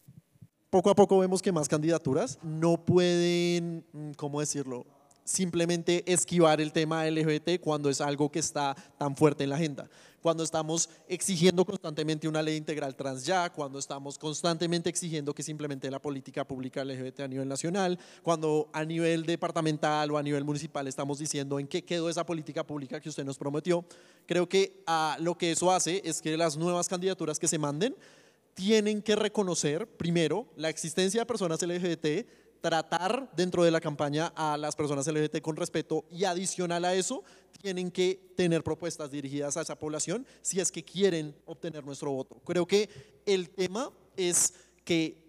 Poco 0.69 0.89
a 0.89 0.95
poco 0.95 1.19
vemos 1.19 1.41
que 1.41 1.51
más 1.51 1.67
candidaturas 1.67 2.39
no 2.41 2.83
pueden, 2.83 3.85
mm, 3.93 4.11
¿cómo 4.13 4.39
decirlo? 4.39 4.85
simplemente 5.23 6.03
esquivar 6.11 6.61
el 6.61 6.71
tema 6.71 7.05
LGBT 7.05 7.59
cuando 7.59 7.89
es 7.89 8.01
algo 8.01 8.31
que 8.31 8.39
está 8.39 8.75
tan 8.97 9.15
fuerte 9.15 9.43
en 9.43 9.49
la 9.49 9.55
agenda. 9.55 9.89
Cuando 10.23 10.41
estamos 10.45 10.89
exigiendo 11.09 11.65
constantemente 11.65 12.29
una 12.29 12.41
ley 12.41 12.55
integral 12.55 12.95
trans 12.95 13.25
ya, 13.25 13.49
cuando 13.51 13.77
estamos 13.77 14.17
constantemente 14.17 14.89
exigiendo 14.89 15.35
que 15.35 15.43
simplemente 15.43 15.91
la 15.91 15.99
política 15.99 16.47
pública 16.47 16.85
LGBT 16.85 17.19
a 17.19 17.27
nivel 17.27 17.49
nacional, 17.49 17.99
cuando 18.21 18.69
a 18.71 18.85
nivel 18.85 19.25
departamental 19.25 20.09
o 20.11 20.17
a 20.17 20.23
nivel 20.23 20.45
municipal 20.45 20.87
estamos 20.87 21.19
diciendo 21.19 21.59
en 21.59 21.67
qué 21.67 21.83
quedó 21.83 22.09
esa 22.09 22.25
política 22.25 22.65
pública 22.65 23.01
que 23.01 23.09
usted 23.09 23.25
nos 23.25 23.37
prometió, 23.37 23.83
creo 24.25 24.47
que 24.47 24.81
ah, 24.87 25.17
lo 25.19 25.37
que 25.37 25.51
eso 25.51 25.69
hace 25.69 26.01
es 26.05 26.21
que 26.21 26.37
las 26.37 26.55
nuevas 26.55 26.87
candidaturas 26.87 27.37
que 27.37 27.49
se 27.49 27.59
manden 27.59 27.93
tienen 28.53 29.01
que 29.01 29.17
reconocer 29.17 29.87
primero 29.87 30.47
la 30.55 30.69
existencia 30.69 31.19
de 31.19 31.25
personas 31.25 31.61
LGBT, 31.61 32.25
tratar 32.63 33.29
dentro 33.35 33.65
de 33.65 33.71
la 33.71 33.81
campaña 33.81 34.31
a 34.37 34.55
las 34.55 34.73
personas 34.73 35.05
LGBT 35.05 35.41
con 35.41 35.57
respeto 35.57 36.05
y 36.09 36.23
adicional 36.23 36.85
a 36.85 36.93
eso, 36.93 37.21
tienen 37.61 37.91
que 37.91 38.31
tener 38.37 38.63
propuestas 38.63 39.11
dirigidas 39.11 39.57
a 39.57 39.61
esa 39.63 39.77
población 39.77 40.25
si 40.41 40.61
es 40.61 40.71
que 40.71 40.81
quieren 40.81 41.35
obtener 41.45 41.83
nuestro 41.83 42.11
voto. 42.11 42.41
Creo 42.45 42.65
que 42.65 42.89
el 43.25 43.49
tema 43.49 43.91
es 44.15 44.53
que 44.85 45.21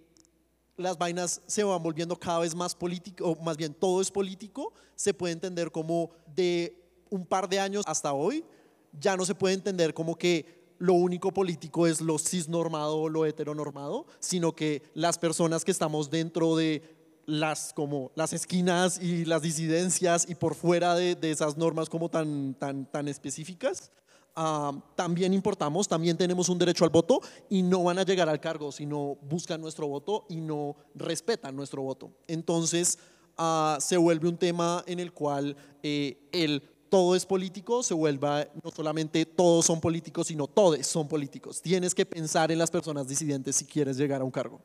las 0.76 0.96
vainas 0.96 1.42
se 1.48 1.64
van 1.64 1.82
volviendo 1.82 2.16
cada 2.16 2.38
vez 2.38 2.54
más 2.54 2.72
político, 2.76 3.28
o 3.28 3.42
más 3.42 3.56
bien 3.56 3.74
todo 3.74 4.00
es 4.00 4.12
político, 4.12 4.72
se 4.94 5.12
puede 5.12 5.32
entender 5.32 5.72
como 5.72 6.10
de 6.36 6.80
un 7.10 7.26
par 7.26 7.48
de 7.48 7.58
años 7.58 7.82
hasta 7.88 8.12
hoy, 8.12 8.44
ya 8.92 9.16
no 9.16 9.24
se 9.24 9.34
puede 9.34 9.54
entender 9.54 9.92
como 9.92 10.16
que 10.16 10.62
lo 10.78 10.94
único 10.94 11.32
político 11.32 11.86
es 11.86 12.00
lo 12.00 12.18
cisnormado 12.18 12.98
o 12.98 13.08
lo 13.08 13.26
heteronormado, 13.26 14.06
sino 14.18 14.52
que 14.52 14.82
las 14.94 15.18
personas 15.18 15.64
que 15.64 15.70
estamos 15.70 16.10
dentro 16.10 16.56
de 16.56 16.93
las, 17.26 17.72
como 17.72 18.12
las 18.14 18.32
esquinas 18.32 19.00
y 19.00 19.24
las 19.24 19.42
disidencias 19.42 20.26
y 20.28 20.34
por 20.34 20.54
fuera 20.54 20.94
de, 20.94 21.16
esas 21.22 21.56
normas 21.56 21.88
como 21.88 22.08
tan, 22.08 22.54
tan, 22.54 22.86
tan 22.86 23.08
específicas, 23.08 23.90
ah, 24.36 24.72
también 24.94 25.32
importamos, 25.32 25.88
también 25.88 26.16
tenemos 26.16 26.48
un 26.48 26.58
derecho 26.58 26.84
al 26.84 26.90
voto 26.90 27.20
y 27.48 27.62
no 27.62 27.84
van 27.84 27.98
a 27.98 28.04
llegar 28.04 28.28
al 28.28 28.40
cargo 28.40 28.72
si 28.72 28.86
no 28.86 29.16
buscan 29.22 29.60
nuestro 29.60 29.88
voto 29.88 30.26
y 30.28 30.36
no 30.40 30.76
respetan 30.94 31.56
nuestro 31.56 31.82
voto. 31.82 32.10
Entonces 32.26 32.98
ah, 33.36 33.78
se 33.80 33.96
vuelve 33.96 34.28
un 34.28 34.36
tema 34.36 34.82
en 34.86 35.00
el 35.00 35.12
cual 35.12 35.56
eh, 35.82 36.28
el 36.32 36.62
todo 36.94 37.16
es 37.16 37.26
político 37.26 37.82
se 37.82 37.92
vuelva 37.92 38.46
no 38.62 38.70
solamente 38.70 39.26
todos 39.26 39.66
son 39.66 39.80
políticos, 39.80 40.28
sino 40.28 40.46
todos 40.46 40.86
son 40.86 41.08
políticos. 41.08 41.60
Tienes 41.60 41.92
que 41.92 42.06
pensar 42.06 42.52
en 42.52 42.58
las 42.58 42.70
personas 42.70 43.08
disidentes 43.08 43.56
si 43.56 43.64
quieres 43.64 43.96
llegar 43.96 44.20
a 44.20 44.24
un 44.24 44.30
cargo. 44.30 44.60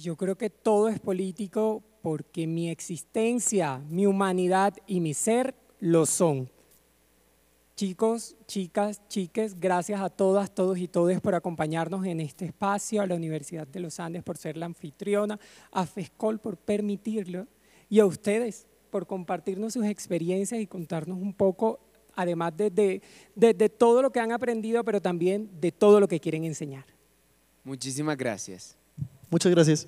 Yo 0.00 0.16
creo 0.16 0.38
que 0.38 0.48
todo 0.48 0.88
es 0.88 1.00
político 1.00 1.82
porque 2.02 2.46
mi 2.46 2.70
existencia, 2.70 3.78
mi 3.88 4.06
humanidad 4.06 4.74
y 4.86 5.00
mi 5.00 5.12
ser 5.12 5.56
lo 5.80 6.06
son. 6.06 6.48
Chicos, 7.74 8.36
chicas, 8.46 9.00
chiques, 9.08 9.58
gracias 9.58 10.00
a 10.00 10.08
todas, 10.08 10.54
todos 10.54 10.78
y 10.78 10.86
todes 10.86 11.20
por 11.20 11.34
acompañarnos 11.34 12.06
en 12.06 12.20
este 12.20 12.44
espacio, 12.44 13.02
a 13.02 13.06
la 13.06 13.16
Universidad 13.16 13.66
de 13.66 13.80
los 13.80 13.98
Andes 13.98 14.22
por 14.22 14.36
ser 14.36 14.56
la 14.56 14.66
anfitriona, 14.66 15.38
a 15.72 15.84
FESCOL 15.84 16.38
por 16.38 16.56
permitirlo 16.56 17.48
y 17.88 17.98
a 17.98 18.06
ustedes 18.06 18.66
por 18.90 19.06
compartirnos 19.06 19.72
sus 19.72 19.84
experiencias 19.84 20.60
y 20.60 20.66
contarnos 20.68 21.18
un 21.18 21.34
poco, 21.34 21.80
además 22.14 22.56
de, 22.56 23.02
de, 23.34 23.68
todo 23.68 24.02
lo 24.02 24.10
que 24.10 24.20
han 24.20 24.30
aprendido, 24.30 24.84
pero 24.84 25.02
también 25.02 25.50
de 25.60 25.72
todo 25.72 25.98
lo 25.98 26.06
que 26.06 26.20
quieren 26.20 26.44
enseñar. 26.44 26.84
Muchísimas 27.64 28.16
gracias. 28.16 28.77
Muchas 29.30 29.52
gracias. 29.52 29.86